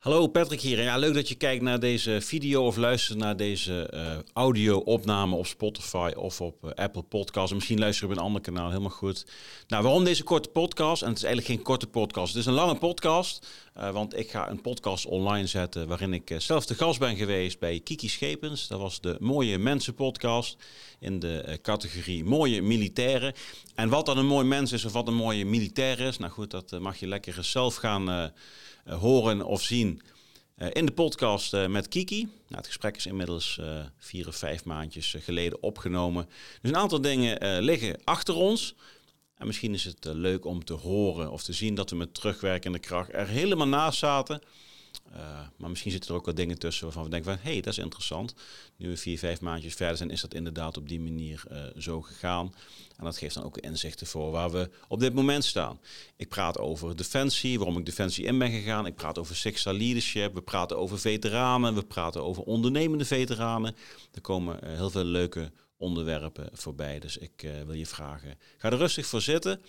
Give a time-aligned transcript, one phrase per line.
[0.00, 0.82] Hallo Patrick hier.
[0.82, 5.46] Ja, leuk dat je kijkt naar deze video of luistert naar deze uh, audio-opname op
[5.46, 7.54] Spotify of op uh, Apple Podcasts.
[7.54, 9.26] Misschien luister je op een ander kanaal, helemaal goed.
[9.68, 11.02] Nou, waarom deze korte podcast?
[11.02, 13.46] En het is eigenlijk geen korte podcast, het is een lange podcast.
[13.78, 17.58] Uh, want ik ga een podcast online zetten waarin ik zelf de gast ben geweest
[17.58, 18.68] bij Kiki Schepens.
[18.68, 20.56] Dat was de Mooie Mensen podcast
[21.00, 23.34] in de categorie Mooie Militairen.
[23.74, 26.50] En wat dan een mooi mens is of wat een mooie militair is, nou goed,
[26.50, 28.24] dat mag je lekker zelf gaan eh,
[28.84, 30.02] horen of zien
[30.54, 32.22] eh, in de podcast eh, met Kiki.
[32.22, 33.60] Nou, het gesprek is inmiddels
[33.98, 36.28] vier of vijf maandjes geleden opgenomen.
[36.60, 38.74] Dus een aantal dingen liggen achter ons.
[39.36, 42.78] En misschien is het leuk om te horen of te zien dat we met terugwerkende
[42.78, 44.40] kracht er helemaal naast zaten.
[45.12, 47.42] Uh, maar misschien zitten er ook wat dingen tussen waarvan we denken van...
[47.42, 48.34] hé, hey, dat is interessant.
[48.76, 52.00] Nu we vier, vijf maandjes verder zijn, is dat inderdaad op die manier uh, zo
[52.00, 52.54] gegaan.
[52.96, 55.80] En dat geeft dan ook inzichten voor waar we op dit moment staan.
[56.16, 58.86] Ik praat over defensie, waarom ik defensie in ben gegaan.
[58.86, 60.34] Ik praat over sexual leadership.
[60.34, 61.74] We praten over veteranen.
[61.74, 63.76] We praten over ondernemende veteranen.
[64.12, 66.98] Er komen uh, heel veel leuke onderwerpen voorbij.
[66.98, 69.60] Dus ik uh, wil je vragen, ga er rustig voor zitten.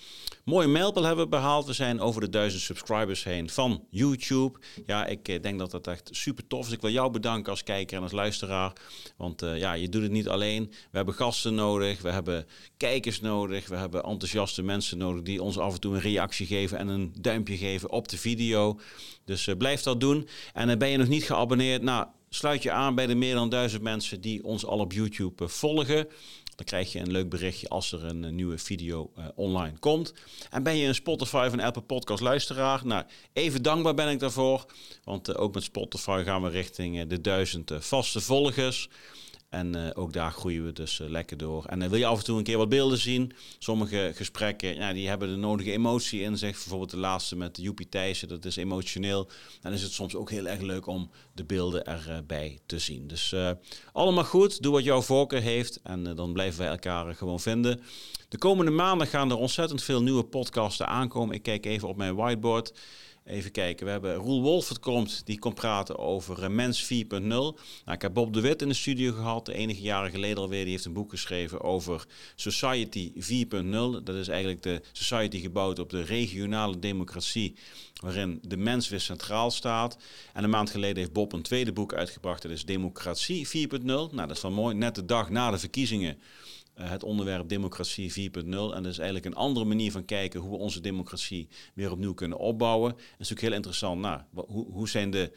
[0.45, 1.65] Mooie mijlpaal hebben we behaald.
[1.65, 4.59] We zijn over de duizend subscribers heen van YouTube.
[4.85, 6.73] Ja, ik uh, denk dat dat echt super tof is.
[6.73, 8.73] Ik wil jou bedanken als kijker en als luisteraar.
[9.17, 10.67] Want uh, ja, je doet het niet alleen.
[10.69, 15.57] We hebben gasten nodig, we hebben kijkers nodig, we hebben enthousiaste mensen nodig die ons
[15.57, 18.79] af en toe een reactie geven en een duimpje geven op de video.
[19.25, 20.27] Dus blijf dat doen.
[20.53, 21.81] En ben je nog niet geabonneerd?
[21.81, 25.43] Nou, sluit je aan bij de meer dan duizend mensen die ons al op YouTube
[25.43, 26.07] eh, volgen.
[26.55, 30.13] Dan krijg je een leuk berichtje als er een, nieuwe video uh, online komt.
[30.49, 32.85] En ben je een Spotify of een Apple Podcast luisteraar?
[32.85, 34.65] Nou, even dankbaar ben ik daarvoor.
[35.03, 38.89] Want ook met Spotify gaan we richting de duizend vaste volgers.
[39.51, 41.65] En uh, ook daar groeien we dus uh, lekker door.
[41.65, 43.31] En uh, wil je af en toe een keer wat beelden zien?
[43.59, 46.51] Sommige gesprekken, ja, die hebben de nodige emotie in zich.
[46.51, 49.29] Bijvoorbeeld de laatste met Joepie Thijssen, dat is emotioneel.
[49.61, 53.07] Dan is het soms ook heel erg leuk om de beelden erbij te zien.
[53.07, 53.35] Dus
[53.93, 55.79] allemaal goed, doe wat jouw voorkeur heeft.
[55.83, 57.81] En dan blijven wij elkaar gewoon vinden.
[58.29, 61.35] De komende maanden gaan er ontzettend veel nieuwe podcasten aankomen.
[61.35, 62.73] Ik kijk even op mijn whiteboard.
[63.25, 67.07] Even kijken, we hebben Roel Wolfert komt, die komt praten over uh, Mens 4.0.
[67.07, 67.55] Nou,
[67.85, 70.63] ik heb Bob de Wit in de studio gehad, enige jaren geleden alweer.
[70.63, 72.05] Die heeft een boek geschreven over
[72.35, 74.03] Society 4.0.
[74.03, 77.55] Dat is eigenlijk de society gebouwd op de regionale democratie,
[78.01, 79.97] waarin de mens weer centraal staat.
[80.33, 83.83] En een maand geleden heeft Bob een tweede boek uitgebracht, dat is Democratie 4.0.
[83.83, 88.29] Nou, dat is wel mooi, net de dag na de verkiezingen eh, het onderwerp democratie
[88.31, 88.45] 4.0.
[88.45, 92.13] En dat is eigenlijk een andere manier van kijken hoe we onze democratie weer opnieuw
[92.13, 92.91] kunnen opbouwen.
[92.91, 94.01] Dat is natuurlijk heel interessant.
[94.01, 95.31] Nou, hoe, hoe zijn de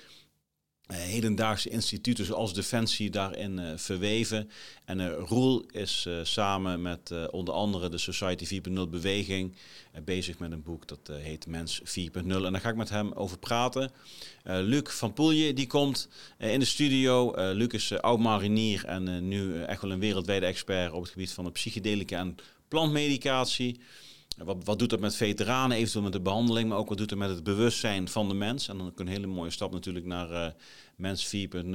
[0.87, 4.50] hedendaagse instituten zoals Defensie daarin uh, verweven.
[4.84, 9.55] En uh, Roel is samen met onder andere de Society 4.0 beweging
[10.05, 12.12] bezig met een boek dat heet Mens 4.0.
[12.15, 13.91] En daar ga ik met hem over praten.
[14.43, 16.09] Luc van Poelje die komt
[16.39, 17.33] in de studio.
[17.53, 21.45] Luc is oud marinier en nu echt wel een wereldwijde expert op het gebied van
[21.45, 22.37] de psychedelica en
[22.69, 23.81] plantmedicatie.
[24.37, 27.19] Wat, wat doet dat met veteranen, eventueel met de behandeling, maar ook wat doet het
[27.19, 28.69] met het bewustzijn van de mens?
[28.69, 30.47] En dan ook een hele mooie stap natuurlijk naar uh,
[30.97, 31.71] Mens 4.0.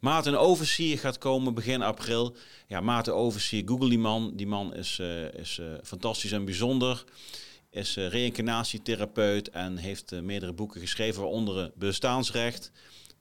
[0.00, 2.36] Maarten Oversier gaat komen begin april.
[2.66, 4.32] Ja, Maarten Oversier, google die man.
[4.34, 7.04] Die man is, uh, is uh, fantastisch en bijzonder.
[7.70, 12.72] Is reïncarnatietherapeut en heeft meerdere boeken geschreven, waaronder Bestaansrecht.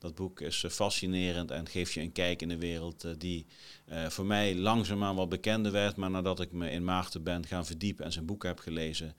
[0.06, 3.46] Dat boek is eh, fascinerend en geeft je een kijk in de wereld eh, die
[3.92, 5.96] uh, voor mij langzaamaan wat bekender werd.
[5.96, 9.16] Maar nadat ik me in Maarten ben gaan verdiepen en zijn boek heb gelezen,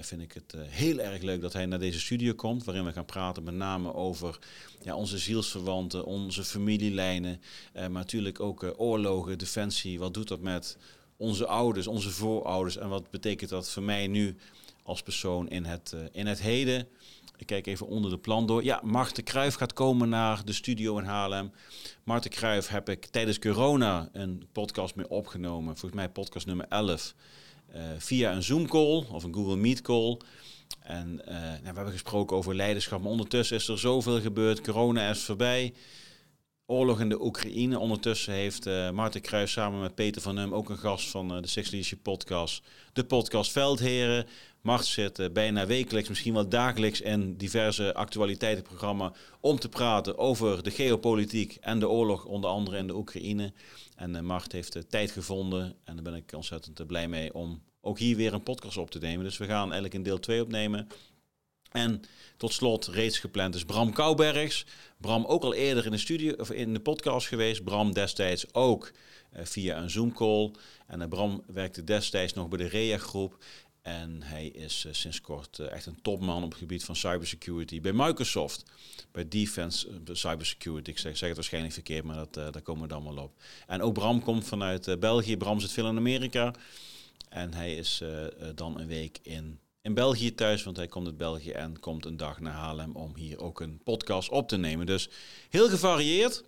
[0.00, 2.64] vind ik het heel erg leuk dat hij naar deze studio komt.
[2.64, 4.38] Waarin we gaan praten met name over
[4.82, 7.40] ja, onze zielsverwanten, onze familielijnen.
[7.72, 9.98] maar natuurlijk ook oorlogen, defensie.
[9.98, 10.76] Wat doet dat met
[11.16, 12.76] onze ouders, onze voorouders?
[12.76, 14.36] En wat betekent dat voor mij nu
[14.82, 16.88] als persoon in het, in het heden?
[17.42, 18.64] Ik kijk even onder de plan door.
[18.64, 21.52] Ja, Marten Kruijf gaat komen naar de studio in Haarlem.
[22.04, 25.76] Marten Kruijf heb ik tijdens corona een podcast mee opgenomen.
[25.76, 27.14] Volgens mij podcast nummer 11.
[27.74, 30.18] Uh, eh, via een Zoom call of een Google Meet call.
[30.82, 33.00] En uh, nou, we hebben gesproken over leiderschap.
[33.00, 34.60] Maar ondertussen is er zoveel gebeurd.
[34.60, 35.72] Corona is voorbij
[36.72, 37.78] oorlog in de Oekraïne.
[37.78, 41.42] Ondertussen heeft uh, Maarten Kruijs samen met Peter van Hum, ook een gast van uh,
[41.42, 44.26] de Six Leadership Podcast, de podcast Veldheren.
[44.60, 50.62] Mart zit uh, bijna wekelijks, misschien wel dagelijks in diverse actualiteitenprogramma's om te praten over
[50.62, 53.52] de geopolitiek en de oorlog, onder andere in de Oekraïne.
[53.96, 58.16] En Mart heeft tijd gevonden en daar ben ik ontzettend blij mee om ook hier
[58.16, 59.24] weer een podcast op te nemen.
[59.24, 60.88] Dus we gaan eigenlijk een deel 2 opnemen.
[61.72, 62.02] En
[62.36, 64.66] tot slot reeds gepland is Bram Koubergs.
[64.96, 67.64] Bram ook al eerder in de studio of in de podcast geweest.
[67.64, 68.92] Bram destijds ook
[69.36, 70.50] uh, via een Zoom call.
[70.86, 73.44] En uh, Bram werkte destijds nog bij de REA groep.
[73.82, 78.62] En hij is sinds kort echt een topman op het gebied van cybersecurity bij Microsoft.
[79.12, 80.90] Bij Defense Cybersecurity.
[80.90, 83.32] Ik zeg, zeg het waarschijnlijk verkeerd, maar dat, daar komen we dan wel op.
[83.66, 85.36] En ook Bram komt vanuit België.
[85.36, 86.54] Bram zit veel in Amerika.
[87.28, 88.02] En hij is
[88.54, 92.16] dan een week in in België thuis, want hij komt uit België en komt een
[92.16, 94.86] dag naar Haarlem om hier ook een podcast op te nemen.
[94.86, 95.08] Dus
[95.50, 96.44] heel gevarieerd.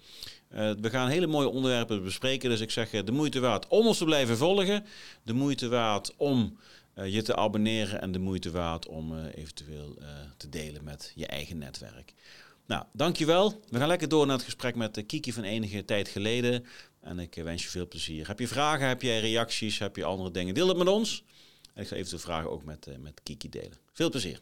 [0.52, 3.86] Uh, we gaan hele mooie onderwerpen bespreken, dus ik zeg uh, de moeite waard om
[3.86, 4.84] ons te blijven volgen.
[5.22, 6.58] De moeite waard om
[6.98, 9.98] uh, je te abonneren en de moeite waard om eventueel
[10.36, 12.14] te delen met je eigen netwerk.
[12.66, 13.60] Nou, dankjewel.
[13.68, 16.66] We gaan lekker door naar het gesprek met Kiki van enige tijd geleden.
[17.00, 18.26] En ik wens je veel plezier.
[18.26, 20.54] Heb je vragen, heb je reacties, heb je andere dingen?
[20.54, 21.24] Deel het met ons.
[21.74, 23.78] En ik ga even de vragen ook met, uh, met Kiki delen.
[23.92, 24.40] Veel plezier.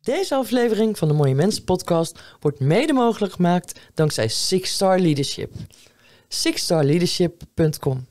[0.00, 5.54] Deze aflevering van de Mooie Mensen podcast wordt mede mogelijk gemaakt dankzij Six Star Leadership.
[6.28, 8.06] sixstarleadership.com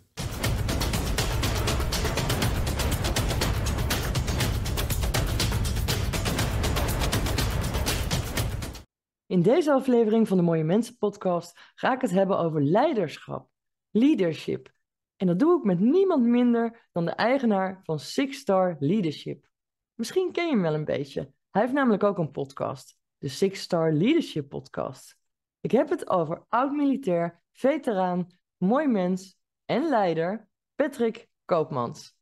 [9.27, 13.49] In deze aflevering van de Mooie Mensen podcast ga ik het hebben over leiderschap,
[13.91, 14.74] leadership
[15.17, 19.47] en dat doe ik met niemand minder dan de eigenaar van Six Star Leadership.
[19.93, 21.31] Misschien ken je hem wel een beetje.
[21.49, 25.17] Hij heeft namelijk ook een podcast, de Six Star Leadership Podcast.
[25.61, 28.27] Ik heb het over oud-militair, veteraan,
[28.57, 32.13] mooi mens en leider Patrick Koopmans.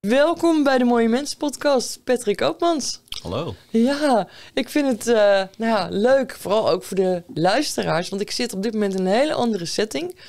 [0.00, 3.02] Welkom bij de Mooie Mensen podcast, Patrick Koopmans.
[3.22, 3.54] Hallo.
[3.70, 5.14] Ja, ik vind het uh,
[5.58, 9.00] nou ja, leuk, vooral ook voor de luisteraars, want ik zit op dit moment in
[9.00, 10.20] een hele andere setting.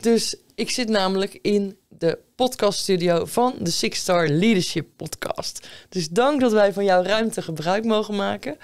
[0.00, 5.68] Dus ik zit namelijk in de podcaststudio van de Six Star Leadership Podcast.
[5.88, 8.56] Dus dank dat wij van jouw ruimte gebruik mogen maken.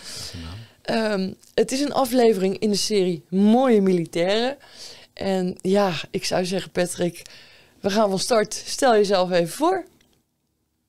[0.90, 4.56] Um, het is een aflevering in de serie Mooie Militairen.
[5.14, 7.22] En ja, ik zou zeggen, Patrick,
[7.80, 8.62] we gaan van start.
[8.66, 9.84] Stel jezelf even voor.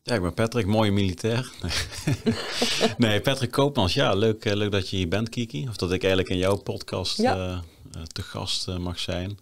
[0.04, 1.52] Ja, ik ben Patrick, mooie militair.
[2.98, 3.94] nee, Patrick Koopmans.
[3.94, 5.68] Ja, leuk, eh, leuk dat je hier bent, Kiki.
[5.70, 7.60] Of dat ik eigenlijk in jouw podcast uh,
[8.08, 9.38] te gast mag zijn.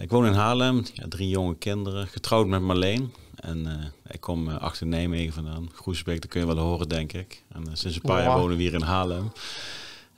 [0.00, 3.12] Ik woon in Haarlem, ja, drie jonge kinderen, getrouwd met Marleen.
[3.34, 3.72] En uh,
[4.08, 5.70] ik kom uh, achter Nijmegen vandaan.
[5.72, 7.42] Groesbeek, dat kun je wel horen, denk ik.
[7.48, 9.32] En uh, sinds een paar jaar wonen we hier in Haarlem.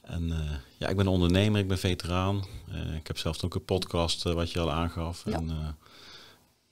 [0.02, 0.32] En
[0.76, 2.44] ja, ik ben ondernemer, ik ben veteraan.
[2.96, 5.22] ik heb zelf ook een podcast, wat je al aangaf.
[5.24, 5.32] Ja.
[5.32, 5.76] En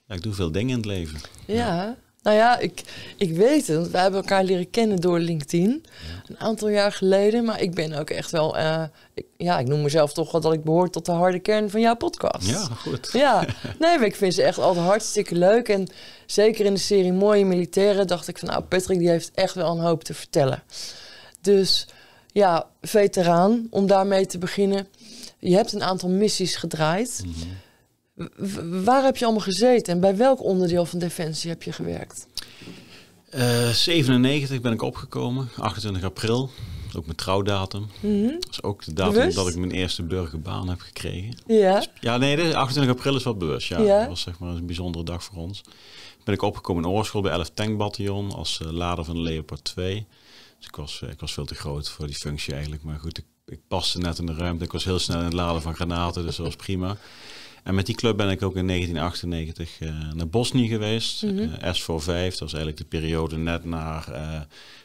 [0.07, 1.19] ja, ik doe veel dingen in het leven.
[1.45, 1.55] ja.
[1.55, 1.97] ja.
[2.27, 2.83] Nou ja, ik,
[3.17, 3.91] ik weet het.
[3.91, 5.85] We hebben elkaar leren kennen door LinkedIn.
[6.27, 7.45] Een aantal jaar geleden.
[7.45, 8.57] Maar ik ben ook echt wel...
[8.57, 8.83] Uh,
[9.13, 11.81] ik, ja, ik noem mezelf toch wel dat ik behoor tot de harde kern van
[11.81, 12.47] jouw podcast.
[12.47, 13.09] Ja, goed.
[13.13, 13.45] Ja,
[13.79, 15.69] nee, maar ik vind ze echt altijd hartstikke leuk.
[15.69, 15.87] En
[16.25, 18.47] zeker in de serie Mooie Militairen dacht ik van...
[18.47, 20.63] Nou, Patrick die heeft echt wel een hoop te vertellen.
[21.41, 21.87] Dus
[22.31, 24.87] ja, veteraan, om daarmee te beginnen.
[25.39, 27.23] Je hebt een aantal missies gedraaid...
[27.25, 27.65] Mm
[28.83, 32.27] Waar heb je allemaal gezeten en bij welk onderdeel van Defensie heb je gewerkt?
[33.35, 36.49] Uh, eh, 97 ben ik opgekomen, 28 april.
[36.95, 37.87] Ook mijn trouwdatum.
[37.99, 41.37] Mm Dat is ook de datum dat ik mijn eerste burgerbaan heb gekregen.
[41.47, 41.85] Ja.
[41.99, 43.67] ja, nee, 28 april is wel bewust.
[43.67, 43.79] Ja.
[43.79, 43.99] ja.
[43.99, 45.61] Dat was zeg maar een bijzondere dag voor ons.
[46.23, 50.07] Ben ik opgekomen in Oorschool bij 11 Tankbataljon als uh, lader van de Leopard 2.
[50.57, 52.83] Dus ik was, uh, ik was veel te groot voor die functie eigenlijk.
[52.83, 54.63] Maar goed, ik, ik paste net in de ruimte.
[54.63, 56.97] Ik was heel snel in het laden van granaten, dus dat was prima.
[57.63, 61.23] En met die club ben ik ook in 1998 uh, eh, naar Bosnië geweest.
[61.23, 61.39] Mm -hmm.
[61.39, 64.09] uh, S45, dat was eigenlijk de periode net naar...
[64.09, 64.41] Uh,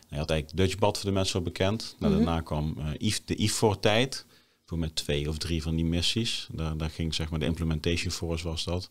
[0.09, 1.97] hij had eigenlijk Dutchbad voor de mensen wel bekend.
[1.99, 2.25] Nou, mhm.
[2.25, 2.77] Daarna kwam
[3.25, 4.27] de IFOR-tijd.
[4.65, 6.49] Voor met twee of drie van die missies.
[6.53, 8.89] Daar, daar ging zeg maar de implementation force was dat.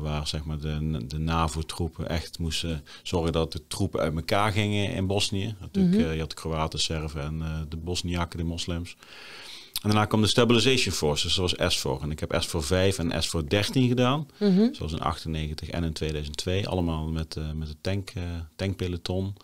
[0.00, 4.92] Waar zeg maar de, de NAVO-troepen echt moesten zorgen dat de troepen uit elkaar gingen
[4.92, 5.54] in Bosnië.
[5.60, 6.12] Natuurlijk, mm -hmm.
[6.12, 8.96] je had de Kroaten, Serven en de Bosniaken, de moslims.
[9.80, 12.02] En daarna kwam de Stabilization Forces, zoals S4.
[12.02, 14.28] En ik heb S4 5 en S4 13 gedaan.
[14.38, 16.68] Mm Zoals in 98 en in 2002.
[16.68, 18.22] Allemaal met, uh, met de tank, uh,
[18.56, 19.34] tankpeloton.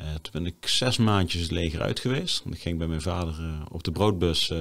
[0.00, 2.42] Uh, toen ben ik zes maandjes het leger uit geweest.
[2.50, 3.34] Ik ging bij mijn vader
[3.70, 4.52] op de broodbus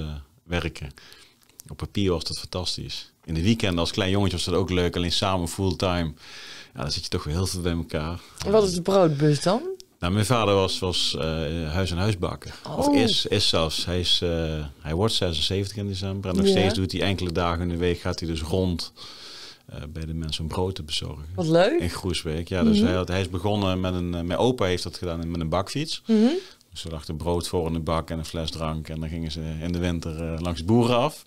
[0.44, 0.90] werken.
[1.68, 3.12] Op papier was dat fantastisch.
[3.24, 4.96] In de weekenden als klein jongetje was dat ook leuk.
[4.96, 6.14] Alleen samen fulltime.
[6.74, 8.20] Ja, dan zit je toch weer heel veel bij elkaar.
[8.50, 9.62] wat is de broodbus dan?
[10.02, 11.24] Nou, mijn vader was, was uh,
[11.72, 12.54] huis- en huisbakker.
[12.68, 12.78] Oh.
[12.78, 13.86] Of is, is zelfs.
[13.86, 16.30] Hij, is, uh, hij wordt 76 in december.
[16.30, 18.94] En nog steeds doet hij enkele dagen in de week gaat hij dus rond
[19.70, 21.26] uh, bij de mensen om brood te bezorgen.
[21.36, 21.80] Wat leuk.
[21.80, 22.48] In Groesbeek.
[22.48, 22.88] Ja, dus mm -hmm.
[22.88, 24.10] hij, had, hij is begonnen met een...
[24.10, 26.02] Mijn opa heeft dat gedaan met een bakfiets.
[26.06, 26.38] Mm -hmm.
[26.72, 28.90] Dus we dachten brood voor in de bak en een fles drank.
[28.90, 31.26] En dan gingen ze in de winter langs boeren af.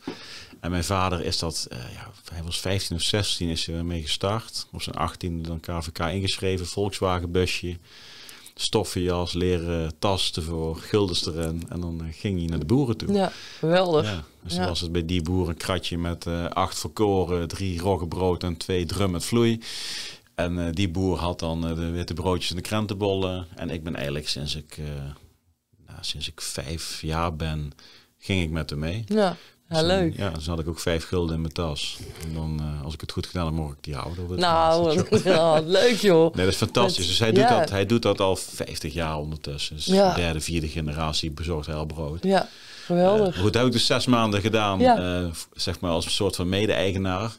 [0.60, 4.66] En mijn vader is dat, ja, hij was 15 of 16 is hij ermee gestart.
[4.72, 7.76] Op zijn 18 dan KVK ingeschreven, Volkswagen busje
[8.54, 11.62] stoffenjas, leren tas ervoor, guldens erin.
[11.68, 13.12] En dan uh, ging hij naar de boeren toe.
[13.12, 14.06] Ja, geweldig.
[14.06, 14.66] Ja, dus ja.
[14.66, 18.86] was het bij die boeren een kratje met uh, acht verkoren, drie roggebrood en twee
[18.86, 19.60] drum met vloei.
[20.34, 23.46] En eh, die boer had dan eh, de witte broodjes en de krentenbollen.
[23.54, 24.86] En ik ben eigenlijk sinds ik, eh,
[25.86, 27.72] nou, sinds ik vijf jaar ben,
[28.18, 29.04] ging ik met hem mee.
[29.06, 29.36] Ja,
[29.68, 30.16] ja Dus dan- leuk.
[30.16, 31.98] Ja, dus had ik ook vijf gulden in mijn tas.
[32.24, 34.38] En dan, eh, als ik het goed gedaan heb, mocht ik die houden.
[34.38, 36.34] Nou, ja, leuk joh.
[36.34, 37.06] Nee, dat is fantastisch.
[37.06, 37.58] Dus hij doet, ja.
[37.58, 39.76] dat, hij doet dat al 50 jaar ondertussen.
[39.76, 40.14] Dus Ja.
[40.14, 42.22] de derde, vierde generatie bezorgt al brood.
[42.24, 42.48] Ja, Eh,
[42.86, 43.34] geweldig.
[43.34, 44.96] goed, dat heb ik dus zes maanden gedaan, Ja.
[45.22, 47.36] eh, f- zeg maar als een soort van mede-eigenaar.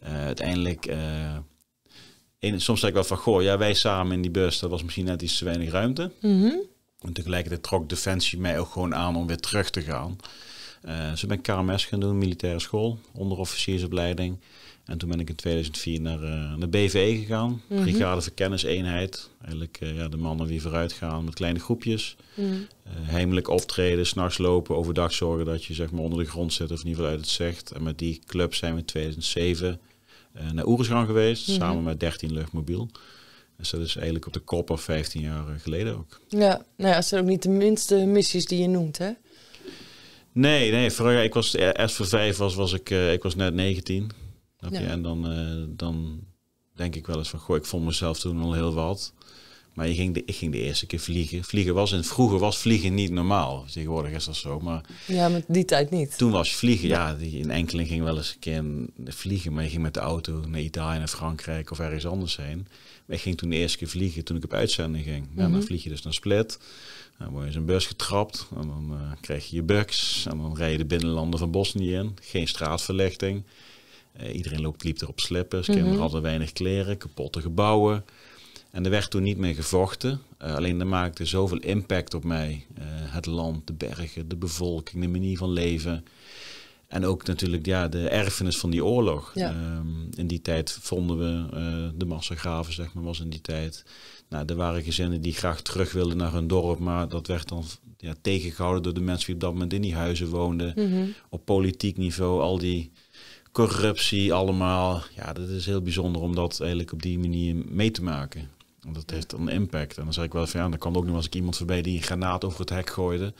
[0.00, 0.98] Eh, uiteindelijk, eh,
[2.38, 4.82] in, soms zeg ik wel van, goh, ja, wij samen in die bus, dat was
[4.82, 6.10] misschien net iets te weinig ruimte.
[6.20, 6.50] Mhm.
[7.00, 10.16] En tegelijkertijd trok Defensie mij ook gewoon aan om weer terug te gaan.
[11.10, 14.36] Dus ben ik KMS gaan doen, militaire school, onderofficiersopleiding.
[14.84, 17.82] En toen ben ik in 2004 naar, eh naar BVE gegaan, Mhm.
[17.82, 19.30] Brigade Verkenniseenheid.
[19.42, 22.16] Eigenlijk eh, ja, de mannen die vooruit gaan met kleine groepjes.
[22.34, 22.44] Eh,
[22.92, 26.80] heimelijk optreden, s'nachts lopen, overdag zorgen dat je zeg maar onder de grond zit of
[26.80, 27.70] in ieder geval uit het zicht.
[27.70, 29.80] En met die club zijn we in 2007
[30.32, 31.56] eh, naar Oerisgan geweest, Mhm.
[31.56, 32.88] samen met 13 luchtmobiel.
[33.56, 36.20] Dus dat is eigenlijk op de kop of 15 jaar geleden ook.
[36.28, 39.10] Ja, nou ja, het zijn ook niet de minste missies die je noemt, hè?
[40.38, 44.10] Nee, nee, vooral, ik was voor vijf was, was ik, eh, ik was net 19.
[44.58, 44.78] Snap je?
[44.80, 44.86] Ja.
[44.86, 46.20] En dan, eh, dan
[46.74, 49.12] denk ik wel eens van, goh, ik vond mezelf toen al heel wat.
[49.74, 51.44] Maar je ging de, ik ging de eerste keer vliegen.
[51.44, 53.64] Vliegen was in, vroeger was vliegen niet normaal.
[53.72, 54.60] Tegenwoordig is dat zo.
[54.60, 56.18] Maar Ja, met die tijd niet.
[56.18, 58.64] toen was vliegen, ja, die, in enkeling ging wel eens een keer
[59.14, 59.52] vliegen.
[59.52, 62.66] Maar je ging met de auto naar Italië, naar Frankrijk of ergens anders heen.
[63.06, 65.26] Maar ik ging toen de eerste keer vliegen toen ik op uitzending ging.
[65.36, 65.52] Ja, Mhm.
[65.52, 66.58] dan vlieg je dus naar Split.
[67.18, 68.48] Dan word je zo'n bus getrapt.
[68.56, 70.26] En dan eh, krijg je je bugs.
[70.30, 72.16] En dan rij je de binnenlanden van Bosnië in.
[72.22, 73.42] Geen straatverlichting.
[74.12, 75.66] Eh, iedereen loopt, liep er op slippers.
[75.66, 75.76] Mhm.
[75.76, 76.96] Kinderen hadden weinig kleren.
[76.96, 78.04] Kapotte gebouwen.
[78.70, 80.20] En er werd toen niet meer gevochten.
[80.38, 82.66] Eh, alleen dat maakte zoveel impact op mij.
[83.08, 86.04] Het land, de bergen, de bevolking, de manier van leven.
[86.86, 89.32] En ook natuurlijk ja, de erfenis van die oorlog.
[89.34, 89.50] Ja.
[89.50, 93.84] Ehm, in die tijd vonden we de massagraven, zeg maar, was in die tijd.
[94.28, 97.64] Nou, er waren gezinnen die graag terug wilden naar hun dorp, maar dat werd dan
[97.98, 100.72] ja, tegengehouden door de mensen die op dat moment in die huizen woonden.
[100.76, 101.06] Mhm.
[101.28, 102.90] Op politiek niveau, al die
[103.52, 105.02] corruptie allemaal.
[105.16, 108.48] Ja, dat is heel bijzonder om dat eigenlijk op die manier mee te maken.
[108.82, 109.96] Want dat heeft een impact.
[109.98, 111.96] En dan zeg ik wel van ja, dan kwam ook nog eens iemand voorbij die
[111.96, 113.24] een granaat over het hek gooide.
[113.24, 113.34] Dat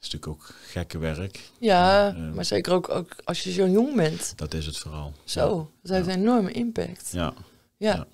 [0.00, 1.50] is natuurlijk ook gekke werk.
[1.60, 4.32] Ja, Eh, maar zeker ook, ook als je zo jong bent.
[4.36, 5.12] Dat is het vooral.
[5.24, 7.10] Zo, dat heeft een enorme impact.
[7.12, 7.34] Ja.
[7.76, 8.06] Ja, Ja.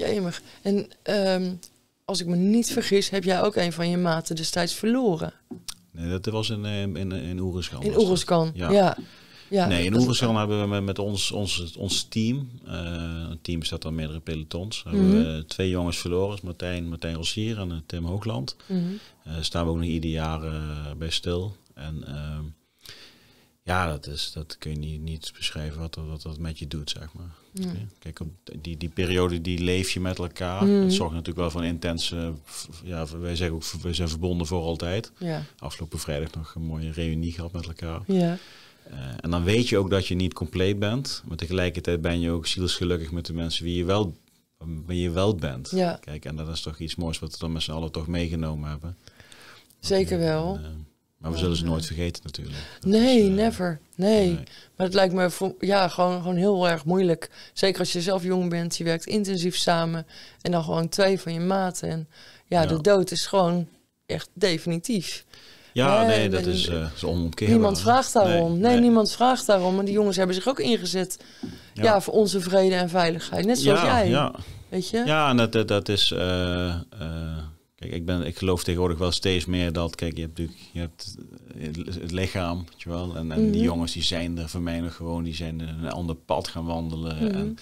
[0.00, 0.42] Jemig.
[0.62, 1.52] En ehm,
[2.04, 5.32] als ik me niet vergis, heb jij ook een van je maten destijds verloren.
[5.90, 7.82] Nee, dat was in, eh, in, in Oeriskan.
[7.82, 8.04] In was dat.
[8.04, 8.50] Oeruskan.
[8.54, 8.70] Ja.
[8.70, 8.96] Ja.
[9.48, 9.66] ja.
[9.66, 13.94] nee, in Oeriskan hebben we met, ons, ons, ons team, eh een team bestaat dan
[13.94, 18.56] meerdere pelotons, hebben we twee jongens verloren, is Martijn, Martijn Rossier en eh, Tim Hoogland.
[18.66, 18.80] Mhm.
[19.24, 20.40] Eh staan we ook nog ieder jaar
[20.98, 21.56] bij stil.
[21.74, 22.44] En ehm,
[23.62, 26.66] ja, dat, is, dat kun je niet, niet beschrijven wat dat, wat dat met je
[26.66, 27.34] doet, zeg maar.
[27.52, 27.72] Ja.
[27.98, 28.28] Kijk, op
[28.60, 30.64] die, die periode die leef je met elkaar.
[30.64, 30.82] Mhm.
[30.82, 32.32] Het zorgt natuurlijk wel voor een intense,
[32.84, 35.12] ja, wij zeggen ook, wij zijn verbonden voor altijd.
[35.18, 35.42] Ja.
[35.58, 38.02] Afgelopen vrijdag nog een mooie reunie gehad met elkaar.
[38.06, 38.38] Ja.
[38.90, 41.22] Eh, en dan weet je ook dat je niet compleet bent.
[41.28, 44.16] Maar tegelijkertijd ben je ook zielsgelukkig met de mensen wie je wel,
[44.86, 45.70] wie je wel bent.
[45.70, 45.98] Ja.
[46.00, 48.70] Kijk, en dat is toch iets moois wat we dan met z'n allen toch meegenomen
[48.70, 48.96] hebben.
[49.80, 50.54] Zeker wel.
[50.56, 50.70] En, eh,
[51.20, 52.56] maar we zullen ze nooit vergeten natuurlijk.
[52.80, 53.80] Dat Nee, is, eh, never.
[53.94, 54.26] Nee.
[54.26, 54.34] nee.
[54.76, 57.30] Maar het lijkt me ja, gewoon, gewoon heel erg moeilijk.
[57.52, 60.06] Zeker als je zelf jong bent, je werkt intensief samen.
[60.40, 61.88] En dan gewoon twee van je maten.
[61.88, 62.08] En
[62.46, 62.66] ja, Ja.
[62.68, 63.68] de dood is gewoon
[64.06, 65.24] echt definitief.
[65.72, 67.56] Ja, Nee, nee, dat is, eh is onomkeerbaar.
[67.56, 68.52] Niemand vraagt daarom.
[68.58, 68.80] Nee, nee.
[68.80, 69.78] niemand vraagt daarom.
[69.78, 71.18] En die jongens hebben zich ook ingezet
[71.74, 71.82] ja.
[71.82, 72.00] Ja.
[72.00, 73.46] voor onze vrede en veiligheid.
[73.46, 74.08] Net zoals ja, jij.
[74.08, 74.34] Ja,
[74.68, 75.02] Weet je?
[75.04, 76.10] ja en dat, dat, dat is...
[76.12, 76.74] eh,
[77.80, 79.94] kijk, ik, ben, ik geloof tegenwoordig wel steeds meer dat...
[79.94, 81.16] Kijk, je hebt natuurlijk je hebt
[81.86, 83.16] het- het lichaam, weet je wel.
[83.16, 83.64] En, en die Mhm.
[83.70, 85.22] jongens die zijn er voor mij nog gewoon...
[85.24, 87.16] Die zijn een ander pad gaan wandelen.
[87.16, 87.34] Mhm.
[87.34, 87.56] En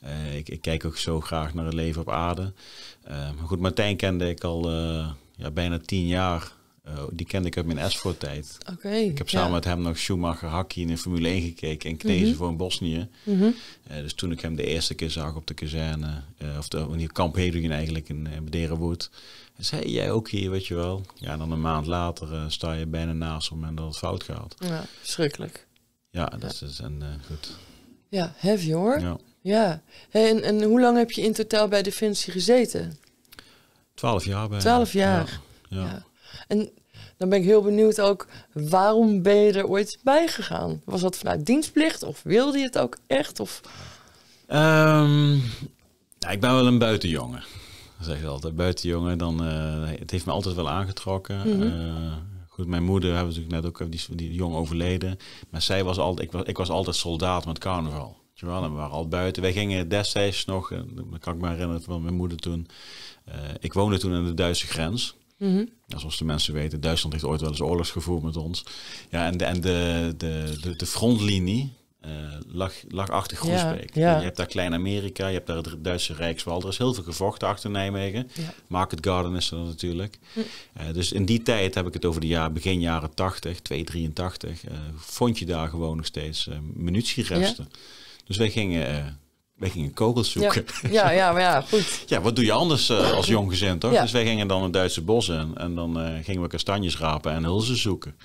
[0.00, 2.52] eh, ik, ik kijk ook zo graag naar het leven op aarde.
[3.02, 6.52] Eh, maar goed, Martijn kende ik al eh, ja, bijna tien jaar.
[6.82, 8.58] Eh, die kende ik uit mijn Esfort-tijd.
[8.72, 8.88] Oké.
[8.90, 9.54] Ik heb samen ja.
[9.54, 12.36] met hem nog Schumacher Hakkie in de Formule 1 gekeken en Knezen Mhm.
[12.36, 13.08] voor in Bosnië.
[13.24, 16.86] Eh, dus toen ik hem de eerste keer zag op de kazerne, eh, of de,
[16.90, 19.10] in die kamp Hedwig eigenlijk in, in Bederenwoerd,
[19.58, 21.02] zei jij ook hier, weet je wel.
[21.14, 23.86] Ja, en dan een maand later eh, sta je bijna naast op het moment dat
[23.86, 24.54] het fout gaat.
[24.58, 25.66] Ja, verschrikkelijk.
[26.10, 27.56] Ja, dat is en eh, goed.
[28.08, 29.00] Ja, heavy hoor.
[29.00, 29.16] Ja.
[29.40, 32.98] Ja, Hey, en, en hoe lang heb je in totaal bij Defensie gezeten?
[33.94, 34.58] twaalf jaar bij.
[34.58, 35.40] 12 jaar.
[35.68, 36.04] Ja.
[36.48, 36.70] En
[37.16, 40.82] dan ben ik heel benieuwd ook, waarom ben je er ooit bij gegaan?
[40.84, 43.40] Was dat vanuit dienstplicht of wilde je het ook echt?
[43.40, 43.60] Of...
[44.46, 45.32] Ehm,
[46.18, 47.42] ja, ik ben wel een buitenjongen.
[48.00, 48.56] Zeg ik altijd.
[48.56, 51.38] Buitenjongen, dan, eh, het heeft me altijd wel aangetrokken.
[51.38, 51.62] Mhm.
[51.62, 52.12] Eh,
[52.48, 55.16] goed, mijn moeder hebben we natuurlijk net ook, die is die is jong overleden.
[55.50, 58.16] Maar zij was altijd, ik was, ik was altijd soldaat met carnaval.
[58.34, 59.42] Je wel, en we waren al buiten.
[59.42, 60.78] Wij gingen destijds nog, eh,
[61.10, 62.66] dat kan ik me herinneren van mijn moeder toen.
[63.24, 65.14] eh, ik woonde toen aan de Duitse grens.
[65.38, 65.64] Mhm.
[65.86, 68.64] Ja, zoals de mensen weten, Duitsland heeft ooit wel eens oorlogs gevoerd met ons.
[69.10, 71.72] Ja, en de, en de, de, de, de frontlinie
[72.06, 72.12] eh,
[72.52, 73.08] lag, lag.
[73.42, 74.16] Ja, ja.
[74.18, 76.62] Je hebt daar Klein-Amerika, je hebt daar het Duitse Rijkswal.
[76.62, 78.30] Er is heel veel gevochten achter Nijmegen.
[78.32, 78.52] Ja.
[78.66, 80.18] Market Garden is er natuurlijk.
[80.32, 80.40] Hm.
[80.72, 84.64] Eh, dus in die tijd heb ik het over de jaar, begin jaren 80, 283,
[84.64, 87.68] eh vond je daar gewoon nog steeds eh, munitieresten.
[88.26, 89.04] Dus wij gingen, eh,
[89.56, 90.40] wij gingen kogels Ja.
[90.40, 90.64] zoeken.
[90.90, 92.04] ja, ja, maar ja, goed.
[92.06, 93.92] Ja, wat doe je anders eh, als jong gezin, toch?
[93.92, 94.02] Ja.
[94.02, 97.32] Dus wij gingen dan het Duitse bos in en dan eh, gingen we kastanjes rapen
[97.32, 98.16] en hulzen zoeken.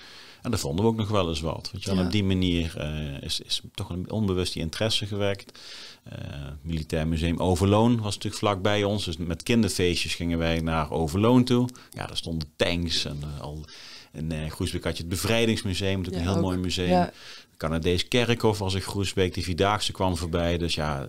[0.41, 1.69] En daar vonden we ook nog wel eens wat.
[1.74, 2.00] Weet je wel.
[2.00, 2.05] Ja.
[2.05, 5.60] Op die manier eh, is, is toch een onbewust die interesse gewekt.
[6.03, 6.15] Eh,
[6.62, 9.05] Militair Museum Overloon was natuurlijk vlakbij ons.
[9.05, 11.67] Dus met kinderfeestjes gingen wij naar Overloon toe.
[11.91, 13.65] Ja, daar stonden tanks en eh, al...
[14.13, 16.50] In eh, Groesbeek had je het Bevrijdingsmuseum, natuurlijk Ja, een heel ook.
[16.50, 16.89] mooi museum.
[16.89, 17.12] Ja.
[17.57, 19.33] Canadees Kerkhof was in Groesbeek.
[19.33, 20.57] Die Vierdaagse kwam voorbij.
[20.57, 21.05] Dus ja,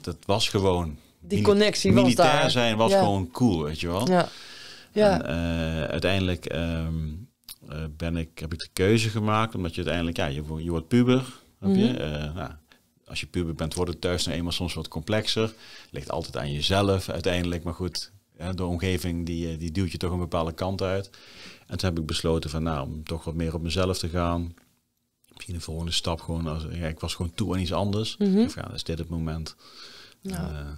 [0.00, 0.98] dat was gewoon...
[1.20, 2.50] Die connectie was Militair daar.
[2.50, 2.98] zijn was Ja.
[2.98, 4.08] gewoon cool, weet je wel.
[4.08, 4.28] Ja.
[4.92, 5.22] Ja.
[5.22, 6.82] En, uiteindelijk ehm, eh,
[7.96, 10.88] ben ik, heb ik de keuze gemaakt, omdat je uiteindelijk, ja, je, wordt- je wordt
[10.88, 11.24] puber.
[11.60, 11.84] Heb je?
[11.84, 11.96] Mhm.
[11.96, 12.50] Eh, nou,
[13.06, 15.54] als je puber bent, wordt het thuis nou eenmaal soms wat complexer.
[15.90, 18.12] Ligt altijd aan jezelf uiteindelijk, maar goed,
[18.54, 21.10] de omgeving die, eh, die duwt je toch een bepaalde kant uit.
[21.66, 24.54] En toen heb ik besloten van, nou, om toch wat meer op mezelf te gaan.
[25.32, 28.16] Misschien de volgende stap gewoon, als, ja, ik was gewoon toe aan iets anders.
[28.44, 29.56] Of ja, is dit het moment?
[30.22, 30.68] Eh,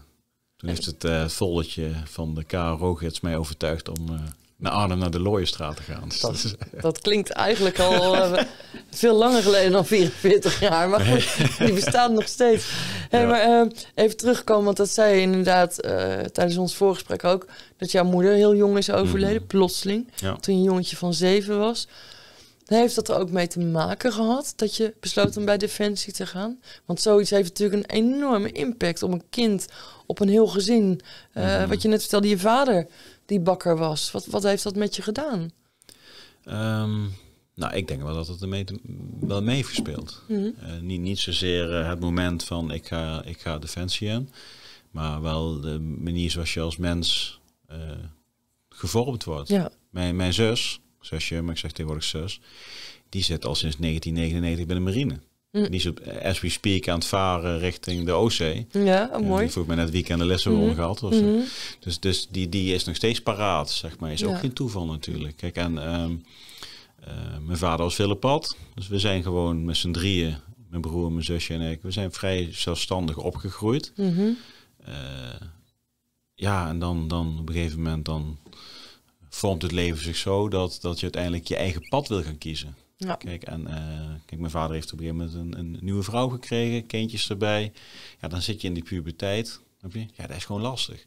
[0.57, 4.21] toen heeft het eh volletje van de KRO-gids mij overtuigd om eh,
[4.59, 6.09] naar Arnhem naar de Looienstraat te gaan.
[6.09, 8.43] Dus dat is- Dat klinkt eigenlijk al eh,
[8.91, 10.89] veel langer geleden dan 44 jaar.
[10.89, 12.65] Maar goed, die bestaat nog steeds.
[13.11, 13.27] Hey, Ja.
[13.27, 17.47] Maar eh, even terugkomen, want dat zei je inderdaad eh, tijdens ons voorgesprek ook.
[17.77, 19.47] Dat jouw moeder heel jong is overleden, Mhm.
[19.47, 20.11] plotseling.
[20.17, 20.37] Ja.
[20.37, 21.89] Toen je een jongetje van zeven was.
[22.67, 26.27] Heeft dat er ook mee te maken gehad dat je besloot om bij Defensie te
[26.27, 26.61] gaan?
[26.85, 29.67] Want zoiets heeft natuurlijk een enorme impact op een kind,
[30.07, 31.01] op een heel gezin.
[31.35, 31.69] Mhm.
[31.69, 32.87] Wat je net vertelde, je vader
[33.26, 34.11] die bakker was.
[34.11, 35.50] Wat, wat heeft dat met je gedaan?
[36.45, 37.00] Ehm,
[37.54, 38.80] nou, ik denk wel dat het ermee te-
[39.21, 40.23] wel mee heeft gespeeld.
[40.28, 40.49] Mhm.
[40.60, 44.28] Eh, niet, niet zozeer eh, het moment van ik ga, ik ga Defensie in,
[44.91, 47.78] maar wel de manier zoals je als mens eh,
[48.69, 49.49] gevormd wordt.
[49.49, 52.41] Ja, Mijn, mijn zus, zusje, maar ik zeg tegenwoordig zus,
[53.08, 55.21] die zit al sinds 1999 bij de marine.
[55.50, 55.63] Mm.
[55.63, 58.67] Die is op, as we speak aan het varen richting de Oostzee.
[58.73, 59.43] ja oh, mooi.
[59.43, 60.75] die vroeg mij net weekend de Lissabon Mhm.
[60.75, 61.02] gehad.
[61.02, 61.39] Mhm.
[61.80, 64.13] Dus, dus die, die is nog steeds paraat, zeg maar.
[64.13, 64.26] Is Ja.
[64.26, 65.37] ook geen toeval natuurlijk.
[65.37, 66.15] Kijk, en ehm,
[67.00, 67.15] eh,
[67.47, 68.56] mijn vader was veel op pad.
[68.75, 70.37] Dus we zijn gewoon met z'n drieën,
[70.69, 73.93] mijn broer, mijn zusje en ik, we zijn vrij zelfstandig opgegroeid.
[73.97, 74.28] Mhm.
[74.85, 74.95] Eh,
[76.35, 78.39] ja, en dan, dan op een gegeven moment dan
[79.28, 82.76] vormt het leven zich zo dat, dat je uiteindelijk je eigen pad wil gaan kiezen.
[82.97, 83.15] Ja.
[83.15, 86.28] Kijk, en eh, kijk, mijn vader heeft op een gegeven moment een, een nieuwe vrouw
[86.28, 87.73] gekregen, kindjes erbij.
[88.21, 89.61] Ja, dan zit je in die puberteit.
[90.15, 91.06] Ja, dat is gewoon lastig.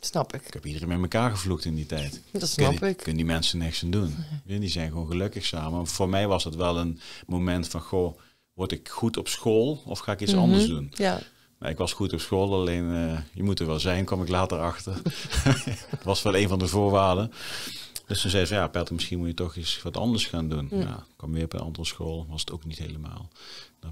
[0.00, 0.46] Snap ik.
[0.46, 2.20] Ik heb iedereen met elkaar gevloekt in die tijd.
[2.32, 2.96] Dat snap Kunnen, ik.
[2.96, 4.14] kunnen die mensen niks aan doen.
[4.44, 5.86] Ja, Die zijn gewoon gelukkig samen.
[5.86, 8.18] Voor mij was het wel een moment van, goh,
[8.54, 10.40] word ik goed op school of ga ik iets Mhm.
[10.40, 10.92] anders doen?
[10.94, 11.20] Ja,
[11.58, 14.28] Maar ik was goed op school, alleen eh, je moet er wel zijn, kwam ik
[14.28, 15.02] later achter.
[15.90, 17.32] dat was wel een van de voorwaarden.
[18.06, 20.68] Dus toen zei ze, ja Peter, misschien moet je toch eens wat anders gaan doen.
[20.70, 23.28] Ja, kwam weer op een andere school, was het ook niet helemaal.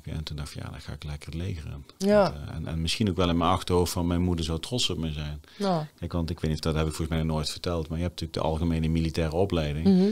[0.03, 1.85] En toen dacht ik, ja, dan ga ik lekker het leger in.
[2.09, 2.33] Ja.
[2.33, 4.99] Eh, en, en misschien ook wel in mijn achterhoofd van mijn moeder zou trots op
[4.99, 5.41] me zijn.
[5.59, 5.85] nou.
[5.99, 8.21] Kijk, want ik weet niet, dat heb ik volgens mij nooit verteld, maar je hebt
[8.21, 9.87] natuurlijk de algemene militaire opleiding.
[9.87, 10.09] Mhm.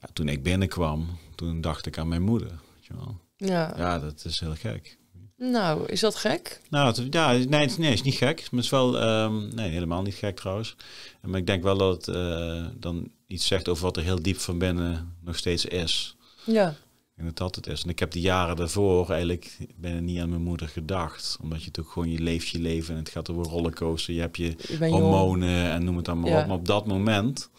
[0.00, 2.48] Ja, toen ik binnenkwam, toen dacht ik aan mijn moeder.
[2.48, 3.16] Weet je wel.
[3.36, 3.74] Ja.
[3.76, 4.98] Ja, dat is heel gek.
[5.36, 6.60] Nou, is dat gek?
[6.70, 8.36] Nou, het, ja, nee, nee, is niet gek.
[8.36, 10.76] Maar het is wel, ehm, nee, helemaal niet gek trouwens.
[11.20, 14.38] Maar ik denk wel dat het eh, dan iets zegt over wat er heel diep
[14.38, 16.16] van binnen nog steeds is.
[16.44, 16.76] Ja.
[17.16, 17.82] En het is.
[17.82, 21.38] En ik heb die jaren daarvoor eigenlijk bijna niet aan mijn moeder gedacht.
[21.42, 24.14] Omdat je toch gewoon, je leeft je leven en het gaat over rollercoaster.
[24.14, 25.02] Je hebt je Je bent jong.
[25.02, 26.40] hormonen en noem het dan maar Ja.
[26.40, 26.46] op.
[26.46, 27.50] Maar op dat moment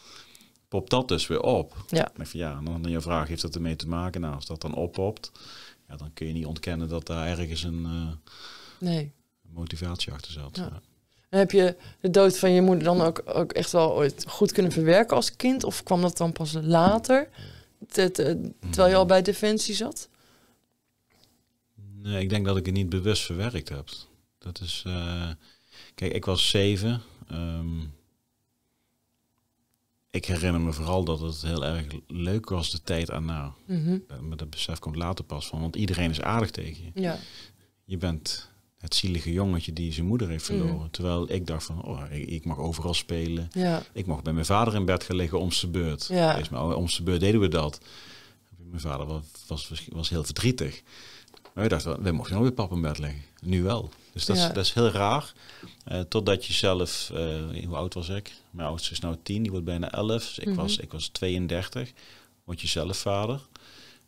[0.67, 1.85] popt dat dus weer op.
[1.87, 2.11] Ja.
[2.17, 4.21] En van, ja, en dan, dan je vraag, heeft dat ermee te maken?
[4.21, 5.31] Nou, als dat dan oppopt,
[5.87, 8.33] ja, dan kun je niet ontkennen dat daar ergens een eh,
[8.79, 9.11] Nee.
[9.53, 10.55] motivatie achter zat.
[10.57, 10.81] Ja.
[11.29, 14.71] Heb je de dood van je moeder dan ook, ook echt wel ooit goed kunnen
[14.71, 15.63] verwerken als kind?
[15.63, 17.29] Of kwam dat dan pas later?
[17.87, 20.09] te- te- terwijl je al bij Defensie zat?
[21.95, 23.89] Nee, ik denk dat ik het niet bewust verwerkt heb.
[24.37, 24.83] Dat is.
[24.87, 25.29] eh,
[25.95, 27.01] kijk, ik was zeven.
[27.29, 27.79] Ehm,
[30.09, 33.53] ik herinner me vooral dat het heel erg leuk was de tijd erna.
[33.65, 33.97] Mhm.
[34.07, 37.01] Eh, Maar dat besef komt later pas van, want iedereen is aardig tegen je.
[37.01, 37.17] Ja.
[37.85, 40.75] Je bent het zielige jongetje die zijn moeder heeft verloren.
[40.75, 40.89] Mhm.
[40.91, 43.47] Terwijl ik dacht van, oh, ik, ik mag overal spelen.
[43.51, 43.83] Ja.
[43.93, 46.05] Ik mocht bij mijn vader in bed gaan liggen om zijn beurt.
[46.11, 46.35] Ja.
[46.35, 47.79] Is om zijn beurt deden we dat.
[48.57, 50.81] Mijn vader was, was, was heel verdrietig.
[51.53, 53.21] Maar we dachten, we mochten nog bij papa in bed liggen.
[53.41, 53.89] Nu wel.
[54.13, 54.47] Dus dat, Ja.
[54.47, 55.33] is, dat is heel raar.
[55.85, 58.31] Eh, totdat je zelf, eh, hoe oud was ik?
[58.51, 60.23] Mijn oudste is nou 10, die wordt bijna 11.
[60.25, 60.55] Dus ik, Mhm.
[60.55, 61.91] was, ik was 32.
[62.43, 63.41] Word je zelf vader.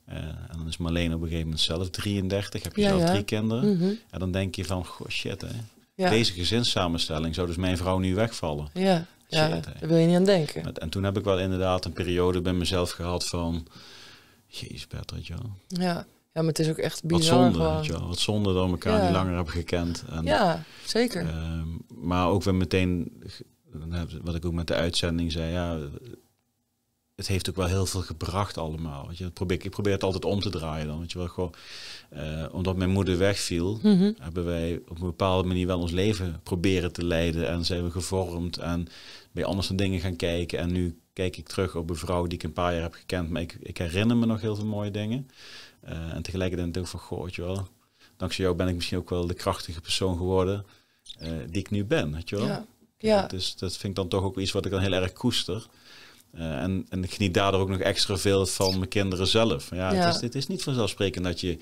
[0.09, 2.63] Eh, en dan is Marleen op een gegeven moment zelf 33.
[2.63, 3.07] Heb je Ja, zelf ja.
[3.11, 3.75] drie kinderen.
[3.77, 3.89] Mhm.
[4.09, 5.47] En dan denk je van, goh shit hè.
[5.95, 6.09] Ja.
[6.09, 8.69] Deze gezinssamenstelling zou dus mijn vrouw nu wegvallen.
[8.73, 10.63] Ja, ja Shit, daar wil je niet aan denken.
[10.65, 13.67] En- En toen heb ik wel inderdaad een periode bij mezelf gehad van...
[14.47, 15.37] Jezus, wel.
[15.67, 15.85] Ja.
[15.87, 17.75] ja, maar het is ook echt Wat bizar zonde, gewoon.
[17.75, 18.07] weet je wel.
[18.07, 19.03] Wat zonde dat we elkaar Ja.
[19.03, 20.03] niet langer hebben gekend.
[20.09, 21.27] En, Ja, zeker.
[21.27, 23.23] ehm, maar ook weer meteen,
[24.23, 25.77] wat ik ook met de uitzending zei, ja,
[27.19, 29.08] het heeft ook wel heel veel gebracht allemaal.
[29.08, 29.25] Weet je.
[29.25, 30.99] Ik, probeer, ik probeer het altijd om te draaien dan.
[30.99, 31.27] Weet je wel.
[31.27, 31.53] Gewoon,
[32.10, 34.12] eh, omdat mijn moeder wegviel, Mhm.
[34.19, 37.47] hebben wij op een bepaalde manier wel ons leven proberen te leiden.
[37.47, 38.84] En zijn we gevormd en
[39.32, 40.60] ben je anders naar dingen gaan kijken.
[40.60, 43.29] En nu kijk ik terug op een vrouw die ik een paar jaar heb gekend.
[43.29, 45.27] Maar ik, ik herinner me nog heel veel mooie dingen.
[45.82, 47.67] Eh, en tegelijkertijd denk ik van, goh, weet je wel.
[48.17, 50.65] Dankzij jou ben ik misschien ook wel de krachtige persoon geworden
[51.19, 52.45] eh, die ik nu ben, weet je wel.
[52.45, 52.65] Ja.
[52.97, 53.27] Ja.
[53.27, 55.67] Dus dat vind ik dan toch ook iets wat ik dan heel erg koester.
[56.33, 59.69] Eh, en, en ik geniet daardoor ook nog extra veel van mijn kinderen zelf.
[59.71, 60.05] Ja, Ja.
[60.05, 61.57] Het, is, het is niet vanzelfsprekend dat je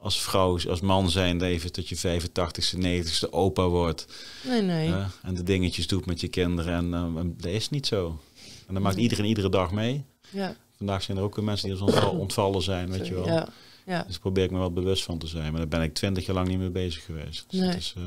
[0.00, 4.06] als vrouw, als man zijn, even tot je 85ste, 90ste opa wordt.
[4.46, 4.88] Nee, nee.
[4.88, 6.74] hè, en de dingetjes doet met je kinderen.
[6.74, 8.20] En eh, dat is niet zo.
[8.66, 10.04] En dan maakt iedereen iedere dag mee.
[10.30, 10.56] Ja.
[10.76, 13.26] Vandaag zijn er ook weer mensen die ons ontval- ontvallen zijn, weet je wel.
[13.26, 13.48] Ja.
[13.86, 14.02] Ja.
[14.06, 15.50] Dus probeer ik me wel bewust van te zijn.
[15.50, 17.44] Maar daar ben ik twintig jaar lang niet mee bezig geweest.
[17.48, 17.68] Dus Nee.
[17.68, 18.02] het is, eh,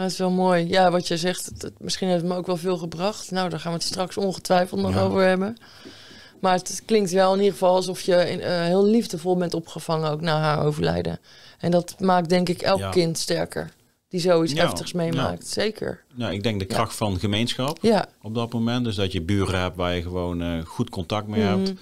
[0.00, 0.68] Maar het is wel mooi.
[0.68, 3.30] Ja, wat je zegt, het, het- misschien heeft het me ook wel veel gebracht.
[3.30, 5.00] Nou, daar gaan we het straks ongetwijfeld nog Ja.
[5.00, 5.56] over hebben.
[6.40, 10.10] Maar het klinkt wel in ieder geval alsof je in, eh, heel liefdevol bent opgevangen
[10.10, 11.18] ook na haar overlijden.
[11.58, 12.90] En dat maakt denk ik elk Ja.
[12.90, 13.70] kind sterker.
[14.08, 15.46] Die zoiets Ja, heftigs meemaakt.
[15.46, 16.02] Zeker.
[16.14, 17.78] nou, ik denk de kracht van gemeenschap.
[17.82, 18.06] Ja.
[18.22, 18.84] op dat moment.
[18.84, 21.58] Dus dat je buren hebt waar je gewoon eh, goed contact mee Mhm.
[21.58, 21.72] hebt.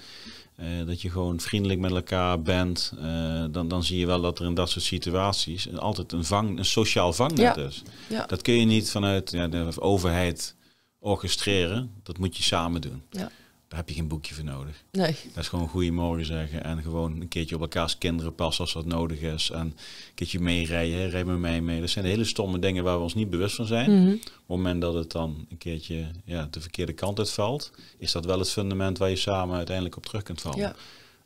[0.59, 2.93] Eh, dat je gewoon vriendelijk met elkaar bent.
[2.99, 6.57] Eh, dan, dan zie je wel dat er in dat soort situaties altijd een, vang,
[6.57, 7.55] een sociaal vangnet Ja.
[7.55, 7.81] is.
[8.09, 8.25] Ja.
[8.25, 10.55] Dat kun je niet vanuit ja, de overheid
[10.99, 11.91] orchestreren.
[12.03, 13.01] Dat moet je samen doen.
[13.09, 13.31] Ja.
[13.69, 14.83] Daar heb je geen boekje voor nodig.
[14.91, 15.15] Nee.
[15.33, 16.63] Dat is gewoon goeiemorgen zeggen.
[16.63, 19.49] En gewoon een keertje op elkaars kinderen passen als dat nodig is.
[19.49, 19.75] En een
[20.15, 21.09] keertje meerijden.
[21.09, 21.79] Rij met mij mee.
[21.79, 23.91] Dat zijn hele stomme dingen waar we ons niet bewust van zijn.
[24.03, 24.13] Mhm.
[24.13, 28.25] Op het moment dat het dan een keertje ja, de verkeerde kant uitvalt, is dat
[28.25, 30.59] wel het fundament waar je samen uiteindelijk op terug kunt vallen.
[30.59, 30.75] Ja.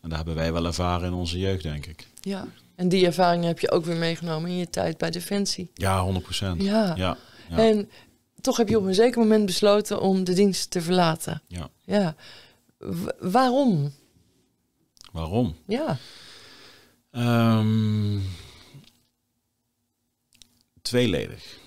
[0.01, 2.07] En daar hebben wij wel ervaren in onze jeugd, denk ik.
[2.21, 2.47] ja.
[2.75, 5.69] En die ervaringen heb je ook weer meegenomen in je tijd bij Defensie.
[5.73, 6.61] Ja, 100 procent.
[6.61, 6.93] Ja.
[6.95, 7.17] Ja,
[7.49, 7.57] ja.
[7.57, 7.89] En
[8.43, 11.41] toch heb je op een zeker moment besloten om de dienst te verlaten.
[11.47, 11.69] ja.
[11.85, 12.15] Ja.
[12.77, 13.93] W- waarom?
[15.11, 15.55] Waarom?
[15.67, 15.97] Ja.
[17.11, 18.19] Ehm,
[20.81, 21.57] tweeledig.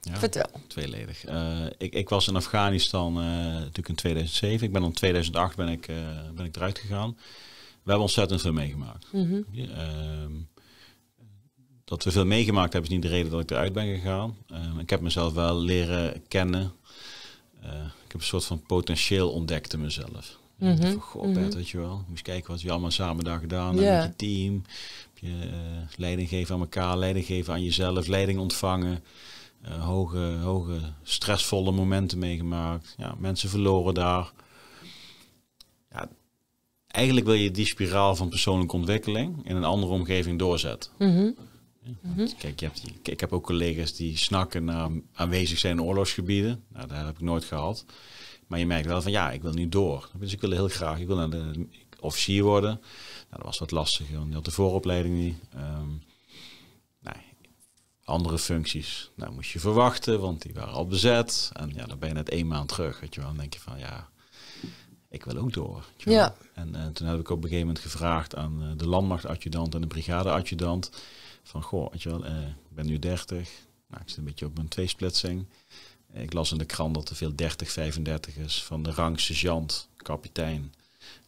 [0.00, 0.50] Ja, Vertel.
[0.66, 1.24] tweeledig.
[1.24, 4.66] Eh, ik, ik was in Afghanistan eh, natuurlijk in 2007.
[4.66, 5.96] Ik ben in 2008 ben ik, eh,
[6.34, 7.10] ben ik eruit gegaan.
[7.82, 9.06] We hebben ontzettend veel meegemaakt.
[9.12, 9.40] Mhm.
[9.54, 10.32] Ehm,
[11.90, 14.36] dat we veel meegemaakt hebben is niet de reden dat ik eruit ben gegaan.
[14.48, 16.72] Ehm, ik heb mezelf wel leren kennen.
[17.60, 17.70] Eh,
[18.04, 20.38] ik heb een soort van potentieel ontdekt in mezelf.
[20.58, 21.50] Mhm, Van, goh, mhm.
[21.50, 22.04] Weet je wel.
[22.08, 24.62] Moest kijken wat we allemaal samen daar gedaan hebben met je team.
[25.14, 29.04] Heb je, eh, leiding geven aan elkaar, leiding geven aan jezelf, leiding ontvangen.
[29.62, 32.94] Eh, hoge, hoge, stressvolle momenten meegemaakt.
[32.96, 34.32] Ja, mensen verloren daar.
[35.90, 36.08] Ja,
[36.86, 40.90] eigenlijk wil je die spiraal van persoonlijke ontwikkeling in een andere omgeving doorzetten.
[42.02, 42.26] Mhm.
[42.38, 46.64] Kijk, je hebt, die- ik heb ook collega's die snakken naar aanwezig zijn in oorlogsgebieden.
[46.68, 47.84] Nou, dat heb ik nooit gehad.
[48.46, 50.10] Maar je merkt wel van ja, ik wil nu door.
[50.18, 51.66] Dus ik wil heel graag, ik wil naar de
[52.00, 52.70] officier worden.
[52.70, 52.82] Nou,
[53.36, 55.36] dat was wat lastig, want je had de vooropleiding niet.
[55.54, 55.88] Ehm,
[57.00, 57.16] nou,
[58.04, 61.50] andere functies, nou moest je verwachten, want die waren al bezet.
[61.52, 63.28] En ja, dan ben je net één maand terug, weet je wel.
[63.28, 64.08] Dan denk je van ja,
[65.10, 65.84] ik wil ook door.
[65.96, 66.34] Ja.
[66.54, 69.80] En eh, toen heb ik op een gegeven moment gevraagd aan eh, de landmachtadjudant en
[69.80, 70.90] de brigadeadjudant.
[71.42, 73.50] Van goh, weet je wel, eh, ik ben nu 30.
[73.88, 75.46] Nou, ik zit een beetje op mijn tweesplitsing.
[76.12, 79.20] Eh, Ik las in de krant dat er veel 30, 35 is van de rang
[79.20, 80.72] sergeant, kapitein.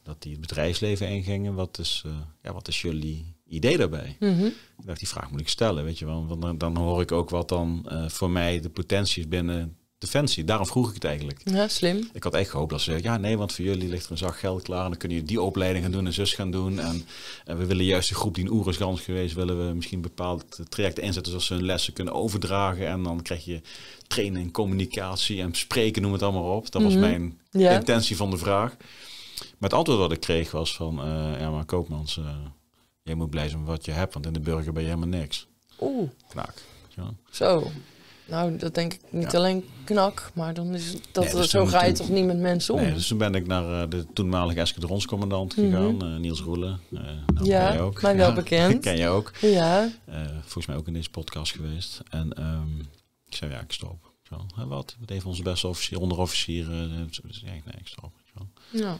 [0.02, 1.54] Dat die het bedrijfsleven ingingen.
[1.54, 4.16] Wat is, eh, ja, wat is jullie idee daarbij?
[4.20, 4.44] Mhm.
[4.46, 6.26] Ik dacht, die vraag moet ik stellen, weet je wel.
[6.26, 10.44] Want dan, dan hoor ik ook wat dan voor mij de potentie is binnen Defensie.
[10.44, 11.40] Daarom vroeg ik het eigenlijk.
[11.44, 12.08] Ja, slim.
[12.12, 14.18] Ik had echt gehoopt dat ze zeggen, ja nee, want voor jullie ligt er een
[14.18, 14.82] zak geld klaar.
[14.84, 16.78] En dan kunnen jullie die opleiding gaan doen en zus gaan doen.
[16.78, 17.04] En,
[17.44, 21.02] en we willen juist de groep die in Oerisgans geweest, willen we misschien bepaald trajecten
[21.02, 22.86] inzetten zodat ze hun lessen kunnen overdragen.
[22.86, 23.60] En dan krijg je
[24.06, 26.70] trainen in communicatie en spreken, noem het allemaal op.
[26.70, 27.00] Dat was Mhm.
[27.00, 27.70] mijn Ja.
[27.70, 28.76] intentie van de vraag.
[29.58, 32.24] Maar het antwoord wat ik kreeg was van, eh, ja maar Koopmans, eh,
[33.02, 35.18] jij moet blij zijn met wat je hebt, want in de burger ben je helemaal
[35.20, 35.46] niks.
[35.80, 36.54] Oeh, Knaak.
[36.94, 37.16] wel.
[37.30, 37.70] zo.
[38.26, 41.84] Nou, dat denk ik niet alleen knak, maar dan is dat, Nee, dus zo ga
[41.84, 42.80] je toch niet met mensen om?
[42.80, 45.66] Nee, dus toen ben ik naar eh, de toenmalige escadronscommandant Mhm.
[45.66, 46.80] gegaan, eh, Niels Roelen.
[46.92, 48.02] Eh, nou, Ja, ken jij ook.
[48.02, 48.80] mij wel Ja, bekend.
[48.82, 49.32] ken jij ook.
[49.40, 52.00] Ja, Eh, volgens mij ook in deze podcast geweest.
[52.10, 52.78] En ehm,
[53.26, 54.10] ik zei, ja, ik stop.
[54.28, 54.96] Zo, hè, wat?
[55.00, 56.70] Wat heeft onze beste officier, onderofficier?
[56.72, 56.78] eh,
[57.10, 58.12] zo, dus, ja, nee, ik stop.
[58.36, 58.46] Zo.
[58.70, 58.96] ja.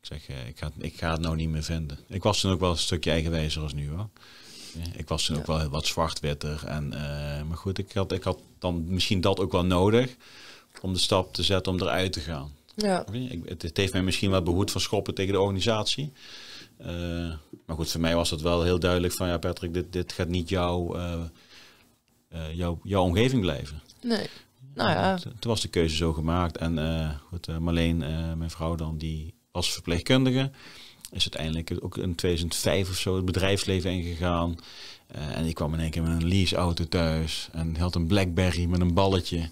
[0.00, 1.98] Ik zeg, ik, ga, ik ga het nou niet meer vinden.
[2.08, 4.08] Ik was toen ook wel een stukje eigenwijzer als nu hoor.
[4.96, 5.40] Ik was toen Ja.
[5.40, 6.62] ook wel wat zwart-witter.
[6.66, 10.16] En, eh, maar goed, ik had, ik had dan misschien dat ook wel nodig
[10.80, 12.52] om de stap te zetten om eruit te gaan.
[12.74, 13.06] ja.
[13.12, 16.12] Ik, het, het heeft mij misschien wat behoed van schoppen tegen de organisatie.
[16.76, 16.88] Eh,
[17.66, 20.28] maar goed, voor mij was het wel heel duidelijk van ja, Patrick, dit, dit gaat
[20.28, 21.22] niet jouw, eh,
[22.52, 23.82] jouw, jouw omgeving blijven.
[24.02, 24.26] Nee.
[24.74, 26.56] Nou ja, Toen was de keuze zo gemaakt.
[26.56, 26.78] En
[27.28, 27.98] goed, Marleen,
[28.38, 30.50] mijn vrouw dan, die was verpleegkundige.
[31.10, 34.58] Is uiteindelijk ook in 2005 of zo het bedrijfsleven ingegaan.
[35.06, 37.48] Eh, en die kwam in één keer met een leaseauto thuis.
[37.52, 39.48] En had een Blackberry met een balletje.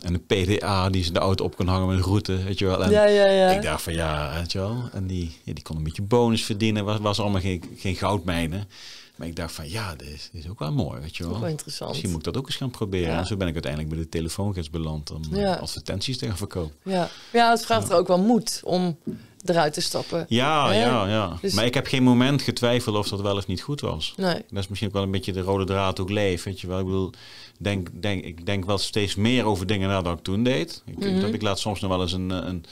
[0.00, 2.66] En een PDA die ze de auto op kon hangen met een route, weet je
[2.66, 2.84] wel.
[2.84, 3.50] En ja, ja, ja.
[3.50, 4.88] ik dacht van ja, weet je wel.
[4.92, 6.84] En die, ja, die kon een beetje bonus verdienen.
[6.84, 8.68] Was, was allemaal geen, geen goudmijnen.
[9.16, 11.38] Maar ik dacht van ja, dit is, dit is ook wel mooi, weet je Ook
[11.38, 11.48] wel.
[11.48, 11.90] interessant.
[11.90, 13.08] Misschien moet ik dat ook eens gaan proberen.
[13.12, 13.18] Ja.
[13.18, 15.54] En zo ben ik uiteindelijk bij de telefoongids beland om eh, Ja.
[15.54, 16.76] advertenties te gaan verkopen.
[16.84, 17.08] Ja.
[17.32, 18.98] ja, het vraagt er ook wel moed om
[19.44, 20.26] eruit te stappen.
[20.28, 21.38] Ja, ja, ja.
[21.40, 24.12] Dus- Maar ik heb geen moment getwijfeld of dat wel of niet goed was.
[24.16, 24.34] Nee.
[24.48, 26.78] Dat is misschien ook wel een beetje de rode draad ook leef, weet je wel.
[26.78, 27.10] Ik bedoel,
[27.58, 30.82] denk, denk, ik denk wel steeds meer over dingen na dan ik toen deed.
[30.86, 31.20] Ik, Mhm.
[31.20, 32.64] dat ik laat soms nog wel eens een, eh, een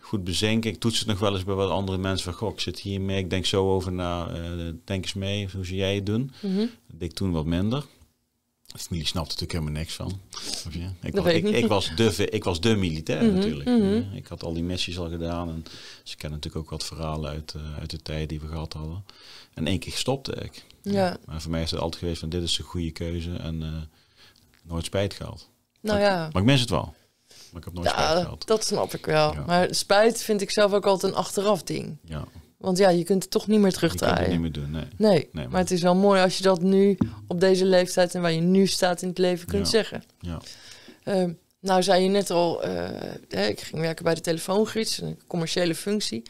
[0.00, 0.70] goed bezinken.
[0.70, 3.00] Ik toets het nog wel eens bij wat andere mensen van, goh, ik zit hier
[3.00, 4.40] mee, ik denk zo over na, eh,
[4.84, 6.32] denk eens mee, hoe zie jij het doen?
[6.42, 6.56] Mhm.
[6.58, 7.84] Dat deed ik toen wat minder.
[8.66, 10.20] De familie snapte natuurlijk helemaal niks van.
[11.02, 11.66] Ik, was, ik, ik.
[11.66, 13.68] was de, ik was de militair Mhm, natuurlijk.
[13.68, 14.16] mhm.
[14.16, 15.48] Ik had al die missies al gedaan.
[15.48, 15.64] En
[16.02, 19.04] ze kennen natuurlijk ook wat verhalen uit, eh, uit de tijd die we gehad hadden.
[19.54, 20.64] En één keer stopte ik.
[20.82, 23.36] Ja, Maar voor mij is het altijd geweest van dit is de goede keuze.
[23.36, 23.68] En eh,
[24.62, 25.48] nooit spijt gehad.
[25.80, 26.28] nou ja.
[26.32, 26.94] Maar ik mis het wel.
[27.50, 28.46] Maar ik heb nooit spijt gehad.
[28.46, 29.32] dat snap ik wel.
[29.32, 29.44] Ja.
[29.46, 31.96] Maar spijt vind ik zelf ook altijd een achteraf ding.
[32.04, 32.24] Ja,
[32.66, 34.30] Want ja, je kunt het toch niet meer je kunt het terugdraaien.
[34.30, 34.70] niet meer doen.
[34.70, 34.84] Nee.
[34.96, 38.20] Nee, maar- maar het is wel mooi als je dat nu op deze leeftijd en
[38.20, 39.70] waar je nu staat in het leven kunt Ja.
[39.70, 40.02] zeggen.
[40.20, 40.40] Ja.
[41.04, 42.88] Ehm, nou zei je net al, eh,
[43.28, 46.22] hè, ik ging werken bij de telefoongids, een commerciële functie.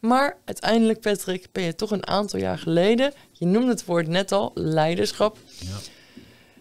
[0.00, 4.32] Maar uiteindelijk, Patrick, ben je toch een aantal jaar geleden, je noemde het woord net
[4.32, 5.76] al, leiderschap, Ja.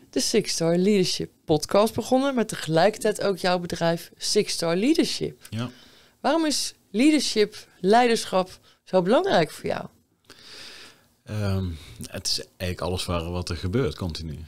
[0.09, 5.41] de Six Star Leadership podcast begonnen, met tegelijkertijd ook jouw bedrijf Six Star Leadership.
[5.49, 5.69] ja.
[6.21, 9.85] Waarom is leadership, leiderschap zo belangrijk voor jou?
[11.23, 11.65] Ehm,
[12.09, 14.39] het is eigenlijk alles waar, wat er gebeurt, continu.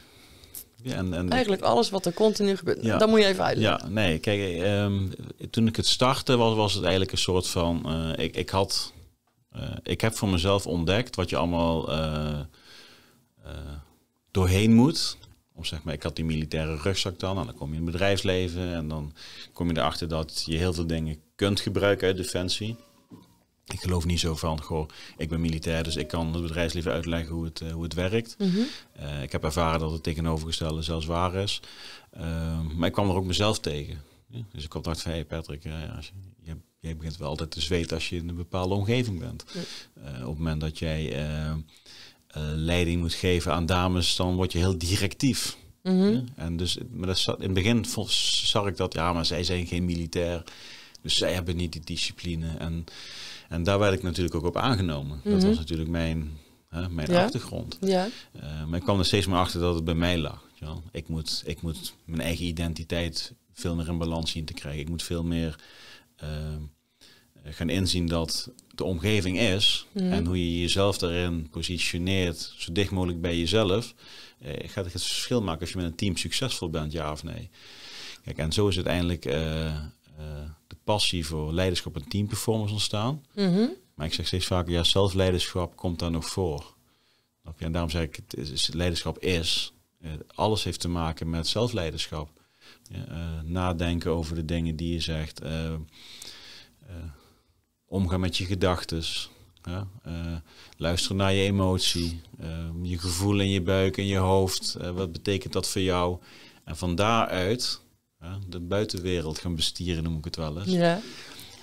[0.81, 2.83] Ja, en, en Eigenlijk alles wat er continu gebeurt.
[2.83, 2.97] Ja.
[2.97, 3.87] Dat moet je even uitleggen.
[3.87, 5.07] Ja, nee, kijk, ehm,
[5.49, 8.93] toen ik het startte was, was het eigenlijk een soort van, eh, ik, ik had,
[9.51, 12.39] eh, ik heb voor mezelf ontdekt wat je allemaal eh,
[14.31, 15.17] doorheen moet.
[15.55, 17.91] Om zeg maar, ik had die militaire rugzak dan, en dan kom je in het
[17.91, 19.13] bedrijfsleven en dan
[19.53, 22.75] kom je erachter dat je heel veel dingen kunt gebruiken uit defensie.
[23.73, 27.35] Ik geloof niet zo van, goh, ik ben militair, dus ik kan het bedrijfsleven uitleggen
[27.35, 28.35] hoe het, eh, hoe het werkt.
[28.37, 28.59] Mhm.
[28.93, 31.61] Eh, ik heb ervaren dat het tegenovergestelde zelfs waar is.
[32.11, 34.01] Ehm, maar ik kwam er ook mezelf tegen.
[34.27, 35.63] Ja, dus ik dacht van, hey Patrick,
[35.95, 39.19] als je, je, jij begint wel altijd te zweten als je in een bepaalde omgeving
[39.19, 39.45] bent.
[39.53, 39.61] Ja.
[40.03, 41.25] Eh, op het moment dat jij
[42.55, 45.57] leiding moet geven aan dames, dan word je heel directief.
[45.83, 46.21] Mhm.
[46.35, 49.43] En dus, maar dat zat, in het begin vond, zag ik dat, ja, maar zij
[49.43, 50.43] zijn geen militair.
[51.01, 52.57] Dus zij hebben niet die discipline.
[52.57, 52.85] En,
[53.49, 55.21] en daar werd ik natuurlijk ook op aangenomen.
[55.23, 55.47] Dat Mhm.
[55.47, 56.37] was natuurlijk mijn,
[56.69, 57.23] hè, mijn Ja.
[57.23, 57.77] achtergrond.
[57.81, 58.07] Ja.
[58.35, 60.47] Uh, maar ik kwam er steeds meer achter dat het bij mij lag.
[60.91, 64.81] Ik, moet, ik moet mijn eigen identiteit veel meer in balans zien te krijgen.
[64.81, 65.55] Ik moet veel meer
[66.23, 66.29] uh,
[67.43, 69.85] gaan inzien dat de omgeving is.
[69.91, 70.11] Mhm.
[70.11, 73.93] En hoe je jezelf daarin positioneert, zo dicht mogelijk bij jezelf.
[74.45, 77.49] Uh, gaat het verschil maken als je met een team succesvol bent, ja of nee.
[78.23, 79.75] Kijk, en zo is uiteindelijk uh,
[80.67, 83.25] de passie voor leiderschap en teamperformance ontstaan.
[83.35, 83.67] Mhm.
[83.95, 86.77] Maar ik zeg steeds vaker, ja, zelfleiderschap komt daar nog voor.
[87.57, 89.73] En daarom zeg ik, het is, leiderschap is.
[90.01, 92.29] Uh, alles heeft te maken met zelfleiderschap.
[92.89, 95.41] Ja, uh, nadenken over de dingen die je zegt.
[97.85, 99.03] Omgaan met je gedachten.
[99.63, 99.87] Ja,
[100.77, 102.21] luisteren naar je emotie.
[102.81, 104.77] je gevoel in je buik en je hoofd.
[104.93, 106.19] wat betekent dat voor jou?
[106.63, 107.81] En van daaruit
[108.47, 110.71] de buitenwereld gaan bestieren, noem ik het wel eens.
[110.71, 111.01] Ja.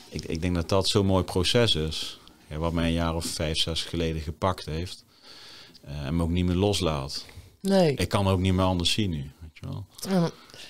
[0.08, 2.20] Ik, ik denk dat dat zo'n mooi proces is.
[2.48, 5.04] Ja, wat mij een jaar of vijf, zes geleden gepakt heeft.
[5.88, 7.24] Uh, en me ook niet meer loslaat.
[7.60, 7.94] Nee.
[7.94, 9.30] Ik kan ook niet meer anders zien nu.
[9.40, 9.86] Weet je wel.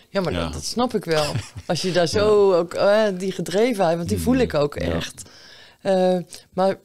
[0.09, 0.44] Ja, maar Ja.
[0.44, 1.33] Dat, dat snap ik wel.
[1.66, 4.90] Als je daar zo ook uh, die gedrevenheid, want die voel ik ook Mm.
[4.90, 5.31] Echt.
[5.83, 6.18] Uh,
[6.53, 6.79] maar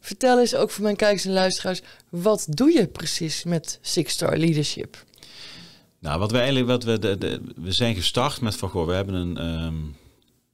[0.00, 4.36] vertel eens ook voor mijn kijkers en luisteraars, wat doe je precies met Six Star
[4.36, 5.04] Leadership?
[6.00, 8.92] Nou, wat we eigenlijk, wat we, de, de, we zijn gestart met van, goh, we
[8.92, 9.74] hebben een, ehm,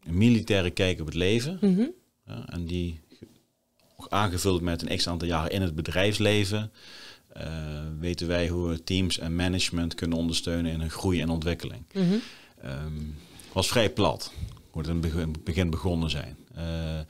[0.09, 1.59] een militaire kijk op het leven.
[1.61, 1.87] Mhm.
[2.27, 3.01] Ja, en die
[3.99, 6.73] ge- aangevuld met een x aantal jaren in het bedrijfsleven.
[7.29, 7.47] eh,
[7.99, 11.83] weten wij hoe we teams en management kunnen ondersteunen in hun groei en ontwikkeling.
[12.63, 12.93] Ehm
[13.53, 14.33] was vrij plat,
[14.71, 16.37] hoe het in het begin- begin begonnen zijn.
[16.55, 17.05] Eh, eh,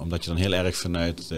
[0.00, 1.28] omdat je dan heel erg vanuit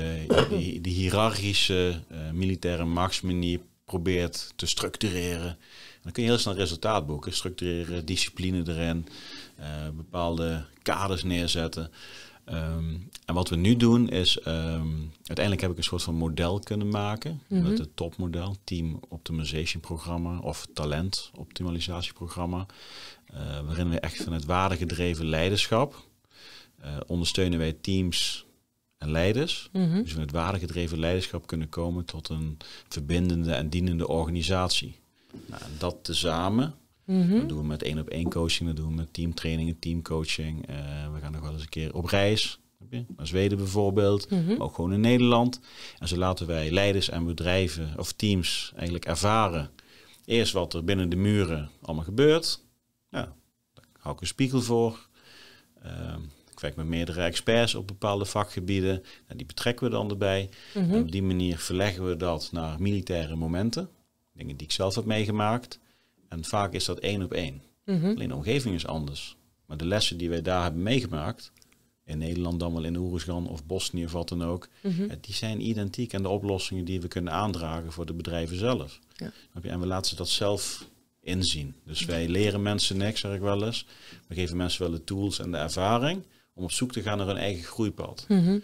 [0.51, 2.01] die, die hiërarchische
[2.33, 5.59] militaire machtsmanier probeert te structureren.
[6.03, 7.33] Dan kun je heel snel resultaat boeken.
[7.33, 9.07] Structureren, discipline erin,
[9.57, 11.91] eh, bepaalde kaders neerzetten.
[12.45, 16.59] Ehm, en wat we nu doen is, ehm, uiteindelijk heb ik een soort van model
[16.59, 17.41] kunnen maken.
[17.49, 22.67] Met het topmodel, Team Optimization Programma of Talent Optimalisatieprogramma.
[23.33, 26.07] eh, waarin we echt vanuit waardegedreven leiderschap
[26.81, 28.47] eh, ondersteunen wij teams
[28.99, 29.69] en leiders.
[29.73, 30.03] Mhm.
[30.03, 34.95] Dus we met waardegedreven leiderschap kunnen komen tot een verbindende en dienende organisatie.
[35.47, 37.39] Nou, en dat tezamen, Mhm.
[37.39, 40.67] dat doen we met één op één coaching, dat doen we met teamtrainingen, teamcoaching.
[40.67, 40.77] Eh,
[41.13, 42.61] we gaan nog wel eens een keer op reis,
[43.17, 44.47] naar Zweden bijvoorbeeld, Mhm.
[44.47, 45.61] maar ook gewoon in Nederland.
[45.99, 49.71] En zo laten wij leiders en bedrijven of teams eigenlijk ervaren.
[50.25, 52.61] Eerst wat er binnen de muren allemaal gebeurt.
[53.11, 53.33] Ja,
[53.75, 55.09] daar hou ik een spiegel voor.
[55.83, 59.03] Ehm, ik werk met meerdere experts op bepaalde vakgebieden.
[59.27, 60.49] Nou, die betrekken we dan erbij.
[60.75, 60.93] Mhm.
[60.95, 63.89] En op die manier verleggen we dat naar militaire momenten.
[64.43, 65.79] Dingen die ik zelf heb meegemaakt.
[66.29, 67.63] En vaak is dat één op één.
[67.85, 68.07] Mhm.
[68.07, 69.37] Alleen de omgeving is anders.
[69.67, 71.53] Maar de lessen die wij daar hebben meegemaakt,
[72.05, 75.03] in Nederland dan wel in Oeruzgan of Bosnië of wat dan ook, Mhm.
[75.03, 76.13] eh, die zijn identiek.
[76.13, 78.99] En de oplossingen die we kunnen aandragen voor de bedrijven zelf.
[79.17, 79.33] Ja.
[79.63, 80.89] En we laten ze dat zelf
[81.21, 81.75] inzien.
[81.85, 83.87] Dus wij leren mensen niks, zeg ik wel eens.
[84.29, 86.23] We geven mensen wel de tools en de ervaring
[86.55, 88.25] om op zoek te gaan naar hun eigen groeipad.
[88.29, 88.59] Mhm.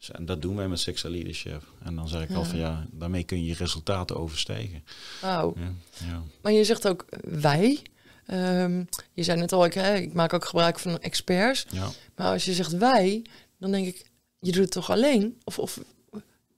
[0.00, 1.62] Dus- En dat doen wij met Six Leadership.
[1.84, 4.84] En dan zeg ik al van ja, daarmee kun je je resultaten overstijgen.
[5.20, 5.54] Wauw.
[5.56, 5.72] Ja,
[6.06, 6.22] ja.
[6.42, 7.78] Maar je zegt ook wij.
[8.26, 8.82] Ehm,
[9.12, 11.66] je zei net al, ik, hè, ik maak ook gebruik van experts.
[11.72, 11.88] ja.
[12.16, 13.22] Maar als je zegt wij,
[13.58, 14.04] dan denk ik,
[14.40, 15.38] je doet het toch alleen?
[15.44, 15.78] Of, of,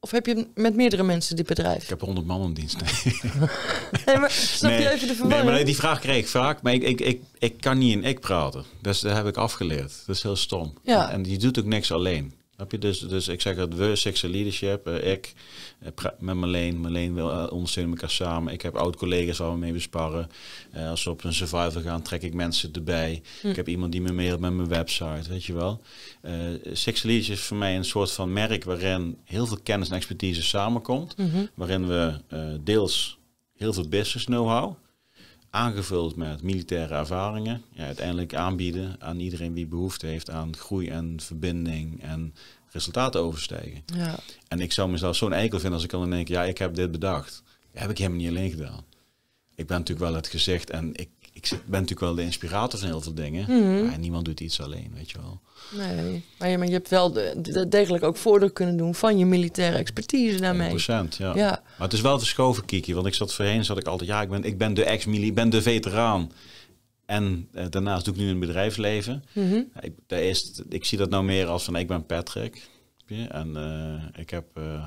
[0.01, 1.89] of heb je met meerdere mensen dit Ik bedrijf?
[1.89, 2.77] heb 100 man in dienst.
[2.81, 3.21] Nee.
[4.07, 5.51] Nee, maar snap Nee, je even de Nee, verwarring?
[5.51, 6.63] maar die vraag kreeg ik vaak.
[6.63, 8.65] Maar ik, ik, ik, ik kan niet in ik praten.
[8.81, 10.03] Dus dat heb ik afgeleerd.
[10.07, 10.75] Dat is heel stom.
[10.83, 11.11] Ja.
[11.11, 12.33] En je doet ook niks alleen.
[12.63, 12.79] Snap je?
[12.79, 15.33] Dus, dus ik zeg het, we, Six Leadership, eh, ik,
[15.79, 16.81] eh, met Marleen.
[16.81, 18.53] Marleen wil eh, ondersteunen elkaar samen.
[18.53, 20.31] Ik heb oud-collega's waar we mee besparren.
[20.71, 23.23] Eh, als we op een survival gaan, trek ik mensen erbij.
[23.41, 23.49] Hm.
[23.49, 25.81] Ik heb iemand die me mailt met mijn website, weet je wel.
[26.21, 26.33] Eh
[26.73, 30.43] Six Leadership is voor mij een soort van merk waarin heel veel kennis en expertise
[30.43, 31.17] samenkomt.
[31.17, 31.47] Mhm.
[31.55, 32.21] Waarin we
[32.61, 33.19] deels
[33.57, 34.75] heel veel business know-how,
[35.55, 41.21] aangevuld met militaire ervaringen, ja, uiteindelijk aanbieden aan iedereen die behoefte heeft aan groei en
[41.21, 42.35] verbinding en
[42.71, 43.83] resultaten overstijgen.
[43.95, 44.19] Ja.
[44.49, 46.91] En ik zou mezelf zo'n eikel vinden als ik dan denk, ja, ik heb dit
[46.91, 47.43] bedacht.
[47.73, 48.85] Heb ik helemaal niet alleen gedaan.
[49.55, 51.11] Ik ben natuurlijk wel het gezicht en ik,
[51.51, 53.43] ik ben natuurlijk wel de inspirator van heel veel dingen.
[53.43, 53.87] Mhm.
[53.87, 55.41] Maar niemand doet iets alleen, weet je wel.
[55.77, 59.19] Nee, maar je, maar je hebt wel de, de- degelijk ook voordeel kunnen doen van
[59.19, 60.71] je militaire expertise daarmee.
[60.71, 61.35] 100%, ja.
[61.35, 61.35] Ja.
[61.79, 62.95] Maar het is wel verschoven, Kiki.
[62.95, 65.35] Want ik zat voorheen, zat ik altijd, ja, ik ben, ik ben de ex-mili, ik
[65.35, 66.33] ben de veteraan.
[67.07, 69.25] En eh, daarnaast doe ik nu een bedrijfsleven.
[69.33, 69.61] Mhm.
[69.81, 72.69] Ik, daar is, ik zie dat nou meer als van, ik ben Patrick.
[73.29, 74.85] En eh, ik heb eh,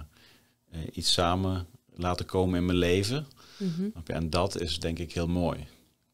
[0.94, 1.66] iets samen
[1.96, 3.28] laten komen in mijn leven.
[3.58, 3.90] Mhm.
[4.06, 5.68] En dat is denk ik heel mooi.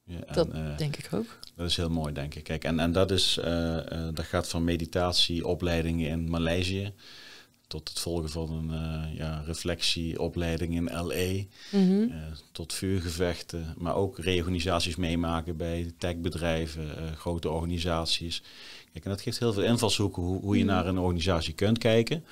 [0.05, 1.39] Ja, en, Dat eh, denk ik ook.
[1.55, 2.43] dat is heel mooi, denk ik.
[2.43, 6.93] Kijk, en, en dat, is, eh, eh, dat gaat van meditatieopleidingen in Maleisië
[7.67, 12.09] tot het volgen van een ja, reflectieopleiding in LA, Mhm.
[12.51, 18.43] tot vuurgevechten, maar ook reorganisaties meemaken bij techbedrijven, grote organisaties.
[18.91, 20.73] Kijk, en dat geeft heel veel invalshoeken hoe, hoe je Mhm.
[20.73, 22.25] naar een organisatie kunt kijken.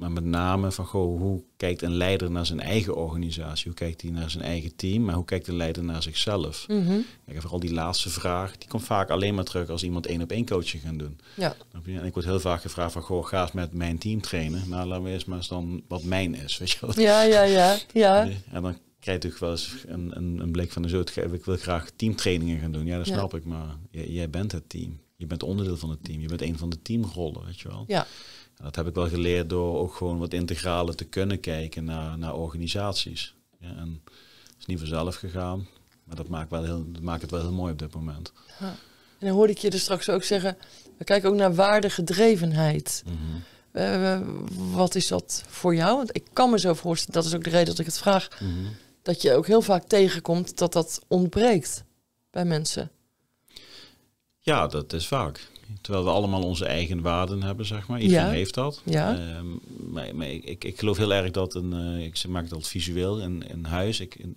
[0.00, 3.64] Maar met name van goh, hoe kijkt een leider naar zijn eigen organisatie?
[3.66, 5.04] Hoe kijkt hij naar zijn eigen team?
[5.04, 6.64] Maar hoe kijkt een leider naar zichzelf?
[6.68, 6.98] Mhm.
[7.26, 10.30] Kijk, vooral die laatste vraag, die komt vaak alleen maar terug als iemand één op
[10.30, 11.18] één coaching gaat doen.
[11.36, 11.54] Ja.
[11.84, 14.62] En ik word heel vaak gevraagd van, goh, ga eens met mijn team trainen.
[14.68, 17.00] Nou, laten we eens maar eens dan wat mijn is, weet je wel.
[17.00, 18.28] ja, ja, ja, ja.
[18.52, 21.00] En dan krijg je natuurlijk wel eens een, een, een blik van de zo,
[21.32, 22.86] ik wil graag teamtrainingen gaan doen.
[22.86, 23.14] Ja, dat Ja.
[23.14, 25.00] snap ik, maar jij, jij bent het team.
[25.16, 26.20] Je bent onderdeel van het team.
[26.20, 27.84] Je bent een van de teamrollen, weet je wel.
[27.86, 28.06] Ja.
[28.60, 32.18] En dat heb ik wel geleerd door ook gewoon wat integraler te kunnen kijken naar,
[32.18, 33.34] naar organisaties.
[33.58, 34.00] Ja, en
[34.42, 35.68] het is niet vanzelf gegaan,
[36.04, 38.32] maar dat maakt, wel heel, dat maakt het wel heel mooi op dit moment.
[38.58, 40.56] En dan hoorde ik je er straks ook zeggen,
[40.98, 43.04] we kijken ook naar waardegedrevenheid.
[43.72, 44.20] Eh,
[44.72, 45.96] wat is dat voor jou?
[45.96, 48.28] Want ik kan me zo voorstellen, dat is ook de reden dat ik het vraag,
[48.40, 48.50] Mhm.
[49.02, 51.84] dat je ook heel vaak tegenkomt dat dat ontbreekt
[52.30, 52.90] bij mensen.
[54.38, 55.48] Ja, dat is vaak.
[55.80, 58.00] Terwijl we allemaal onze eigen waarden hebben, zeg maar.
[58.00, 58.30] Iedereen Ja.
[58.30, 58.82] heeft dat.
[58.84, 59.14] Ja.
[59.18, 59.46] Ehm,
[59.92, 63.48] maar maar ik, ik, geloof heel erg dat een, eh, ik maak altijd visueel in,
[63.48, 64.00] in huis.
[64.00, 64.36] Ik, een,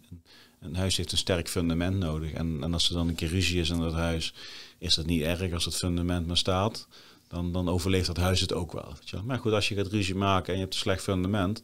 [0.62, 2.32] Een huis heeft een sterk fundament nodig.
[2.32, 4.34] En, en als er dan een keer ruzie is in dat huis,
[4.78, 6.88] is dat niet erg als het fundament maar staat.
[7.28, 8.94] Dan, dan overleeft dat huis het ook wel.
[9.00, 9.26] Weet je wel.
[9.26, 11.64] Maar goed, als je gaat ruzie maken en je hebt een slecht fundament,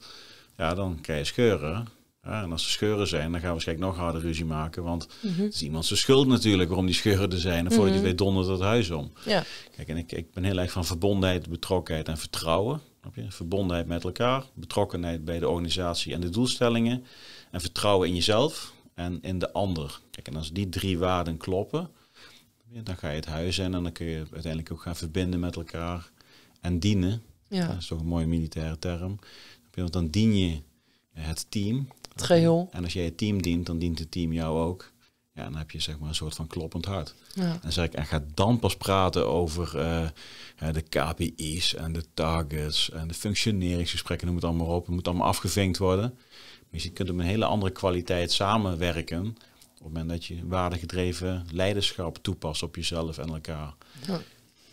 [0.58, 1.88] ja, dan krijg je scheuren.
[2.30, 4.84] Ja, en als er scheuren zijn, dan gaan we waarschijnlijk nog harder ruzie maken.
[4.84, 7.66] Want het is iemand zijn schuld natuurlijk waarom die scheuren er zijn.
[7.66, 9.12] En voor je het weet dondert het huis om.
[9.26, 9.44] Ja.
[9.76, 12.82] Kijk, en ik, ik ben heel erg van verbondenheid, betrokkenheid en vertrouwen.
[13.30, 17.06] Verbondenheid met elkaar, betrokkenheid bij de organisatie en de doelstellingen.
[17.52, 20.00] En vertrouwen in jezelf en in de ander.
[20.12, 21.90] Kijk, en als die drie waarden kloppen,
[22.84, 25.56] dan ga je het huis in en dan kun je uiteindelijk ook gaan verbinden met
[25.56, 26.12] elkaar
[26.62, 27.22] en dienen.
[27.48, 29.20] ja, Dat is toch een mooie militaire term.
[29.74, 30.62] Want dan dien je
[31.14, 31.88] het team.
[32.20, 32.70] Het geheel.
[32.72, 34.92] En als jij het team dient, dan dient het team jou ook.
[35.34, 37.16] Ja, dan heb je zeg maar een soort van kloppend hart.
[37.34, 37.60] Ja.
[37.62, 40.08] En zeg ik, en ga dan pas praten over eh,
[40.60, 44.86] ja, de KPI's en de targets en de functioneringsgesprekken, noem het allemaal op.
[44.86, 46.18] Het moet allemaal afgevinkt worden.
[46.70, 49.36] Maar je kunt op een hele andere kwaliteit samenwerken
[49.80, 53.74] op het moment dat je waardegedreven leiderschap toepast op jezelf en elkaar.
[54.08, 54.22] Ja.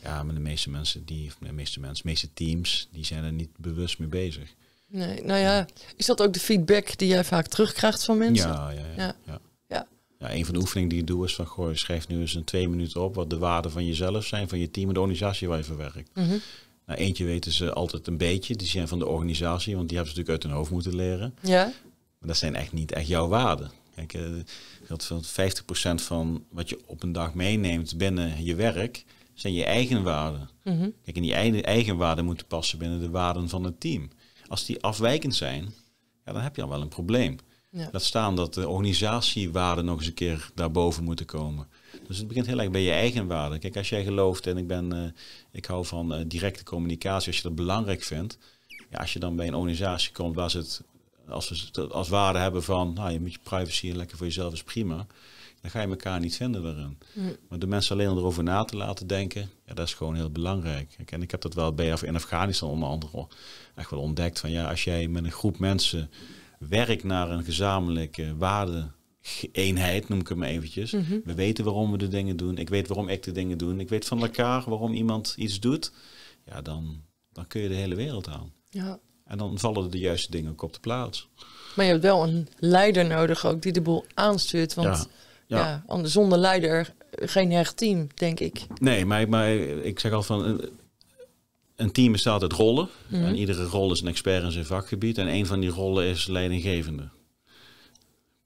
[0.03, 3.32] Ja, maar de meeste mensen, die, de meeste mensen, de meeste teams, die zijn er
[3.32, 4.55] niet bewust mee bezig.
[4.89, 5.66] Nee, nou ja,
[5.97, 8.51] is dat ook de feedback die jij vaak terugkrijgt van mensen?
[8.51, 9.16] Ja, ja, ja.
[9.68, 9.87] Ja.
[10.18, 10.32] ja.
[10.32, 12.68] Een van de oefeningen die ik doe is van, goh, schrijf nu eens in twee
[12.68, 15.59] minuten op wat de waarden van jezelf zijn, van je team en de organisatie waar
[15.59, 16.11] je voor werkt.
[16.14, 16.37] Mhm.
[16.87, 20.14] Nou, eentje weten ze altijd een beetje, die zijn van de organisatie, want die hebben
[20.14, 21.34] ze natuurlijk uit hun hoofd moeten leren.
[21.41, 21.64] Ja?
[22.18, 23.70] Maar dat zijn echt niet echt jouw waarden.
[23.95, 24.22] Kijk, eh,
[24.87, 29.64] dat van 50% van wat je op een dag meeneemt binnen je werk, zijn je
[29.64, 30.49] eigen waarden.
[30.64, 30.89] Mhm.
[31.05, 34.11] Kijk, en die eigen, eigen waarden moeten passen binnen de waarden van het team.
[34.49, 35.74] Als die afwijkend zijn,
[36.24, 37.38] ja, dan heb je al wel een probleem.
[37.70, 37.88] Ja.
[37.92, 41.68] Laat staan dat de organisatiewaarden nog eens een keer daarboven moeten komen.
[42.07, 43.59] Dus het begint heel erg bij je eigen waarden.
[43.59, 45.11] Kijk, als jij gelooft en ik ben, eh,
[45.53, 48.38] ik hou van eh, directe communicatie, als je dat belangrijk vindt,
[48.90, 50.82] ja, als je dan bij een organisatie komt waar ze het
[51.28, 54.53] als we het als waarde hebben van, nou, je moet je privacy lekker voor jezelf
[54.53, 55.07] is prima,
[55.67, 56.99] dan ga je elkaar niet vinden daarin.
[57.12, 57.37] Mm.
[57.49, 60.31] Maar de mensen alleen al erover na te laten denken, ja, dat is gewoon heel
[60.31, 60.97] belangrijk.
[61.07, 63.27] En ik heb dat wel bij in Afghanistan onder andere
[63.75, 66.11] echt wel ontdekt van, ja, als jij met een groep mensen
[66.59, 70.93] werkt naar een gezamenlijke waarde-eenheid, noem ik maar eventjes.
[70.93, 71.19] Mhm.
[71.25, 72.59] We weten waarom we de dingen doen.
[72.59, 73.77] Ik weet waarom ik de dingen doe.
[73.77, 75.93] Ik weet van elkaar waarom iemand iets doet.
[76.45, 77.03] Ja, dan,
[77.33, 78.53] dan kun je de hele wereld aan.
[78.71, 78.99] ja.
[79.27, 81.29] En dan vallen de juiste dingen ook op de plaats.
[81.77, 84.75] Maar je hebt wel een leider nodig ook die de boel aanstuurt.
[84.75, 85.07] Want Ja,
[85.47, 85.84] ja, ja.
[85.86, 88.66] anders zonder leider geen hecht team, denk ik.
[88.80, 90.44] Nee, maar, maar ik zeg al van...
[90.44, 90.61] Een,
[91.76, 92.88] een team bestaat uit rollen.
[93.07, 93.24] Mhm.
[93.24, 95.18] En iedere rol is een expert in zijn vakgebied.
[95.18, 97.09] En een van die rollen is leidinggevende.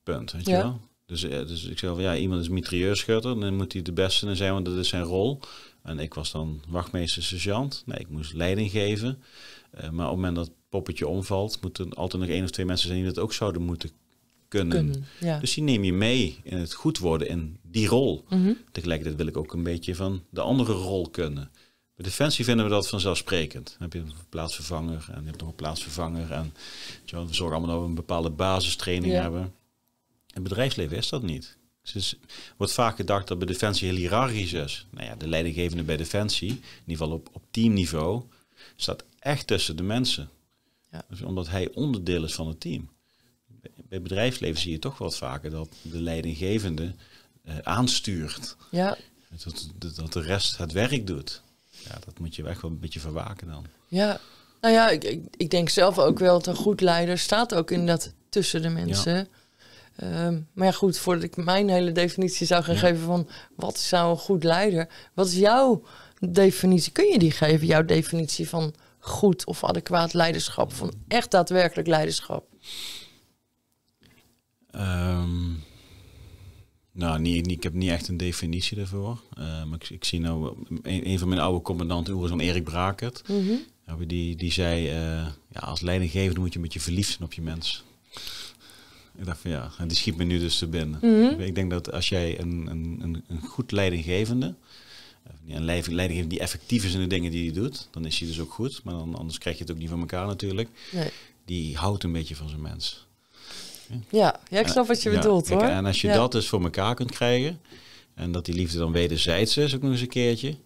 [0.03, 0.62] Punt, weet je Ja.
[0.62, 0.80] wel?
[1.07, 3.40] Dus, eh, dus ik zeg wel, ja, iemand is mitrailleurschutter.
[3.40, 5.40] Dan moet hij de beste in zijn, want dat is zijn rol.
[5.82, 7.82] En ik was dan wachtmeester sergeant.
[7.86, 9.22] Nee, ik moest leiding geven.
[9.70, 11.59] Eh, maar op het moment dat het poppetje omvalt...
[11.62, 13.90] moeten er altijd nog één of twee mensen zijn die dat ook zouden moeten
[14.51, 14.76] kunnen.
[14.76, 15.05] Kunnen.
[15.20, 15.38] Ja.
[15.38, 18.24] Dus die neem je mee in het goed worden in die rol.
[18.28, 18.53] Mhm.
[18.72, 21.51] Tegelijkertijd wil ik ook een beetje van de andere rol kunnen.
[21.94, 23.66] Bij Defensie vinden we dat vanzelfsprekend.
[23.78, 26.30] Dan heb je een plaatsvervanger en je hebt nog een plaatsvervanger.
[26.30, 26.53] En
[27.05, 29.20] we zorgen allemaal dat we een bepaalde basistraining Ja.
[29.22, 29.42] hebben.
[29.42, 29.53] In
[30.26, 31.59] het bedrijfsleven is dat niet.
[31.92, 34.86] Dus er wordt vaak gedacht dat bij Defensie heel hiërarchisch is.
[34.90, 38.22] Nou ja, de leidinggevende bij Defensie, in ieder geval op, op teamniveau,
[38.76, 40.28] staat echt tussen de mensen.
[40.90, 41.05] Ja.
[41.09, 42.88] Dus omdat hij onderdeel is van het team.
[43.91, 46.95] Bij- bedrijfsleven zie je toch wat vaker dat de leidinggevende
[47.45, 48.57] eh, aanstuurt.
[48.70, 48.97] ja,
[49.45, 51.43] Dat, dat, dat de rest het werk doet.
[51.70, 53.64] Ja, dat moet je echt wel een beetje verwaken dan.
[53.88, 54.20] ja.
[54.61, 57.70] Nou ja, ik, ik, ik denk zelf ook wel dat een goed leider staat ook
[57.70, 59.28] inderdaad tussen de mensen.
[59.97, 62.80] Ehm, maar ja, goed, voordat ik mijn hele definitie zou gaan Ja.
[62.80, 65.82] geven van wat nou een goed leider, wat is jouw
[66.18, 66.93] definitie?
[66.93, 72.45] Kun je die geven, jouw definitie van goed of adequaat leiderschap, van echt daadwerkelijk leiderschap?
[74.73, 75.49] Ehm,
[76.93, 79.21] nou, niet, niet, ik heb niet echt een definitie daarvoor.
[79.37, 83.23] Eh, maar ik, ik zie nou, een, een van mijn oude commandanten, Oerzan Erik Brakert,
[83.29, 84.07] Mhm.
[84.07, 84.95] die, die zei, eh,
[85.53, 87.85] ja, als leidinggevende moet je een beetje verliefd zijn op je mens.
[89.18, 90.99] Ik dacht van ja, en die schiet me nu dus te binnen.
[91.03, 91.41] Mhm.
[91.41, 94.55] Ik denk dat als jij een, een, een, een goed leidinggevende,
[95.23, 98.18] eh, een leid- leidinggevende die effectief is in de dingen die hij doet, dan is
[98.18, 98.81] hij dus ook goed.
[98.85, 100.68] Maar dan, anders krijg je het ook niet van elkaar natuurlijk.
[100.93, 101.11] Nee.
[101.45, 103.07] Die houdt een beetje van zijn mens.
[104.11, 105.62] Ja, ja, ik snap wat je bedoelt hoor.
[105.62, 107.61] En als je dat dus voor elkaar kunt krijgen,
[108.14, 110.57] en dat die liefde dan wederzijds is, ook nog eens een keertje,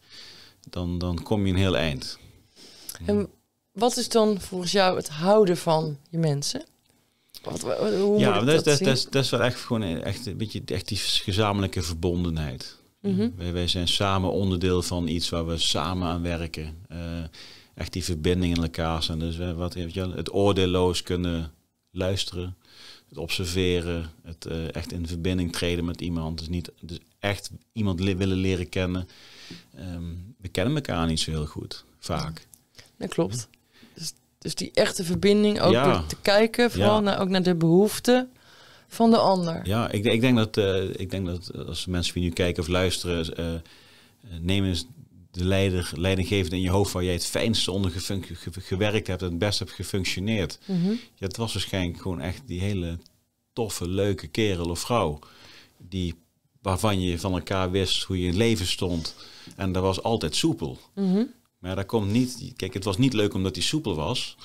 [0.71, 2.19] dan, dan kom je een heel eind.
[3.07, 3.29] En
[3.73, 6.65] wat is dan volgens jou het houden van je mensen?
[7.43, 7.63] Wat,
[8.01, 10.37] hoe ja, dat, is- dat dat, dat, is- dat is wel echt gewoon echt een
[10.37, 12.77] beetje echt die gezamenlijke verbondenheid.
[13.01, 13.29] Mhm.
[13.37, 16.77] Wij, wij zijn samen onderdeel van iets waar we samen aan werken.
[16.89, 16.99] Eh,
[17.75, 19.19] echt die verbinding in elkaar zijn.
[19.19, 21.53] Dus we, wat, weet je het oordeelloos kunnen
[21.91, 22.57] luisteren.
[23.15, 26.39] Het observeren, het eh, echt in verbinding treden met iemand.
[26.39, 29.09] Dus niet dus echt iemand willen leren kennen.
[29.75, 30.03] Ehm,
[30.41, 32.47] we kennen elkaar niet zo heel goed, vaak.
[32.99, 33.49] Dat klopt.
[33.95, 35.93] Dus, dus die echte verbinding, ook Ja.
[35.93, 37.01] door te kijken, vooral Ja.
[37.01, 38.31] naar, ook naar de behoeften
[38.89, 39.61] van de ander.
[39.67, 42.69] Ja, ik, ik denk dat, eh, ik denk dat als mensen die nu kijken of
[42.69, 43.61] luisteren, eh, eh,
[44.41, 44.87] neem eens
[45.35, 47.93] de leider, leidinggevende in je hoofd waar jij het fijnste onder
[48.59, 50.59] gewerkt hebt en het best hebt gefunctioneerd.
[50.67, 50.91] Mhm.
[50.91, 52.99] Ja, het was waarschijnlijk gewoon echt die hele
[53.53, 55.19] toffe, leuke kerel of vrouw.
[55.79, 56.15] Die,
[56.63, 59.15] waarvan je van elkaar wist hoe je in leven stond.
[59.57, 60.79] En dat was altijd soepel.
[60.95, 61.25] Mhm.
[61.59, 62.53] Maar dat komt niet.
[62.57, 64.37] Kijk, het was niet leuk omdat hij soepel was.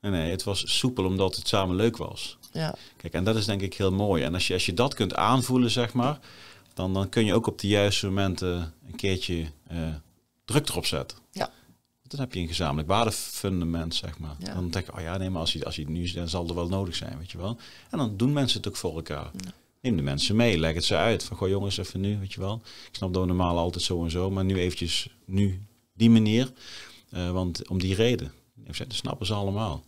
[0.00, 2.38] Nee, nee, het was soepel omdat het samen leuk was.
[2.52, 2.74] Ja.
[2.96, 4.22] Kijk, en dat is denk ik heel mooi.
[4.22, 6.18] En als je, als je dat kunt aanvoelen, zeg maar,
[6.74, 9.78] dan, dan kun je ook op de juiste momenten een keertje eh,
[10.44, 11.18] druk erop zetten.
[11.30, 11.50] Ja.
[12.02, 14.36] Dan heb je een gezamenlijk waardefundament, zeg maar.
[14.38, 14.54] Ja.
[14.54, 16.28] Dan denk je, oh ja, nee, maar als je, als je het nu is, dan
[16.28, 17.58] zal er wel nodig zijn, weet je wel.
[17.90, 19.30] En dan doen mensen het ook voor elkaar.
[19.80, 21.24] Neem de mensen mee, leg het ze uit.
[21.24, 22.62] Van, goh jongens, even nu, weet je wel.
[22.88, 26.52] Ik snap dat we normaal altijd zo en zo, maar nu eventjes, nu die manier.
[27.10, 28.32] Eh, want om die reden.
[28.54, 29.84] Dat snappen ze allemaal.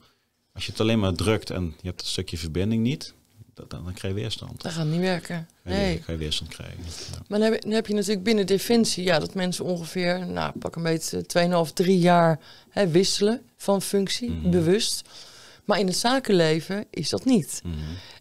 [0.53, 3.15] Als je het alleen maar drukt en je hebt een stukje verbinding niet,
[3.57, 4.63] dan, dan, dan krijg je weerstand.
[4.63, 5.49] Dat gaat niet werken.
[5.63, 6.03] Nee.
[6.05, 6.79] ga je weerstand krijgen.
[6.85, 7.19] Ja.
[7.29, 10.53] Maar dan heb, je, dan heb je natuurlijk binnen Defensie, ja, dat mensen ongeveer, nou,
[10.59, 11.25] pak een beetje
[11.69, 12.39] 2,5, 3 jaar
[12.71, 14.51] hè, wisselen van functie, Mhm.
[14.51, 15.03] bewust.
[15.65, 17.61] Maar in het zakenleven is dat niet.
[17.65, 17.75] Mhm.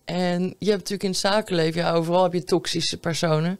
[0.05, 3.59] En je hebt natuurlijk in het zakenleven, ja, overal heb je toxische personen.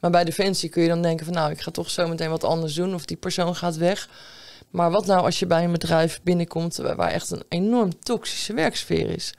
[0.00, 2.44] Maar bij Defensie kun je dan denken van, nou, ik ga toch zo meteen wat
[2.44, 4.08] anders doen of die persoon gaat weg.
[4.70, 9.10] Maar wat nou als je bij een bedrijf binnenkomt waar echt een enorm toxische werksfeer
[9.10, 9.34] is?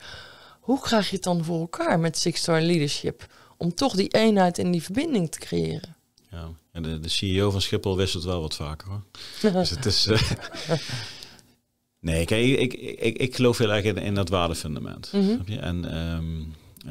[0.67, 3.33] Hoe krijg je het dan voor elkaar met Six Star Leadership?
[3.57, 5.95] Om toch die eenheid en die verbinding te creëren.
[6.31, 6.49] Ja.
[6.71, 9.03] En de, de CEO van Schiphol wisselt wel wat vaker hoor.
[9.51, 10.07] dus het is.
[10.07, 10.31] eh,
[12.09, 15.05] nee, kijk, ik, ik, ik, ik geloof heel erg in, in dat waardefundament.
[15.05, 15.59] Snap je?
[15.59, 16.41] En ehm,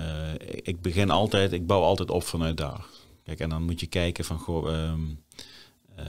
[0.00, 2.84] eh, ik begin altijd, ik bouw altijd op vanuit daar.
[3.24, 5.00] Kijk, en dan moet je kijken van goh, ehm
[5.96, 6.04] eh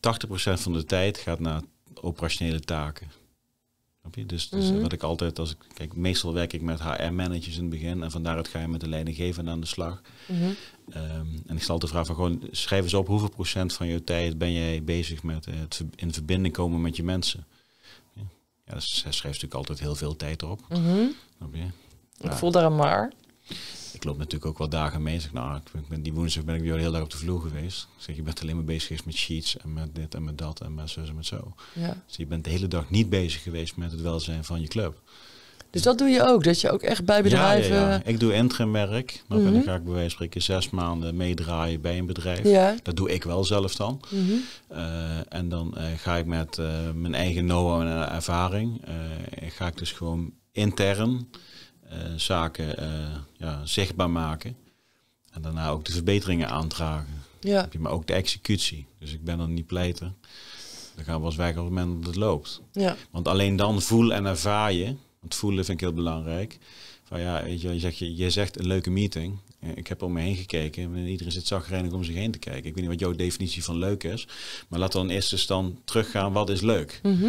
[0.00, 1.62] 80% van de tijd gaat naar
[1.94, 3.10] operationele taken.
[4.14, 4.26] Je?
[4.26, 4.80] Dus, dus Mhm.
[4.80, 8.10] wat ik altijd, als ik kijk, meestal werk ik met HR-managers in het begin en
[8.10, 10.00] van daaruit ga je met de leidinggevende aan de slag.
[10.26, 10.50] Mhm.
[10.90, 14.04] Ehm, en ik stel de vraag van gewoon, schrijf eens op hoeveel procent van je
[14.04, 17.46] tijd ben jij bezig met eh, het in verbinding komen met je mensen.
[18.14, 18.22] Ja,
[18.66, 20.60] ja dus hij schrijft natuurlijk altijd heel veel tijd erop.
[20.68, 21.06] Mhm.
[21.52, 21.66] Je?
[22.20, 23.12] Ik voel daar een maar.
[24.00, 25.20] Ik loop natuurlijk ook wel dagen mee.
[25.20, 27.88] Zeg, nou, ik ben, die woensdag ben ik weer heel erg op de vloer geweest.
[27.96, 30.38] Ik zeg, je bent alleen maar bezig geweest met sheets en met dit en met
[30.38, 31.54] dat en met zo en met zo.
[31.72, 32.02] Ja.
[32.06, 35.00] Dus je bent de hele dag niet bezig geweest met het welzijn van je club.
[35.70, 37.74] Dus dat doe je ook, dat je ook echt bij bedrijven...
[37.74, 38.02] Ja, ja, ja.
[38.04, 39.22] Ik doe interimwerk.
[39.28, 39.52] Dan Mhm.
[39.52, 42.44] dan ga ik bij wijze van spreken zes maanden meedraaien bij een bedrijf.
[42.44, 42.74] Ja.
[42.82, 44.00] Dat doe ik wel zelf dan.
[44.10, 44.32] Mhm.
[44.68, 48.80] Eh, en dan eh, ga ik met eh, mijn eigen know-how en ervaring,
[49.48, 51.28] ga ik dus gewoon intern
[52.16, 54.56] zaken eh, ja, zichtbaar maken.
[55.32, 57.22] En daarna ook de verbeteringen aandragen.
[57.40, 57.60] Ja.
[57.60, 58.86] Heb je maar ook de executie.
[58.98, 60.16] Dus ik ben dan niet pleiten.
[60.94, 62.60] Dan gaan we als werken op het moment dat het loopt.
[62.72, 62.96] Ja.
[63.10, 64.94] Want alleen dan voel en ervaar je.
[65.20, 66.58] Want voelen vind ik heel belangrijk.
[67.04, 69.38] Van ja, weet je, je, zegt, je, je zegt een leuke meeting.
[69.60, 70.82] Eh, Ik heb om me heen gekeken.
[70.82, 72.64] en Iedereen zit zagrijnig om zich heen te kijken.
[72.64, 74.26] Ik weet niet wat jouw definitie van leuk is.
[74.68, 76.32] Maar laten we dan eerst eens dan teruggaan.
[76.32, 77.00] Wat is leuk?
[77.02, 77.28] Mhm.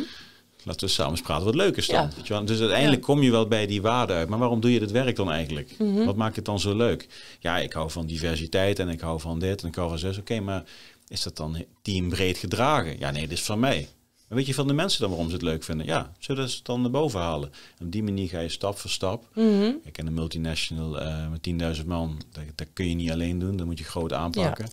[0.64, 1.96] Laten we samen eens praten wat leuk is dan.
[1.96, 2.10] Ja.
[2.16, 2.46] Weet je wel?
[2.46, 4.30] Dus uiteindelijk kom je wel bij die waarde uit.
[4.30, 5.76] Maar waarom doe je dit werk dan eigenlijk?
[5.78, 6.06] Mhm.
[6.06, 7.08] Wat maakt het dan zo leuk?
[7.40, 10.18] Ja, ik hou van diversiteit en ik hou van dit en ik hou van zus.
[10.18, 10.64] Oké, maar
[11.08, 13.00] is dat dan teambreed gedragen?
[13.00, 13.88] Ja, nee, dit is van mij.
[14.28, 15.86] Maar weet je van de mensen dan waarom ze het leuk vinden?
[15.86, 17.52] Ja, zullen ze het dan naar boven halen?
[17.78, 19.28] En op die manier ga je stap voor stap.
[19.36, 19.72] Mhm.
[19.84, 22.22] Ik ken een multinational eh, met 10.000 man.
[22.32, 23.58] Dat, dat kun je niet alleen doen.
[23.58, 24.70] Dat moet je groot aanpakken.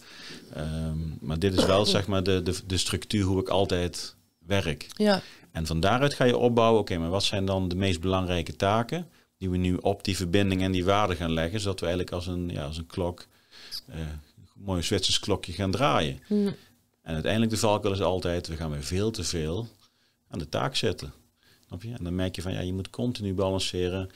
[0.55, 4.17] Ehm, maar dit is wel zeg maar de, de, de structuur hoe ik altijd
[4.47, 4.87] werk.
[4.97, 5.23] Ja.
[5.59, 6.81] En van daaruit ga je opbouwen.
[6.81, 10.63] Oké, maar wat zijn dan de meest belangrijke taken die we nu op die verbinding
[10.63, 13.27] en die waarde gaan leggen, zodat we eigenlijk als een, ja, als een klok,
[13.87, 14.21] eh, een
[14.55, 16.21] mooi Zwitsers klokje gaan draaien.
[17.03, 19.69] En uiteindelijk de valkuil is altijd, we gaan weer veel te veel
[20.29, 21.13] aan de taak zitten.
[21.67, 21.93] Snap je?
[21.93, 24.11] En dan merk je van, ja, je moet continu balanceren,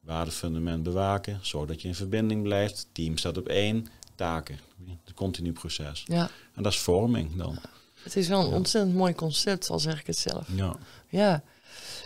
[0.00, 4.58] waardefundament bewaken, zorg dat je in verbinding blijft, team staat op één, taken.
[5.04, 6.04] Het continu proces.
[6.06, 6.30] ja.
[6.54, 7.58] En dat is vorming dan.
[8.02, 10.46] Het is wel een ontzettend mooi concept, al zeg ik het zelf.
[10.54, 10.76] Ja.
[11.08, 11.42] Ja.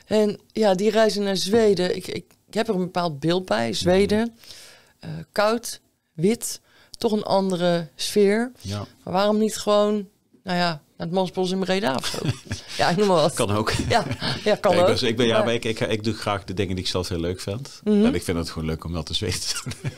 [0.07, 3.73] En ja, die reizen naar Zweden, ik, ik, ik heb er een bepaald beeld bij.
[3.73, 4.37] Zweden,
[4.99, 5.81] eh, koud,
[6.13, 6.61] wit,
[6.99, 8.53] toch een andere sfeer.
[8.61, 10.09] ja, Maar waarom niet gewoon,
[10.43, 12.19] nou ja, naar het Mansbos in Breda of zo?
[12.83, 13.35] ja, ik noem maar wat.
[13.35, 13.73] kan ook.
[13.89, 14.05] Ja,
[14.45, 14.89] ja kan Ja, ik, ook.
[14.91, 17.09] was- ik, ben, ja, Maar- ik, ik, ik doe graag de dingen die ik zelf
[17.09, 17.81] heel leuk vind.
[17.85, 18.05] Mhm.
[18.05, 19.91] En ik vind het gewoon leuk om dat te Zweden te doen.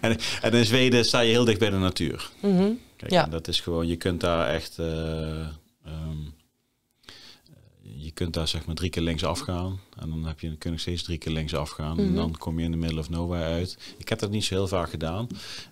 [0.00, 2.30] en, en in Zweden sta je heel dicht bij de natuur.
[2.40, 2.70] Mhm.
[2.96, 3.24] Kijk, Ja.
[3.24, 4.86] en dat is gewoon, je kunt daar echt, eh,
[5.86, 6.18] ehm,
[8.14, 9.80] kunt daar zeg maar drie keer links afgaan.
[9.98, 11.98] En dan heb je, kun je nog steeds drie keer links afgaan.
[11.98, 12.14] En Mhm.
[12.14, 13.78] dan kom je in de middle of nowhere uit.
[13.98, 15.26] Ik heb dat niet zo heel vaak gedaan.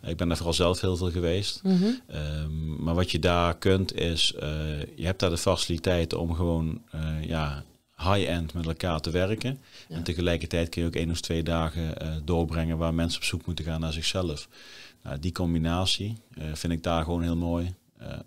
[0.06, 1.60] Ik ben daar vooral zelf heel veel geweest.
[1.62, 1.84] Mhm.
[2.06, 4.48] Ehm, maar wat je daar kunt is, eh,
[4.96, 7.64] je hebt daar de faciliteiten om gewoon eh, ja,
[7.96, 9.58] high-end met elkaar te werken.
[9.88, 9.96] Ja.
[9.96, 13.46] En tegelijkertijd kun je ook één of twee dagen eh, doorbrengen waar mensen op zoek
[13.46, 14.48] moeten gaan naar zichzelf.
[15.02, 16.16] Nou, die combinatie
[16.52, 17.74] vind ik daar gewoon heel mooi.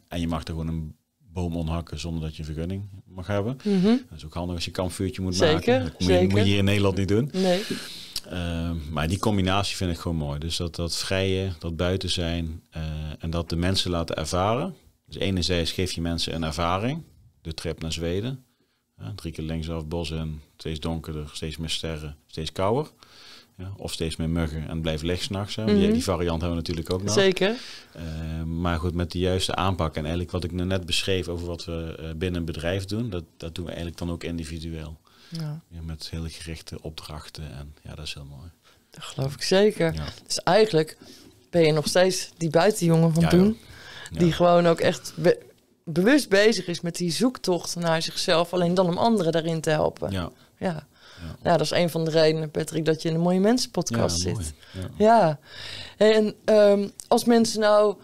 [0.08, 0.96] En je mag er gewoon een
[1.34, 3.58] boom onhakken zonder dat je een vergunning mag hebben.
[3.64, 3.84] Mhm.
[3.84, 5.84] Dat is ook handig als je een kampvuurtje moet Zeker, maken.
[5.84, 7.30] Dat moet je, moet je hier in Nederland niet doen.
[7.34, 7.62] Nee.
[8.30, 10.40] Ehm, maar die combinatie vind ik gewoon mooi.
[10.40, 12.82] Dus dat, dat vrije, dat buiten zijn eh,
[13.20, 14.76] en dat de mensen laten ervaren.
[15.06, 17.04] Dus enerzijds geef je mensen een ervaring.
[17.42, 18.46] De trip naar Zweden.
[19.16, 22.92] Drie keer linksaf bos en steeds donkerder, steeds meer sterren, steeds kouder.
[23.64, 25.56] Ja, of steeds meer muggen en blijf licht s'nachts.
[25.56, 25.92] Die, Mhm.
[25.92, 27.14] die variant hebben we natuurlijk ook nog.
[27.14, 27.56] Zeker.
[27.94, 31.48] Eh, maar goed, met de juiste aanpak en eigenlijk wat ik nou net beschreef over
[31.48, 34.98] wat we eh, binnen een bedrijf doen, dat, dat doen we eigenlijk dan ook individueel.
[35.30, 38.50] Ja, Ja, met hele gerichte opdrachten en ja, dat is heel mooi.
[38.90, 39.94] dat geloof ik zeker.
[39.94, 40.06] Ja.
[40.26, 40.98] Dus eigenlijk
[41.50, 43.58] ben je nog steeds die buitenjongen van toen.
[44.12, 45.40] Die gewoon ook echt be-
[45.86, 48.54] bewust bezig is met die zoektocht naar zichzelf.
[48.54, 50.12] Alleen dan om anderen daarin te helpen.
[50.12, 50.32] Ja.
[50.58, 50.88] Ja,
[51.28, 51.36] Ja.
[51.44, 51.58] Ja.
[51.58, 54.20] dat is een van de redenen, Patrick, dat je in de Mooie Mensen ja, podcast
[54.20, 54.54] zit.
[54.72, 54.90] Ja.
[54.98, 55.40] Ja.
[55.98, 57.96] En ehm, als mensen nou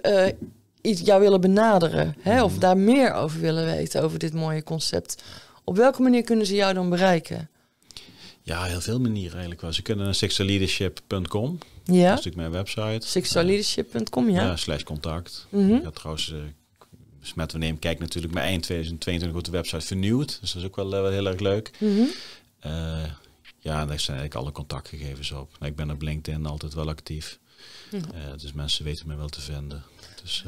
[0.00, 0.26] eh,
[0.80, 2.60] iets jou willen benaderen, hè, of Mhm.
[2.60, 5.22] daar meer over willen weten, over dit mooie concept.
[5.64, 7.48] Op welke manier kunnen ze jou dan bereiken?
[8.42, 9.72] ja, heel veel manieren eigenlijk wel.
[9.72, 12.08] Ze kunnen naar sixaleadership.com, dat is Ja?
[12.10, 13.06] natuurlijk mijn website.
[13.06, 14.42] Sexualleadership.com, Eh, ja?
[14.42, 15.46] ja, slash contact.
[15.50, 16.34] Ik had trouwens,
[17.30, 20.38] eh met we nemen, kijk natuurlijk, maar eind 2022 wordt de website vernieuwd.
[20.40, 21.70] Dus dat is ook wel, eh, wel heel erg leuk.
[21.78, 22.02] Mhm.
[22.60, 22.70] Eh,
[23.58, 25.50] ja, daar zijn eigenlijk alle contactgegevens op.
[25.58, 27.38] Nou, ik ben op LinkedIn altijd wel actief.
[27.90, 28.04] Mhm.
[28.14, 29.82] Eh, dus mensen weten mij wel te vinden.
[30.22, 30.44] Dus,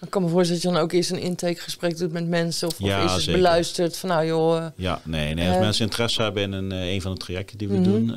[0.00, 2.68] Ik kan me voorstellen dat je dan ook eens een intakegesprek doet met mensen.
[2.68, 4.66] Of, Ja, of is het beluisterd van nou joh...
[4.76, 7.74] Ja, nee, nee als mensen interesse hebben in een, een van de trajecten die we
[7.78, 7.82] Mhm.
[7.84, 8.10] doen.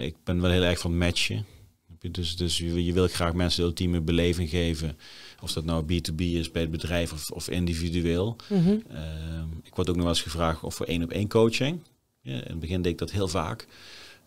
[0.00, 1.46] ik ben wel heel erg van matchen.
[2.10, 4.98] Dus, dus je, je wil graag mensen de ultieme beleving geven.
[5.44, 8.36] Of dat nou B2B is bij het bedrijf of, of individueel.
[8.48, 8.76] mhm.
[8.90, 11.78] Ehm, ik word ook nog wel eens gevraagd of voor één op één coaching.
[12.20, 13.66] Ja, in het begin deed ik dat heel vaak.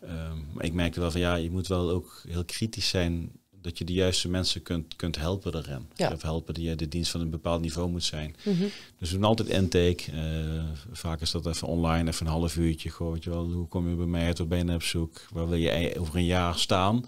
[0.02, 3.78] Ehm, maar ik merkte wel van ja, je moet wel ook heel kritisch zijn dat
[3.78, 5.88] je de juiste mensen kunt, kunt helpen daarin.
[5.96, 6.12] Ja.
[6.12, 8.36] Of helpen die de dienst van een bepaald niveau moet zijn.
[8.46, 8.64] Mhm.
[9.00, 10.12] Dus we doen altijd intake.
[10.12, 12.90] Eh, vaak is dat even online, even een half uurtje.
[12.90, 14.38] Goh, weet je wel, hoe kom je bij mij uit?
[14.38, 15.22] Waar ben je op zoek?
[15.32, 17.06] Waar wil je ei- over een jaar staan?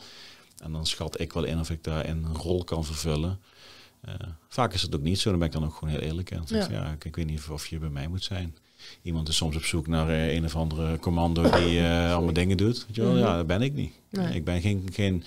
[0.64, 3.40] En dan schat ik wel in of ik daar een rol kan vervullen.
[4.02, 4.14] Eh,
[4.50, 5.30] vaak is het ook niet zo.
[5.30, 6.32] Dan ben ik dan ook gewoon heel eerlijk.
[6.32, 6.68] En Ja.
[6.72, 6.92] ja.
[6.92, 8.56] ik, ik weet niet of je bij mij moet zijn.
[9.02, 12.58] Iemand is soms op zoek naar eh, een of andere commando die eh, allemaal dingen
[12.58, 12.86] doet.
[12.88, 13.12] Weet je wel?
[13.12, 13.20] Mhm.
[13.20, 13.94] Ja, dat ben ik niet.
[14.10, 14.36] Nee.
[14.36, 15.24] Ik ben geen, geen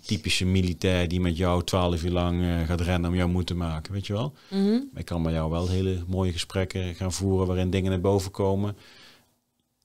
[0.00, 3.92] typische militair die met jou twaalf uur lang gaat rennen om jou moe te maken.
[3.92, 4.34] Weet je wel?
[4.50, 4.78] Mhm.
[4.94, 8.76] Ik kan met jou wel hele mooie gesprekken gaan voeren waarin dingen naar boven komen.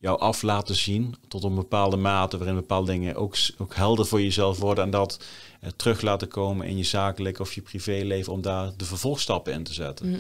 [0.04, 4.22] Jou af laten zien tot een bepaalde mate waarin bepaalde dingen ook, ook helder voor
[4.22, 4.84] jezelf worden.
[4.84, 5.20] En dat
[5.62, 9.64] eh, terug laten komen in je zakelijk of je privéleven om daar de vervolgstappen in
[9.64, 10.10] te zetten.
[10.10, 10.20] Mhm.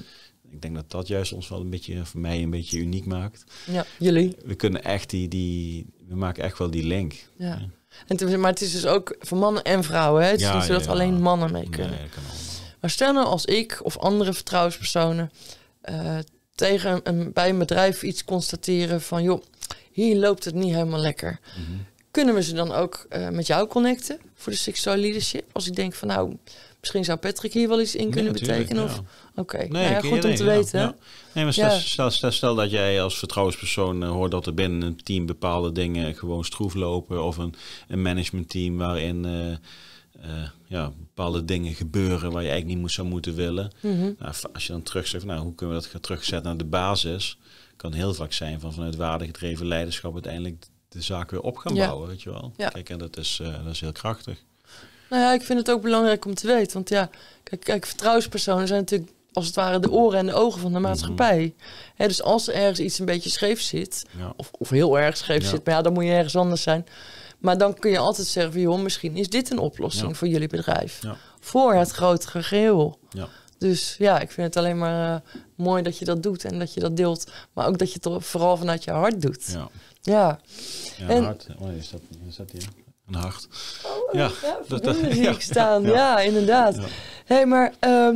[0.52, 3.44] Ik denk dat dat juist ons wel een beetje, voor mij een beetje uniek maakt.
[3.66, 4.36] Ja, jullie.
[4.46, 7.14] We kunnen echt die, die we maken echt wel die link.
[7.38, 7.48] Ja.
[7.48, 7.70] Ja.
[8.08, 10.24] En is- maar het is dus ook voor mannen en vrouwen.
[10.24, 10.30] Hè?
[10.30, 12.00] Het is Ja, niet zo dat ja, alleen mannen mee kunnen.
[12.00, 12.10] Nee.
[12.82, 15.32] Maar stel nou als ik of andere vertrouwenspersonen
[15.82, 16.18] eh,
[16.64, 19.24] tegen een, bij een bedrijf iets constateren van...
[19.24, 19.44] joh,
[19.92, 21.40] hier loopt het niet helemaal lekker.
[21.56, 21.78] Mhm.
[22.12, 25.44] Kunnen we ze dan ook eh, met jou connecten voor de sexual leadership?
[25.52, 26.38] Als ik denk van nou,
[26.80, 28.84] misschien zou Patrick hier wel iets in kunnen betekenen.
[28.84, 29.02] Of.
[29.36, 30.96] Oké, Nee, nou ja, goed om nee, te weten.
[31.34, 31.80] Nee, maar stel, Ja.
[31.80, 35.72] stel, stel, stel dat jij als vertrouwenspersoon eh, hoort dat er binnen een team bepaalde
[35.72, 37.24] dingen gewoon stroef lopen.
[37.24, 37.54] Of een,
[37.88, 39.56] een managementteam waarin eh,
[40.24, 40.30] eh,
[40.68, 43.72] ja, bepaalde dingen gebeuren waar je eigenlijk niet moet, zou moeten willen.
[43.82, 44.02] Mhm.
[44.20, 46.66] Nou, als je dan terug zegt, nou, hoe kunnen we dat gaan terugzetten naar de
[46.66, 47.38] basis?
[47.76, 51.86] Kan heel vaak zijn van vanuit waardegedreven leiderschap uiteindelijk de zaak weer op gaan Ja.
[51.86, 52.54] bouwen, weet je wel.
[52.58, 52.70] Ja.
[52.70, 54.44] Kijk, en dat is, eh, dat is heel krachtig.
[55.10, 56.74] Nou ja, ik vind het ook belangrijk om te weten.
[56.74, 57.10] Want ja,
[57.44, 60.80] kijk, kijk, vertrouwenspersonen zijn natuurlijk als het ware de oren en de ogen van de
[60.80, 60.88] Mhm.
[60.88, 61.54] maatschappij.
[61.98, 64.34] Dus als er ergens iets een beetje scheef zit, Ja.
[64.38, 65.50] of, of heel erg scheef Ja.
[65.50, 66.86] zit, maar ja, dan moet je ergens anders zijn.
[67.44, 70.14] Maar dan kun je altijd zeggen joh, misschien is dit een oplossing Ja.
[70.16, 71.02] voor jullie bedrijf.
[71.02, 71.16] Ja.
[71.40, 73.00] Voor het grotere geheel.
[73.10, 73.28] Ja.
[73.58, 75.22] Dus ja, ik vind het alleen maar eh,
[75.56, 77.32] mooi dat je dat doet en dat je dat deelt.
[77.54, 79.46] Maar ook dat je het vooral vanuit je hart doet.
[79.52, 79.70] Ja.
[80.02, 80.40] Ja.
[80.98, 81.08] ja.
[81.08, 81.48] En- hart.
[81.60, 82.64] Oh, is dat, is dat hier?
[83.08, 83.48] Een hart.
[84.12, 84.32] Ja,
[84.68, 85.84] dat- dat- dat zie ja, ik staan.
[85.84, 86.78] Ja, inderdaad.
[87.26, 88.16] Hey, maar ehm,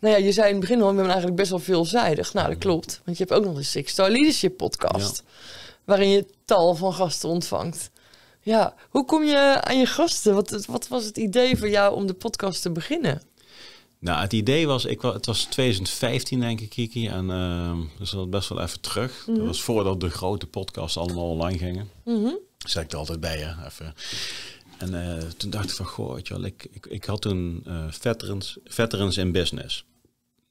[0.00, 2.32] nou ja, je zei in het begin al, ik ben eigenlijk best wel veelzijdig.
[2.32, 3.00] Nou, dat klopt.
[3.04, 5.22] Want je hebt ook nog een Six Star Leadership podcast.
[5.84, 7.90] Waarin je tal van gasten ontvangt.
[8.42, 10.34] Ja, hoe kom je aan je gasten?
[10.34, 13.22] Wat, wat was het idee voor jou om de podcast te beginnen?
[14.00, 17.08] Nou, het idee was, ik, het was 2015 denk ik, Kiki.
[17.08, 19.24] En eh, dus dat best wel even terug.
[19.26, 21.90] Dat was voordat de grote podcasts allemaal online gingen.
[22.04, 22.30] Mhm.
[22.58, 23.66] Zeg ik er altijd bij, hè.
[23.66, 23.94] Even.
[24.78, 27.62] En eh, toen dacht ik van, goh, weet je wel, ik, ik, ik had toen
[27.66, 29.84] eh, veterans, veterans in business.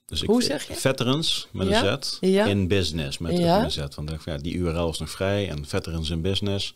[0.06, 0.74] Dus ik, Hoe zeg je?
[0.74, 1.92] Veterans met Ja?
[1.92, 2.46] een Z Ja?
[2.46, 3.64] in business met Ja?
[3.64, 3.78] een Z.
[3.78, 6.74] Want ik dacht ja, die URL is nog vrij en veterans in business.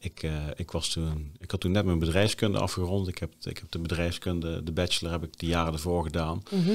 [0.00, 3.08] Ik, eh, ik, was toen, ik had toen net mijn bedrijfskunde afgerond.
[3.08, 6.42] Ik heb, ik heb de bedrijfskunde, de bachelor heb ik de jaren ervoor gedaan.
[6.50, 6.70] Mhm.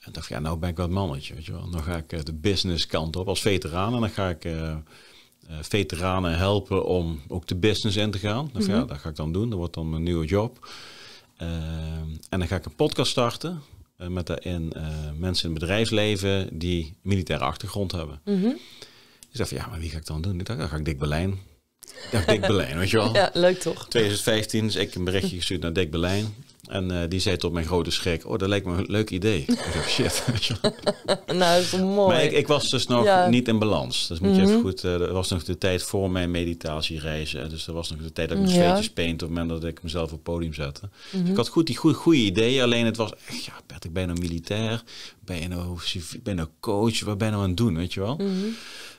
[0.00, 1.70] En dacht, ja, nou ben ik het mannetje, weet je wel.
[1.70, 3.94] Dan ga ik eh, de business kant op als veteraan.
[3.94, 4.76] En dan ga ik eh,
[5.60, 8.50] veteranen helpen om ook de business in te gaan.
[8.58, 9.48] Ja, dat ga ik dan doen.
[9.48, 10.68] Dat wordt dan mijn nieuwe job.
[12.28, 13.62] En dan ga ik een podcast starten.
[13.96, 14.72] met daarin
[15.18, 18.20] mensen in het bedrijfsleven die militaire achtergrond hebben.
[18.24, 18.46] Mhm.
[19.30, 20.40] Ik dacht van, ja, maar wie ga ik dan doen?
[20.40, 21.38] Ik dacht, dan ga ik Dick Berlijn.
[22.10, 23.14] Dacht, Dick Berlijn, weet je wel.
[23.20, 23.88] Ja, leuk toch?
[23.88, 26.34] 2015 is ik een berichtje gestuurd naar Dick Berlijn.
[26.68, 29.40] En eh, die zei tot mijn grote schrik, oh, dat lijkt me een leuk idee.
[29.40, 30.22] ik dacht, shit.
[30.32, 30.74] weet je wel.
[31.36, 32.14] Nou, dat is mooi.
[32.14, 33.28] Maar ik, ik was dus nog Ja.
[33.28, 34.06] niet in balans.
[34.08, 34.50] Dus moet je Mhm.
[34.50, 37.48] even goed, eh er was nog de tijd voor mijn meditatiereizen.
[37.50, 38.62] Dus er was nog de tijd dat ik mijn Ja.
[38.82, 40.88] zweetjes op het moment dat ik mezelf op het podium zette.
[41.10, 41.30] Dus Mhm.
[41.30, 42.62] ik had goed die goede, goede ideeën.
[42.62, 44.82] Alleen het was echt, ja, Bert, ik ben nou militair.
[45.24, 45.78] Ben je nou,
[46.22, 47.00] ben nou coach?
[47.04, 48.14] Wat ben je nou aan het doen, weet je wel?
[48.16, 48.28] Mhm.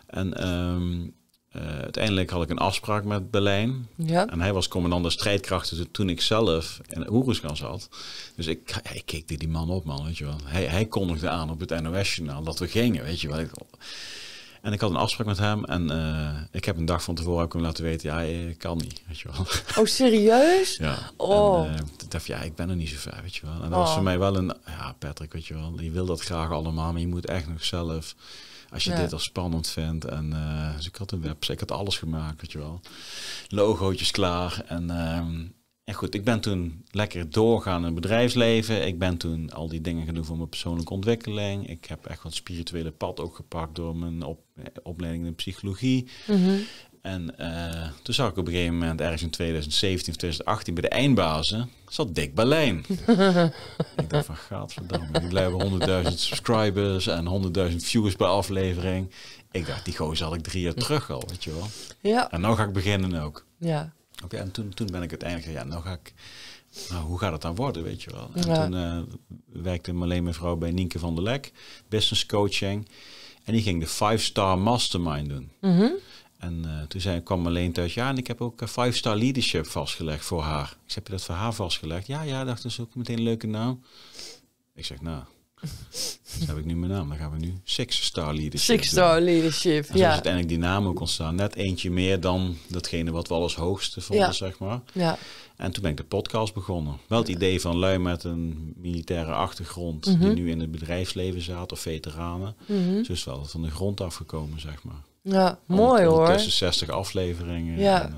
[0.08, 1.08] En ehm,
[1.52, 3.88] eh, uiteindelijk had ik een afspraak met Berlijn.
[3.96, 4.28] Ja.
[4.28, 7.90] En hij was commandant de strijdkrachten toen- toen ik zelf in Oeruzgan zat.
[8.36, 10.38] Dus ik, ik keek die man op, man, weet je wel.
[10.44, 13.40] Hij, hij kondigde aan op het NOS-journaal dat we gingen, weet je wel.
[13.40, 13.52] Ik-
[14.62, 17.44] En ik had een afspraak met hem en eh, ik heb een dag van tevoren
[17.44, 19.46] ook hem laten weten, ja, ik kan niet, weet je wel.
[19.78, 20.76] Oh, serieus?
[20.78, 20.98] Ja.
[21.18, 21.66] Oh.
[21.66, 23.56] En, eh, toen dacht ja, ik ben er niet zo ver, weet je wel.
[23.56, 23.78] En dat Oh.
[23.78, 26.92] was voor mij wel een, ja, Patrick, weet je wel, je wil dat graag allemaal,
[26.92, 28.16] maar je moet echt nog zelf,
[28.72, 28.96] als je Ja.
[28.98, 30.06] dit al spannend vindt.
[30.06, 32.82] En eh, dus ik had een website, ik had alles gemaakt, weet je wel.
[33.48, 34.64] Logootjes klaar.
[34.68, 35.44] En, ehm,
[35.92, 38.88] en goed, ik ben toen lekker doorgaan in het bedrijfsleven.
[38.88, 41.70] Ik ben toen al die dingen gaan doen voor mijn persoonlijke ontwikkeling.
[41.70, 46.08] Ik heb echt wat spirituele pad ook gepakt door mijn op, eh, opleiding in psychologie.
[46.28, 46.56] Mhm.
[47.02, 50.84] En eh, toen zag ik op een gegeven moment, ergens in 2017 of 2018, bij
[50.84, 52.86] de eindbazen, zat Dick Berlijn.
[54.02, 59.12] ik dacht van, gadverdamme, die hebben 100.000 subscribers en 100.000 views per aflevering.
[59.52, 61.68] Ik dacht, die gozer had ik drie jaar terug al, weet je wel.
[62.02, 62.32] Ja.
[62.32, 63.46] En nou ga ik beginnen ook.
[63.58, 63.94] Ja.
[64.24, 66.14] Oké, en toen, toen ben ik uiteindelijk, ja, nou ga ik,
[66.90, 68.30] nou, hoe gaat het dan worden, weet je wel.
[68.34, 68.64] En Ja.
[68.66, 69.00] toen eh,
[69.64, 71.52] werkte alleen mijn vrouw bij Nienke van der Lek,
[71.90, 72.88] business coaching.
[73.44, 75.52] En die ging de Five Star Mastermind doen.
[75.62, 75.88] Mhm.
[76.38, 79.66] En eh, toen zei, kwam Marleen thuis, ja, en ik heb ook Five Star Leadership
[79.68, 80.66] vastgelegd voor haar.
[80.72, 82.08] Ik zeg, heb je dat voor haar vastgelegd?
[82.08, 83.82] Ja, ja, dacht, dat is ook meteen een leuke naam.
[84.76, 85.24] Ik zeg, nou,
[86.40, 87.10] dan heb ik nu mijn naam.
[87.10, 89.04] Dan gaan we nu Six Star Leadership Six doen.
[89.04, 89.80] star leadership.
[89.82, 90.12] En zo is Ja.
[90.12, 91.36] uiteindelijk die naam ook ontstaan.
[91.36, 94.32] Net eentje meer dan datgene wat we al als hoogste vonden, Ja.
[94.32, 94.82] zeg maar.
[94.94, 95.18] Ja.
[95.58, 96.98] En toen ben ik de podcast begonnen.
[97.08, 100.06] Wel het idee van lui met een militaire achtergrond...
[100.06, 100.20] Mhm.
[100.20, 102.56] die nu in het bedrijfsleven zaten, of veteranen.
[102.66, 103.04] Mhm.
[103.04, 105.02] Dus wel van de grond afgekomen, zeg maar.
[105.24, 106.28] Ja, mooi hoor.
[106.34, 107.80] Tussen 60 afleveringen.
[107.80, 108.02] Ja.
[108.04, 108.16] En, eh,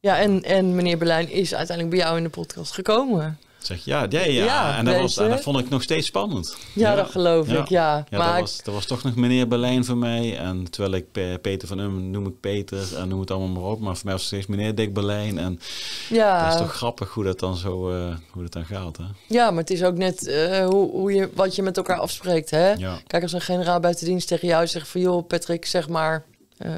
[0.00, 3.38] Ja, en, en meneer Berlijn is uiteindelijk bij jou in de podcast gekomen.
[3.66, 4.44] Zeg ja, ja, ja.
[4.44, 6.56] Ja, en, dat was, en dat vond ik nog steeds spannend.
[6.72, 8.04] Ja, dat geloof ik, ja.
[8.10, 10.38] Ja, maar dat, was, dat was toch nog meneer Berlijn voor mij.
[10.38, 13.70] En terwijl ik Pe- Peter van Um noem ik Peter en noem het allemaal maar
[13.70, 13.80] op.
[13.80, 15.38] Maar voor mij was het steeds meneer Dick Berlijn.
[15.38, 15.60] En
[16.08, 18.96] ja, dat is toch grappig hoe dat dan zo eh, hoe dat dan gaat.
[18.96, 19.04] Hè?
[19.28, 22.50] ja, maar het is ook net eh, hoe, hoe je, wat je met elkaar afspreekt,
[22.50, 22.72] hè?
[22.72, 25.00] Ja, Kijk, als een generaal buitendienst tegen jou zegt van...
[25.00, 26.24] joh, Patrick, zeg maar,
[26.56, 26.72] eh,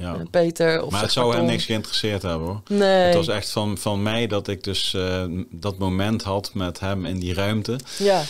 [0.00, 0.22] ja.
[0.30, 2.60] Peter of Maar het zou hem niks geïnteresseerd hebben hoor.
[2.68, 6.80] Nee, Het was echt van, van mij dat ik dus eh, dat moment had met
[6.80, 7.78] hem in die ruimte.
[7.98, 8.22] ja,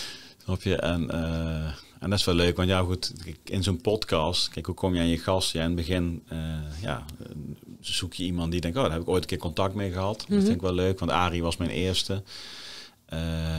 [0.45, 0.77] Snap je?
[0.77, 3.13] En, eh, en dat is wel leuk, want ja goed,
[3.45, 5.53] in zo'n podcast, kijk hoe kom je aan je gast?
[5.53, 6.39] Ja, in het begin eh,
[6.83, 7.05] ja,
[7.81, 10.19] zoek je iemand die denkt, oh daar heb ik ooit een keer contact mee gehad.
[10.29, 12.23] Dat vind ik wel leuk, want Arie was mijn eerste.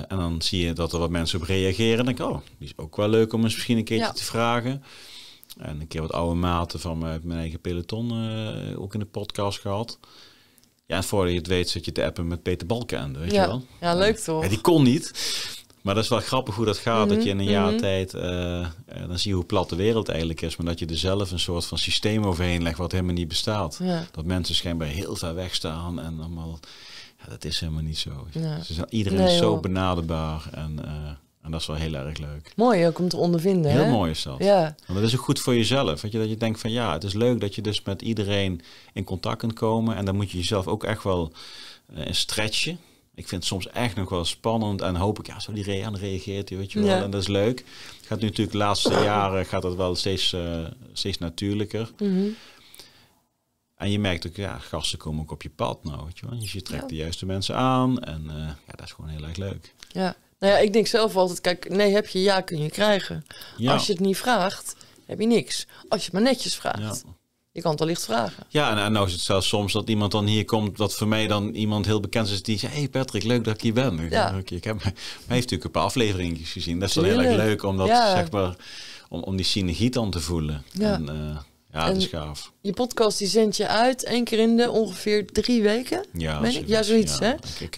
[0.08, 2.00] En dan zie je dat er wat mensen op reageren.
[2.00, 4.12] En denk ik, oh, die is ook wel leuk om eens misschien een keertje Ja.
[4.14, 4.84] te vragen.
[5.62, 9.60] En een keer wat oude maten van mijn, eigen peloton eh, ook in de podcast
[9.60, 10.00] gehad.
[10.86, 13.36] Ja, en voordat je het weet zit je te appen met Peter Balkenende, weet je
[13.36, 13.48] ja.
[13.48, 13.64] wel?
[13.82, 14.44] ja, leuk toch?
[14.44, 15.12] Ja, die kon niet.
[15.82, 17.10] Maar dat is wel grappig hoe dat gaat.
[17.10, 17.80] Dat je in een Mhm, jaar mhm.
[17.80, 20.56] tijd, eh, eh, dan zie je hoe plat de wereld eigenlijk is.
[20.56, 23.80] Maar dat je er zelf een soort van systeem overheen legt wat helemaal niet bestaat.
[23.84, 24.06] Ja.
[24.12, 26.60] Dat mensen schijnbaar heel ver weg staan en allemaal...
[27.24, 28.28] Ja, dat is helemaal niet zo.
[28.64, 30.80] Ze zijn, iedereen Nee, is zo benaderbaar en,
[31.42, 32.54] en dat is wel heel erg leuk.
[32.56, 33.90] Mooi ook om te ondervinden, Heel hè?
[33.90, 34.44] mooi is dat.
[34.44, 36.02] Ja, Want dat is ook goed voor jezelf.
[36.02, 38.62] Weet je, dat je denkt van ja, het is leuk dat je dus met iedereen
[38.94, 39.96] in contact kunt komen.
[39.96, 41.32] En dan moet je jezelf ook echt wel
[41.96, 42.80] in stretchen.
[43.16, 45.86] Ik vind het soms echt nog wel spannend en hoop ik, ja, zo die re
[45.86, 46.88] aan reageert, hij, weet je wel.
[46.90, 47.04] Ja.
[47.04, 47.60] En dat is leuk.
[47.98, 50.64] Het gaat nu natuurlijk de laatste jaren gaat dat wel steeds, eh,
[50.94, 51.92] steeds natuurlijker.
[52.00, 52.28] mhm.
[53.76, 56.40] En je merkt ook, ja, gasten komen ook op je pad nou, weet je wel.
[56.40, 56.88] Dus je trekt Ja.
[56.88, 59.74] de juiste mensen aan en eh, ja, dat is gewoon heel erg leuk.
[59.92, 60.16] ja.
[60.42, 63.26] Nou ja, ik denk zelf altijd, kijk, nee heb je, ja kun je krijgen.
[63.58, 63.74] Ja.
[63.74, 64.76] Als je het niet vraagt,
[65.06, 65.68] heb je niks.
[65.90, 66.80] Als je het maar netjes vraagt.
[67.06, 67.14] Ja.
[67.52, 68.44] Je kan het allicht vragen.
[68.50, 71.28] Ja, en, nou is het zelfs soms dat iemand dan hier komt, wat voor mij
[71.28, 74.10] dan iemand heel bekend is, die zegt, hey Patrick, leuk dat ik hier ben.
[74.10, 74.42] Ja.
[74.46, 76.80] ik heb mij heeft natuurlijk een paar afleveringen gezien.
[76.80, 78.16] Dat is dan heel erg leuk om dat, Ja.
[78.16, 78.56] zeg maar,
[79.10, 80.64] om, om die synergie dan te voelen.
[80.72, 80.94] Ja.
[80.94, 81.38] En, eh,
[81.74, 82.52] ja, dat is gaaf.
[82.62, 86.06] Je podcast die zend je uit één keer in de ongeveer drie weken.
[86.14, 86.64] Ja, ik?
[86.68, 87.34] Ja, zoiets, hè?
[87.60, 87.76] Ik,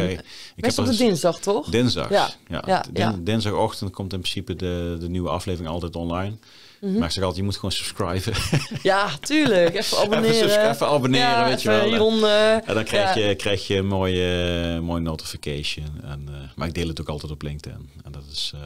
[0.56, 1.70] Meestal op heb de dinsdag, toch?
[1.70, 2.10] Dinsdags.
[2.10, 2.30] Ja.
[2.48, 2.64] Ja.
[2.66, 3.16] Ja, din- ja.
[3.20, 6.36] Dinsdagochtend komt in principe de, de nieuwe aflevering altijd online.
[6.80, 8.34] Maar ik zeg altijd, je moet gewoon subscriben.
[8.84, 9.76] Ja, tuurlijk.
[9.76, 10.30] Even abonneren.
[10.50, 11.84] Even, even abonneren, ja, weet je wel.
[11.88, 12.62] hieronder.
[12.66, 13.28] En dan krijg, Ja.
[13.28, 15.86] je, krijg je een mooie, mooie notification.
[16.04, 17.90] En, eh, maar ik deel het ook altijd op LinkedIn.
[18.04, 18.52] En dat is...
[18.56, 18.62] eh,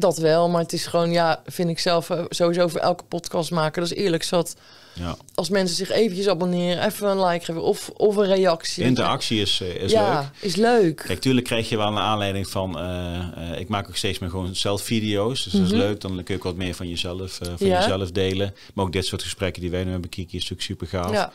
[0.00, 3.50] Dat wel, maar het is gewoon, ja, vind ik zelf eh, sowieso voor elke podcast
[3.50, 3.82] maken.
[3.82, 4.56] Dat is eerlijk zat.
[4.92, 5.16] ja.
[5.34, 8.84] Als mensen zich eventjes abonneren, even een like geven of, of een reactie.
[8.84, 10.28] Interactie is, eh, is ja, leuk.
[10.40, 10.96] is leuk.
[11.06, 12.78] Kijk, tuurlijk krijg je wel een aanleiding van...
[12.78, 15.44] eh, ik maak ook steeds meer gewoon zelf video's.
[15.44, 16.00] Dus dat is leuk.
[16.00, 17.64] Dan kun je ook wat meer van jezelf, van Mhm.
[17.66, 17.78] Ja.
[17.80, 18.54] jezelf delen.
[18.74, 21.12] Maar ook dit soort gesprekken die wij nu hebben, Kiki, is natuurlijk super gaaf.
[21.12, 21.32] Ja,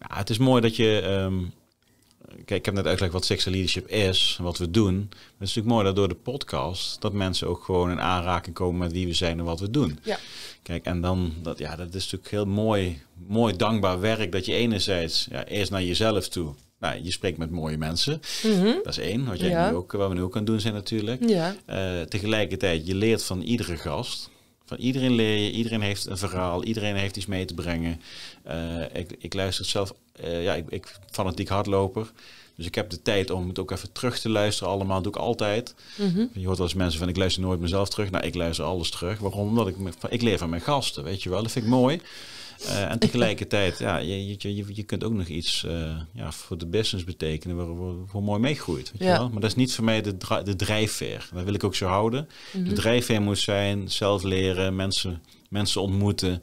[0.00, 1.00] ja, het is mooi dat je.
[1.00, 1.34] ehm,
[2.44, 4.94] kijk, ik heb net uitgelegd wat Sexual Leadership is en wat we doen.
[4.94, 8.54] Maar het is natuurlijk mooi dat door de podcast dat mensen ook gewoon in aanraking
[8.54, 9.98] komen met wie we zijn en wat we doen.
[10.02, 10.18] Ja.
[10.62, 14.52] Kijk, en dan, dat, ja, dat is natuurlijk heel mooi, mooi dankbaar werk dat je
[14.54, 16.54] enerzijds ja, eerst naar jezelf toe.
[16.80, 18.20] Nou, je spreekt met mooie mensen.
[18.42, 18.64] Mhm.
[18.82, 19.24] Dat is één.
[19.26, 19.70] Wat, jij Ja.
[19.70, 21.28] nu ook, wat we nu ook aan doen zijn natuurlijk.
[21.28, 21.56] ja.
[21.66, 24.30] Eh, tegelijkertijd, je leert van iedere gast.
[24.68, 28.00] Van iedereen leer je, iedereen heeft een verhaal, iedereen heeft iets mee te brengen.
[28.42, 32.10] Eh, ik, ik luister het zelf, eh, ja, ik, ik fanatiek hardloper.
[32.56, 35.02] Dus ik heb de tijd om het ook even terug te luisteren allemaal.
[35.02, 35.74] doe ik altijd.
[35.96, 36.24] Mhm.
[36.32, 38.10] Je hoort wel eens mensen van, ik luister nooit mezelf terug.
[38.10, 39.18] Nou, ik luister alles terug.
[39.18, 39.48] Waarom?
[39.48, 41.42] Omdat ik, me- ik leer van mijn gasten, weet je wel.
[41.42, 42.00] Dat vind ik mooi.
[42.66, 46.58] Eh, en tegelijkertijd, ja, je, je, je, je kunt ook nog iets eh, ja, voor
[46.58, 48.90] de business betekenen waar waar- waar mooi meegroeit.
[48.92, 49.12] Weet Ja.
[49.12, 49.28] je wel?
[49.28, 51.28] Maar dat is niet voor mij de, de drijfveer.
[51.34, 52.28] Dat wil ik ook zo houden.
[52.52, 52.64] Mhm.
[52.64, 56.42] De drijfveer moet zijn zelf leren, mensen, mensen ontmoeten,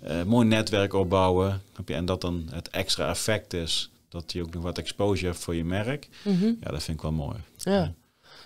[0.00, 1.62] eh, mooi netwerk opbouwen.
[1.84, 5.54] En dat dan het extra effect is dat je ook nog wat exposure hebt voor
[5.54, 6.08] je merk.
[6.24, 6.44] Mhm.
[6.60, 7.36] Ja, dat vind ik wel mooi.
[7.56, 7.92] Ja.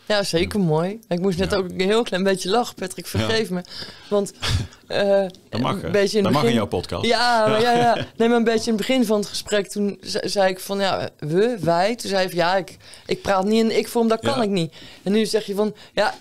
[0.08, 1.00] Ja, zeker mooi.
[1.08, 1.56] Ik moest net Ja.
[1.56, 3.06] ook een heel klein beetje lachen, Patrick.
[3.06, 3.60] Vergeef me.
[4.08, 4.32] Want
[4.86, 6.54] eh, Dat mag, een beetje in dat het mag in begin...
[6.54, 7.04] jouw podcast.
[7.04, 7.94] Ja, maar ja, ja.
[8.16, 10.78] Nee, maar een beetje in het begin van het gesprek, toen ze- zei ik van,
[10.78, 11.96] ja, we, wij.
[11.96, 14.74] Toen zei ik van, ja, ik, ik praat niet in ik-vorm, dat kan ik niet.
[15.02, 16.14] En nu zeg je van, ja,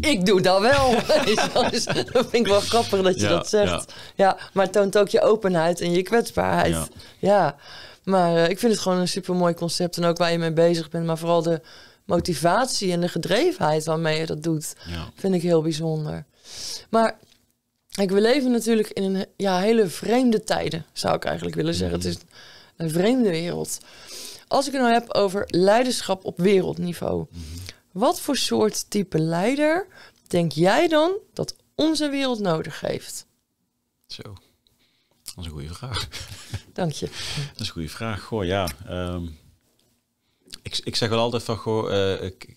[0.00, 0.94] ik doe dat wel.
[1.70, 3.92] dus dat vind ik wel grappig dat je dat zegt.
[4.14, 4.36] Ja.
[4.52, 6.74] maar het toont ook je openheid en je kwetsbaarheid.
[6.74, 6.86] Ja.
[7.18, 7.56] Ja,
[8.04, 10.52] maar eh, ik vind het gewoon een super mooi concept en ook waar je mee
[10.52, 11.06] bezig bent.
[11.06, 11.60] Maar vooral de
[12.16, 15.10] motivatie en de gedrevenheid waarmee je dat doet, Ja.
[15.14, 16.24] vind ik heel bijzonder.
[16.90, 17.18] Maar
[17.88, 21.98] kijk, we leven natuurlijk in een ja, hele vreemde tijden, zou ik eigenlijk willen zeggen.
[21.98, 22.16] Het is
[22.76, 23.78] een vreemde wereld.
[24.48, 27.26] Als ik het nou heb over leiderschap op wereldniveau.
[27.92, 29.86] Wat voor soort type leider
[30.26, 33.26] denk jij dan dat onze wereld nodig heeft?
[34.06, 34.22] Zo.
[34.22, 36.08] Dat is een goede vraag.
[36.72, 37.06] Dank je.
[37.52, 38.22] Dat is een goede vraag.
[38.22, 38.68] Goh, ja.
[38.86, 39.26] ehm,
[40.72, 42.56] ik, ik zeg wel altijd van, goh, eh, ik,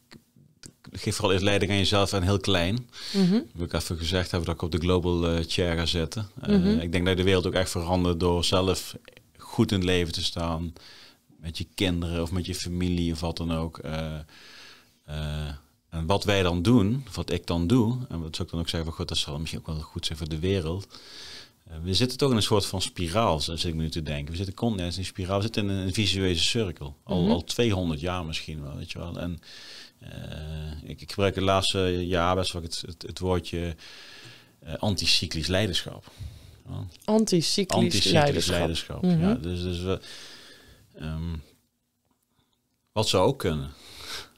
[0.92, 2.90] geef vooral eerst leiding aan jezelf en heel klein.
[3.14, 3.40] Mhm.
[3.54, 6.30] Wil ik even gezegd hebben dat ik op de global eh, chair ga zitten.
[6.42, 8.96] Eh, Ik denk dat de wereld ook echt verandert door zelf
[9.38, 10.74] goed in het leven te staan.
[11.40, 13.80] Met je kinderen of met je familie of wat dan ook.
[15.90, 18.70] En wat wij dan doen, wat ik dan doe, en wat zou ik dan ook
[18.70, 20.88] zeggen van goed, dat zal misschien ook wel goed zijn voor de wereld.
[21.66, 24.32] Eh, we zitten toch in een soort van spiraal, zo zit ik nu te denken.
[24.32, 26.98] We zitten continu in een spiraal, we zitten in een visueuze cirkel.
[27.04, 29.20] Al, al 200 jaar misschien wel, weet je wel.
[29.20, 29.40] En
[30.00, 33.76] eh, ik, ik gebruik het laatste jaar best wel het, het, het woordje
[34.60, 36.12] eh, anticyclisch leiderschap.
[36.70, 38.56] Ja, Anticyclisch Anticyclisch leiderschap.
[38.56, 39.02] leiderschap.
[39.02, 39.20] Mhm.
[39.20, 40.00] Ja, dus, dus we,
[40.96, 41.36] ehm,
[42.92, 43.72] wat zou ook kunnen.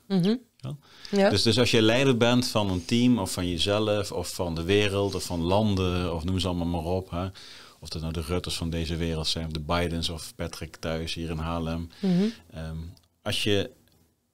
[0.07, 0.35] Mhm.
[0.57, 0.77] Ja.
[1.11, 1.29] Ja.
[1.29, 4.63] Dus, dus als je leider bent van een team of van jezelf of van de
[4.63, 7.09] wereld of van landen of noem ze allemaal maar op.
[7.09, 7.27] Hè.
[7.79, 11.13] Of dat nou de Rutters van deze wereld zijn, of de Bidens of Patrick thuis
[11.13, 11.89] hier in Haarlem.
[11.99, 12.27] Mhm.
[12.51, 12.77] Ehm,
[13.21, 13.69] als je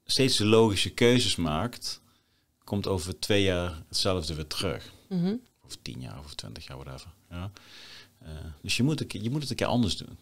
[0.06, 2.02] steeds de logische keuzes maakt,
[2.64, 4.92] komt over twee jaar hetzelfde weer terug.
[5.10, 5.36] Mhm.
[5.66, 7.12] Of tien jaar of twintig jaar, whatever.
[7.30, 7.52] Ja.
[8.20, 8.30] Eh,
[8.62, 10.18] dus je moet, je moet het een keer anders doen.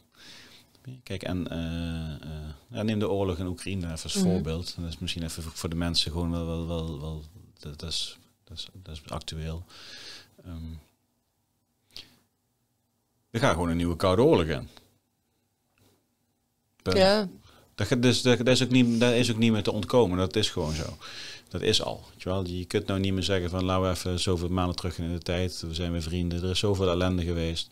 [1.03, 4.23] Kijk, en eh, eh, ja, neem de oorlog in Oekraïne even als Mhm.
[4.23, 4.75] voorbeeld.
[4.79, 7.23] Dat is misschien even voor de mensen gewoon wel, wel, wel, wel
[7.59, 9.65] dat, dat, is, dat, is, dat is actueel.
[10.45, 10.73] Ehm
[13.31, 14.69] we gaan gewoon een nieuwe koude oorlog in.
[16.83, 17.29] Ja.
[17.75, 20.17] Dat, dus, dat, dat, is ook niet, dat is ook niet meer te ontkomen.
[20.17, 20.97] Dat is gewoon zo.
[21.47, 22.05] Dat is al.
[22.09, 22.45] Weet je, wel?
[22.45, 25.19] je kunt nou niet meer zeggen van laten we even zoveel maanden terug in de
[25.19, 25.61] tijd.
[25.61, 26.43] We zijn weer vrienden.
[26.43, 27.69] Er is zoveel ellende geweest.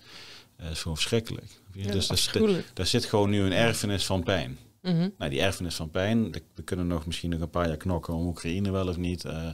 [0.55, 1.61] Het is gewoon verschrikkelijk.
[1.85, 4.57] Ja, dus daar zit, daar zit gewoon nu een erfenis van pijn.
[4.81, 5.09] Mhm.
[5.17, 8.27] Nou, die erfenis van pijn, we kunnen nog misschien nog een paar jaar knokken om
[8.27, 9.25] Oekraïne wel of niet.
[9.25, 9.49] Eh,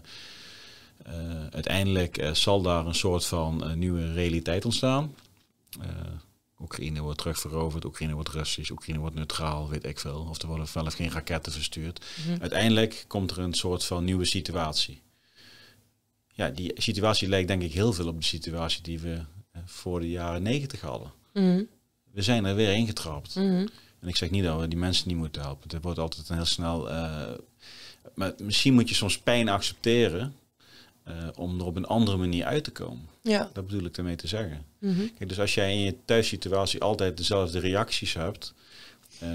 [1.04, 5.16] eh, uiteindelijk eh, zal daar een soort van nieuwe realiteit ontstaan.
[6.60, 10.28] Oekraïne wordt terugveroverd, Oekraïne wordt Russisch, Oekraïne wordt neutraal, weet ik veel.
[10.30, 12.06] Of er worden wel of geen raketten verstuurd.
[12.28, 12.42] Mhm.
[12.42, 15.02] Uiteindelijk komt er een soort van nieuwe situatie.
[16.28, 19.22] Ja, die situatie lijkt denk ik heel veel op de situatie die we
[19.66, 21.12] voor de jaren negentig hadden.
[21.34, 21.64] Mhm.
[22.16, 23.36] We zijn er weer ingetrapt.
[23.36, 23.68] Mhm.
[24.00, 25.70] En ik zeg niet dat we die mensen niet moeten helpen.
[25.72, 26.90] Het wordt altijd een heel snel.
[26.90, 27.32] eh,
[28.16, 30.36] maar misschien moet je soms pijn accepteren.
[31.04, 33.08] eh, om er op een andere manier uit te komen.
[33.22, 33.50] Ja.
[33.54, 34.66] Dat bedoel ik daarmee te zeggen.
[34.80, 35.00] Mhm.
[35.18, 38.54] Kijk, dus als jij in je thuissituatie altijd dezelfde reacties hebt.
[39.20, 39.30] eh,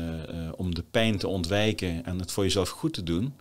[0.57, 3.35] om de pijn te ontwijken en het voor jezelf goed te doen.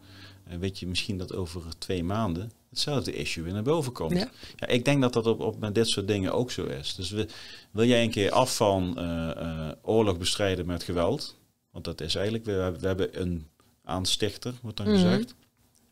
[0.60, 4.12] weet je misschien dat over twee maanden hetzelfde issue weer naar boven komt.
[4.18, 4.30] Ja.
[4.56, 6.96] Ja, ik denk dat dat op, op met dit soort dingen ook zo is.
[6.96, 7.28] Dus we,
[7.72, 11.36] wil jij een keer af van eh, eh, oorlog bestrijden met geweld?
[11.72, 13.48] Want dat is eigenlijk, we, hebben- we hebben een
[13.84, 14.96] aanstichter, wordt dan Mhm.
[14.96, 15.28] gezegd.
[15.28, 15.36] Dat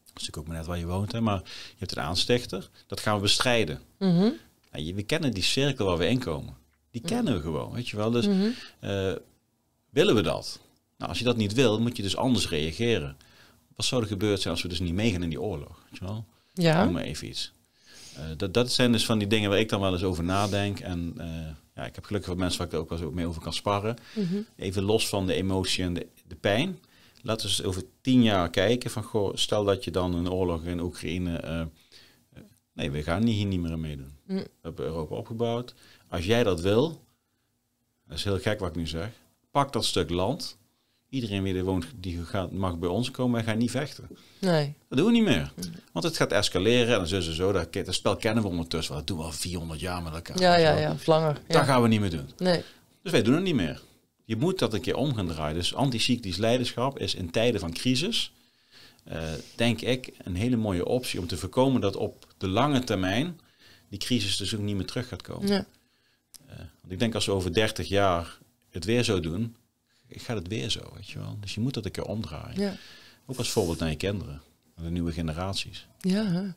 [0.06, 2.70] is natuurlijk ook maar net waar je woont, hè, maar je hebt een aanstichter.
[2.88, 3.82] Dat gaan we bestrijden.
[4.00, 4.30] Mhm.
[4.72, 6.56] Je- we kennen die cirkel waar we in komen.
[6.92, 8.12] Die kennen we gewoon, weet je wel.
[8.12, 8.48] Dus Mhm.
[8.80, 9.14] eh,
[9.90, 10.60] willen we dat?
[10.98, 13.18] Nou, als je dat niet wil, moet je dus anders reageren.
[13.76, 15.84] Wat zou er gebeurd zijn als we dus niet meegaan in die oorlog?
[15.90, 16.26] Weet je wel?
[16.58, 16.84] Ja.
[16.84, 17.52] Noem maar even iets.
[18.16, 20.80] Eh, dat, dat zijn dus van die dingen waar ik dan wel eens over nadenk.
[20.80, 21.28] En eh,
[21.76, 23.54] ja, ik heb gelukkig wat mensen waar ik er ook wel eens mee over kan
[23.54, 23.96] sparren.
[24.16, 24.38] Mhm.
[24.56, 26.80] Even los van de emotie en de, de pijn.
[27.22, 28.92] Laten we eens over tien jaar kijken.
[28.92, 31.38] Van, goh, stel dat je dan een oorlog in Oekraïne...
[31.38, 31.62] eh,
[32.74, 34.12] nee, we gaan hier niet meer aan meedoen.
[34.26, 34.38] Mm.
[34.38, 35.74] We hebben Europa opgebouwd.
[36.08, 37.06] Als jij dat wil...
[38.08, 39.10] Dat is heel gek wat ik nu zeg.
[39.52, 40.58] Pak dat stuk land.
[41.10, 43.34] Iedereen wie er woont, die gaat, mag bij ons komen.
[43.34, 44.08] Wij gaan niet vechten.
[44.40, 44.74] Nee.
[44.90, 45.54] Dat doen we niet meer.
[45.92, 47.52] Want het gaat escaleren en zullen ze zo.
[47.52, 48.96] Dat, dat spel kennen we ondertussen.
[48.96, 50.40] Dat doen we al 400 jaar met elkaar.
[50.40, 50.96] Ja, ja, ja.
[51.06, 51.42] Langer.
[51.48, 52.30] Dat gaan we niet meer doen.
[52.38, 52.64] Nee.
[53.04, 53.82] Dus wij doen het niet meer.
[54.26, 55.56] Je moet dat een keer om gaan draaien.
[55.56, 58.32] Dus anticyclisch leiderschap is in tijden van crisis,
[59.04, 59.22] eh,
[59.56, 63.40] denk ik, een hele mooie optie om te voorkomen dat op de lange termijn
[63.90, 65.48] die crisis dus ook niet meer terug gaat komen.
[65.48, 65.66] Ja.
[66.88, 68.38] Want ik denk als we over 30 jaar
[68.70, 69.56] het weer zo doen,
[70.10, 71.38] gaat het weer zo, weet je wel.
[71.40, 72.62] Dus je moet dat een keer omdraaien.
[72.62, 72.76] Ja.
[73.26, 74.42] Ook als voorbeeld naar je kinderen,
[74.76, 75.88] naar de nieuwe generaties.
[76.00, 76.56] Ja.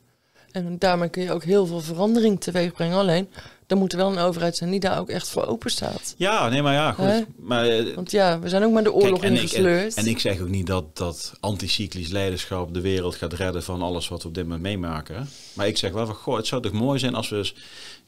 [0.52, 2.96] En daarmee kun je ook heel veel verandering teweeg brengen.
[2.96, 3.28] Alleen,
[3.66, 6.14] er moet wel een overheid zijn die daar ook echt voor open staat.
[6.16, 7.04] Ja, nee, maar ja, goed.
[7.04, 7.20] Hè?
[7.36, 9.94] Maar, eh, Want ja, we zijn ook maar de oorlog Kijk, en, ik, ingesleurd.
[9.94, 13.82] en, en ik zeg ook niet dat, dat anticyclisch leiderschap de wereld gaat redden van
[13.82, 15.28] alles wat we op dit moment meemaken.
[15.52, 17.54] Maar ik zeg wel van, goh, het zou toch mooi zijn als we eens...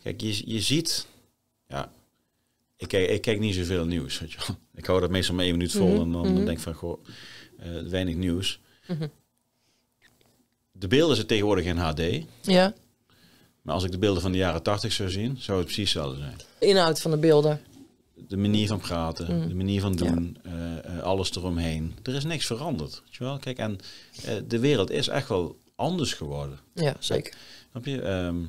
[0.02, 1.06] Kijk, je, je ziet...
[1.66, 1.90] Ja,
[2.82, 4.56] ik kijk, ik kijk niet zoveel nieuws, weet je wel.
[4.74, 6.44] Ik hou dat meestal maar één minuut vol Mhm, en dan mhm.
[6.44, 7.04] denk ik van, goh,
[7.58, 8.60] eh, weinig nieuws.
[8.86, 9.06] Mhm.
[10.72, 12.00] De beelden zijn tegenwoordig in HD.
[12.40, 12.74] Ja,
[13.62, 16.20] Maar als ik de beelden van de jaren 80 zou zien, zou het precies hetzelfde
[16.20, 16.36] zijn.
[16.58, 17.60] inhoud van de beelden.
[18.28, 21.94] De manier van praten, de manier van doen, eh, eh, alles eromheen.
[22.02, 23.02] Er is niks veranderd.
[23.04, 23.38] Weet je wel?
[23.38, 23.78] Kijk, en
[24.46, 26.58] de wereld is echt wel anders geworden.
[26.74, 27.34] Ja, zeker.
[27.70, 28.02] Snap je?
[28.02, 28.40] Ehm,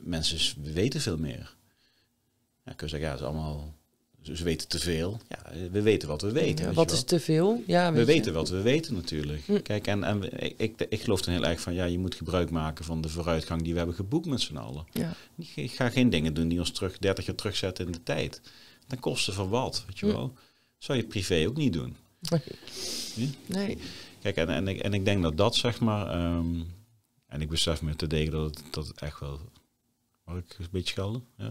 [0.00, 1.56] mensen weten veel meer.
[2.64, 3.74] Ja, kun je zeggen, ja, is allemaal...
[4.22, 5.20] Ze ze weten te veel.
[5.28, 6.64] Ja, we weten wat we weten.
[6.66, 7.62] Ja, wat is te veel?
[7.66, 8.04] Ja, We je.
[8.04, 9.42] weten wat we weten natuurlijk.
[9.46, 9.62] Hm.
[9.62, 12.50] Kijk, en, en ik, ik, ik geloof er heel erg van, ja, je moet gebruik
[12.50, 14.86] maken van de vooruitgang die we hebben geboekt met z'n allen.
[14.92, 15.14] Ja.
[15.54, 18.40] Ik, ga geen dingen doen die ons terug 30 jaar terugzetten in de tijd.
[18.86, 20.12] Ten koste van wat, weet je Hm.
[20.12, 20.32] wel.
[20.78, 21.96] Zou je privé ook niet doen.
[23.46, 23.78] Nee.
[24.20, 26.06] Kijk, en, en, ik, en ik denk dat dat zeg maar...
[26.06, 26.60] ehm,
[27.26, 29.40] en ik besef me te degen dat het, dat het echt wel...
[30.24, 31.24] Mag ik een beetje schelden?
[31.36, 31.48] Ja.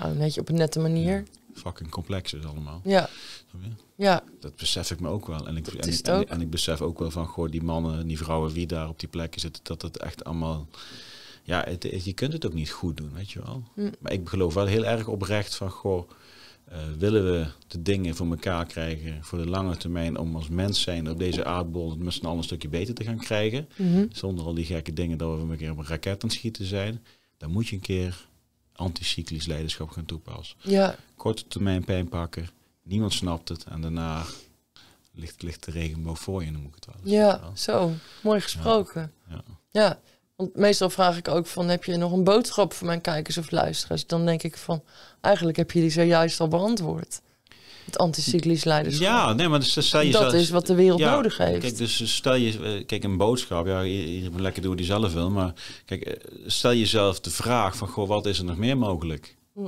[0.00, 1.24] Nou, op een nette manier.
[1.54, 2.80] Fucking complex is allemaal.
[2.84, 3.08] Ja.
[3.96, 4.22] Ja.
[4.40, 5.46] Dat besef ik me ook wel.
[5.46, 8.18] En ik, en, ik, en, en besef ook wel van, goh, die mannen en die
[8.18, 10.66] vrouwen wie daar op die plekken zitten, dat het echt allemaal...
[11.42, 13.62] Ja, het, het- je kunt het ook niet goed doen, weet je wel.
[13.74, 13.90] Hm.
[14.00, 16.10] Maar ik geloof wel heel erg oprecht van, goh,
[16.64, 20.80] eh, willen we de dingen voor elkaar krijgen voor de lange termijn om als mens
[20.82, 24.06] zijn op deze aardbol het met z'n allen een stukje beter te gaan krijgen, Mhm.
[24.12, 26.64] zonder al die gekke dingen dat we een keer op een raket aan het schieten
[26.66, 27.02] zijn,
[27.36, 28.26] dan moet je een keer
[28.72, 30.94] anticyclisch leiderschap gaan toepassen Ja.
[31.16, 32.48] korte termijn pijn pakken.
[32.82, 33.64] Niemand snapt het.
[33.64, 34.24] En daarna
[35.12, 36.94] ligt, ligt de regenboog voor je, noem ik het wel.
[37.02, 37.92] Ja, zo.
[38.22, 39.12] Mooi gesproken.
[39.28, 39.42] Ja.
[39.70, 40.00] Ja.
[40.36, 43.50] Want meestal vraag ik ook van, heb je nog een boodschap voor mijn kijkers of
[43.50, 44.06] luisteraars?
[44.06, 44.82] Dan denk ik van,
[45.20, 47.20] eigenlijk heb je die zojuist al beantwoord.
[47.86, 49.06] Het anticyclisch leiderschap.
[49.06, 51.60] Ja, nee, maar dus stel je dat zelf- is wat de wereld Ja, nodig heeft.
[51.60, 55.12] Kijk, dus stel je, eh, kijk, een boodschap, ja, iedereen moet lekker doen hij zelf
[55.12, 55.52] wil, maar
[55.84, 59.36] kijk, eh, stel jezelf de vraag van, goh, wat is er nog meer mogelijk?
[59.54, 59.64] Hm.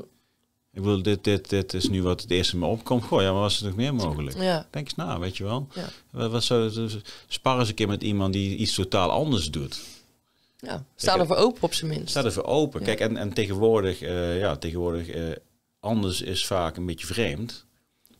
[0.72, 3.02] Ik bedoel, dit, dit, dit is nu wat het eerste me opkomt.
[3.04, 4.36] Goh, ja, maar wat is er nog meer mogelijk?
[4.42, 5.68] Ja, Denk eens na, weet je wel.
[5.74, 5.88] Ja.
[6.10, 6.96] Wat, wat zou, dus
[7.28, 9.80] spar eens een keer met iemand die iets totaal anders doet.
[10.58, 10.84] ja.
[10.96, 12.08] sta ervoor open op zijn minst.
[12.10, 12.80] Sta ervoor open.
[12.80, 12.86] Ja.
[12.86, 15.36] Kijk, en, en tegenwoordig, eh, ja, tegenwoordig,
[15.80, 17.66] anders is vaak een beetje vreemd.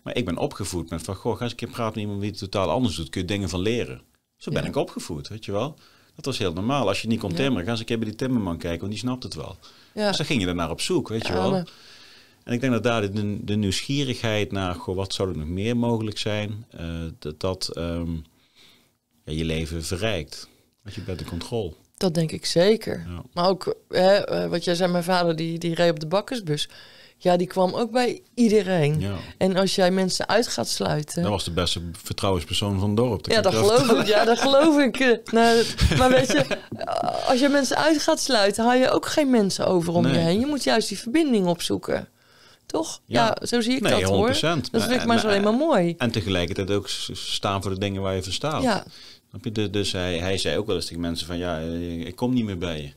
[0.03, 2.31] Maar ik ben opgevoed met van, goh, ga eens een keer praten met iemand die
[2.31, 3.09] het totaal anders doet.
[3.09, 4.01] Kun je dingen van leren.
[4.37, 4.69] Zo ben Ja.
[4.69, 5.77] ik opgevoed, weet je wel.
[6.15, 6.89] Dat was heel normaal.
[6.89, 9.01] Als je niet kon timmeren, ga eens een keer bij die timmerman kijken, want die
[9.01, 9.57] snapt het wel.
[9.95, 10.09] Ja.
[10.09, 11.51] Dus dan ging je daarnaar op zoek, weet je wel.
[11.51, 11.69] maar-
[12.45, 15.77] En ik denk dat daar de, de nieuwsgierigheid naar, goh, wat zou er nog meer
[15.77, 16.87] mogelijk zijn, eh,
[17.19, 18.13] dat dat ehm,
[19.25, 20.49] ja, je leven verrijkt.
[20.83, 21.73] Want je bent in controle.
[21.97, 23.05] Dat denk ik zeker.
[23.09, 23.23] Ja.
[23.33, 26.69] Maar ook, hè, eh, wat jij zei, mijn vader die, die reed op de bakkersbus.
[27.21, 29.01] Ja, die kwam ook bij iedereen.
[29.01, 29.15] Ja.
[29.39, 31.23] En als jij mensen uit gaat sluiten...
[31.23, 33.27] Dat was de beste vertrouwenspersoon van het dorp.
[33.27, 34.07] Ja, dat geloof ik.
[34.07, 35.01] Ja, dat geloof ik.
[35.01, 35.65] Eh, nou,
[35.99, 36.45] maar weet je,
[37.31, 40.41] als je mensen uit gaat sluiten, haal je ook geen mensen over om je heen.
[40.41, 42.09] Je moet juist die verbinding opzoeken.
[42.67, 43.01] Toch?
[43.05, 43.47] Ja, Ja.
[43.47, 44.29] zo zie ik Nee, dat hoor.
[44.35, 44.71] 100%.
[44.71, 45.95] Dat vind ik maar zo alleen maar mooi.
[45.99, 48.63] En tegelijkertijd ook staan voor de dingen waar je voor staat.
[48.63, 48.85] Ja?
[49.43, 52.35] Dus- Dus hij, hij zei ook wel eens tegen mensen van, ja, eh, ik kom
[52.35, 52.93] niet meer bij je.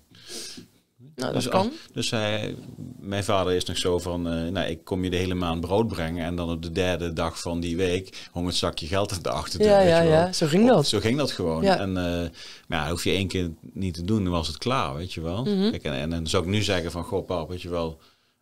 [1.22, 1.60] Nou, dat dus, kan.
[1.66, 2.56] als- dus hij,
[3.00, 5.88] mijn vader is nog zo van, eh, nou, ik kom je de hele maand brood
[5.88, 9.22] brengen en dan op de derde dag van die week hong het zakje geld aan
[9.22, 9.70] de achterdeur.
[9.70, 10.34] Ja, ja, ja.
[10.34, 10.88] Zo ging Of- dat.
[10.88, 11.64] Zo ging dat gewoon.
[11.64, 11.78] Ja.
[11.80, 12.30] En eh,
[12.68, 15.22] maar ja, hoef je één keer niet te doen, dan was het klaar, weet je
[15.22, 15.44] wel.
[15.44, 15.70] Mhm.
[15.70, 18.00] Kijk, en, en dan zou ik nu zeggen van, goh pap, weet je wel,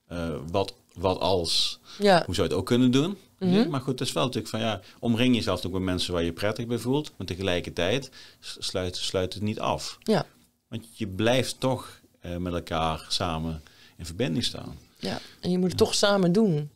[0.07, 3.17] eh, wat, wat als, Ja, hoe zou je het ook kunnen doen?
[3.39, 3.51] Mhm.
[3.53, 6.23] Ja, maar goed, het is wel natuurlijk van, ja, omring jezelf ook met mensen waar
[6.23, 8.09] je prettig bij voelt, maar tegelijkertijd
[8.39, 9.97] sluit, sluit het niet af.
[10.03, 10.25] ja,
[10.67, 13.61] Want je blijft toch eh, met elkaar samen
[13.97, 14.77] in verbinding staan.
[14.97, 15.19] ja.
[15.39, 16.69] En je moet het toch samen doen.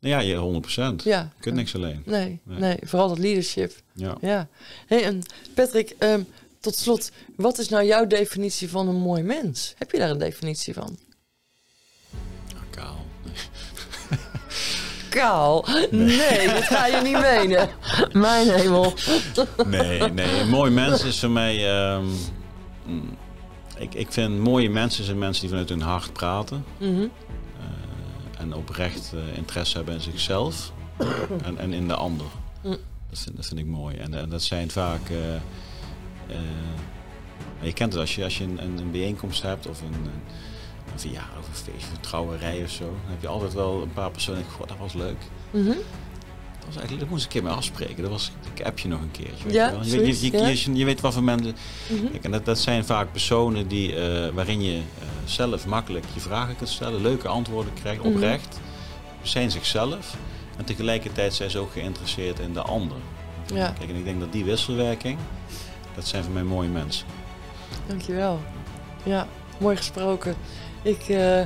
[0.00, 0.60] Nou ja, je
[1.00, 1.02] 100%.
[1.04, 1.20] Ja.
[1.36, 2.02] Je kunt niks alleen.
[2.06, 2.58] Nee, Nee.
[2.58, 3.72] nee, vooral dat leadership.
[3.94, 4.16] Ja.
[4.20, 4.48] Ja.
[4.86, 5.22] Hey, en
[5.54, 6.22] Patrick, ehm,
[6.60, 9.74] tot slot, wat is nou jouw definitie van een mooi mens?
[9.78, 10.98] Heb je daar een definitie van?
[12.70, 13.06] Kaal.
[15.08, 15.66] Kaal?
[15.90, 17.68] Nee, dat ga je niet menen.
[18.12, 18.92] Mijn hemel.
[19.66, 20.40] Nee, nee.
[20.40, 21.68] Een mooi mens is voor mij...
[21.70, 22.04] ehm,
[22.86, 23.16] mm,
[23.78, 26.64] ik, ik vind mooie mensen zijn mensen die vanuit hun hart praten.
[26.78, 27.00] Mhm.
[27.00, 30.72] eh, en oprecht eh, interesse hebben in zichzelf
[31.46, 32.26] en, en in de ander.
[32.62, 32.76] Mm.
[33.10, 33.96] Dat, vind, dat vind ik mooi.
[33.96, 35.10] En, en dat zijn vaak...
[35.10, 36.36] eh,
[37.60, 40.10] je kent het als je, als je een, een, een bijeenkomst hebt of een, een,
[40.92, 42.84] een verjaardag of een feestje, een trouwerij of zo.
[42.84, 45.18] Dan heb je altijd wel een paar personen die goh, dat was leuk.
[45.50, 45.76] Mhm.
[46.66, 48.02] Was eigenlijk, dat moest ik een keer mee afspreken.
[48.02, 49.44] Dat was, ik app je nog een keertje.
[49.44, 49.82] Weet Ja, je, wel.
[49.84, 50.46] je, zoiets, je, je, ja.
[50.46, 51.56] je, je weet wat voor mensen...
[51.90, 52.10] Mhm.
[52.10, 56.20] Kijk, en dat, dat zijn vaak personen die, eh, waarin je eh, zelf makkelijk je
[56.20, 58.12] vragen kunt stellen, leuke antwoorden krijgt, Mhm.
[58.12, 58.60] oprecht.
[59.22, 60.16] Zijn zichzelf
[60.56, 62.96] en tegelijkertijd zijn ze ook geïnteresseerd in de ander.
[63.54, 65.18] Ja, Kijk, en ik denk dat die wisselwerking,
[65.94, 67.06] dat zijn voor mij mooie mensen.
[67.86, 68.40] dankjewel.
[69.02, 69.26] Ja,
[69.58, 70.34] mooi gesproken.
[70.82, 71.40] Ik, eh,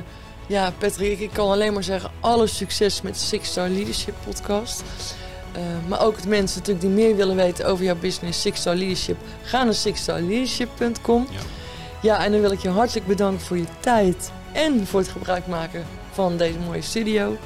[0.47, 4.83] ja, Patrick, ik, kan alleen maar zeggen, alle succes met de Six Star Leadership podcast.
[5.51, 8.75] Eh, maar ook de mensen natuurlijk die meer willen weten over jouw business, Six Star
[8.75, 11.27] Leadership, ga naar sixstarleadership.com.
[11.31, 11.39] Ja.
[12.01, 15.47] Ja, en dan wil ik je hartelijk bedanken voor je tijd en voor het gebruik
[15.47, 17.37] maken van deze mooie studio.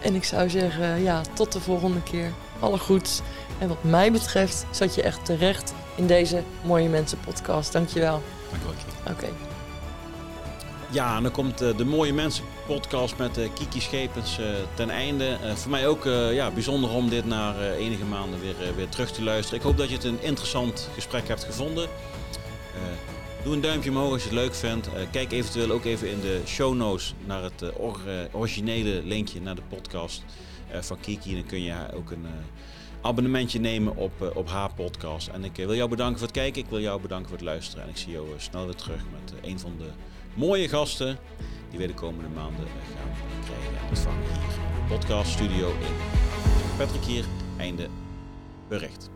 [0.00, 2.32] En ik zou zeggen, ja, tot de volgende keer.
[2.60, 3.20] Alle goeds.
[3.58, 7.72] En wat mij betreft zat je echt terecht in deze Mooie Mensen podcast.
[7.72, 8.22] Dankjewel.
[9.04, 9.53] Dank je wel.
[10.94, 14.90] Ja, en dan komt eh, de Mooie Mensen podcast met eh, Kiki Schepens eh, ten
[14.90, 15.38] einde.
[15.54, 19.58] Voor mij ook ja, bijzonder om dit na enige maanden weer, weer terug te luisteren.
[19.58, 21.88] Ik hoop dat je het een interessant gesprek hebt gevonden.
[23.44, 24.88] Doe een duimpje omhoog als je het leuk vindt.
[25.10, 29.62] Kijk eventueel ook even in de show notes naar het or- originele linkje naar de
[29.68, 30.24] podcast
[30.80, 31.34] van Kiki.
[31.34, 32.26] Dan kun je ook een
[33.00, 35.28] abonnementje nemen op, op haar podcast.
[35.28, 36.62] En ik wil jou bedanken voor het kijken.
[36.62, 37.84] Ik wil jou bedanken voor het luisteren.
[37.84, 39.88] En ik zie jou snel weer terug met een van de
[40.34, 41.18] mooie gasten
[41.70, 45.96] die we de komende maanden gaan krijgen en ontvangen hier in de podcast studio in.
[46.76, 47.24] Patrick hier,
[47.56, 47.88] einde
[48.68, 49.13] bericht.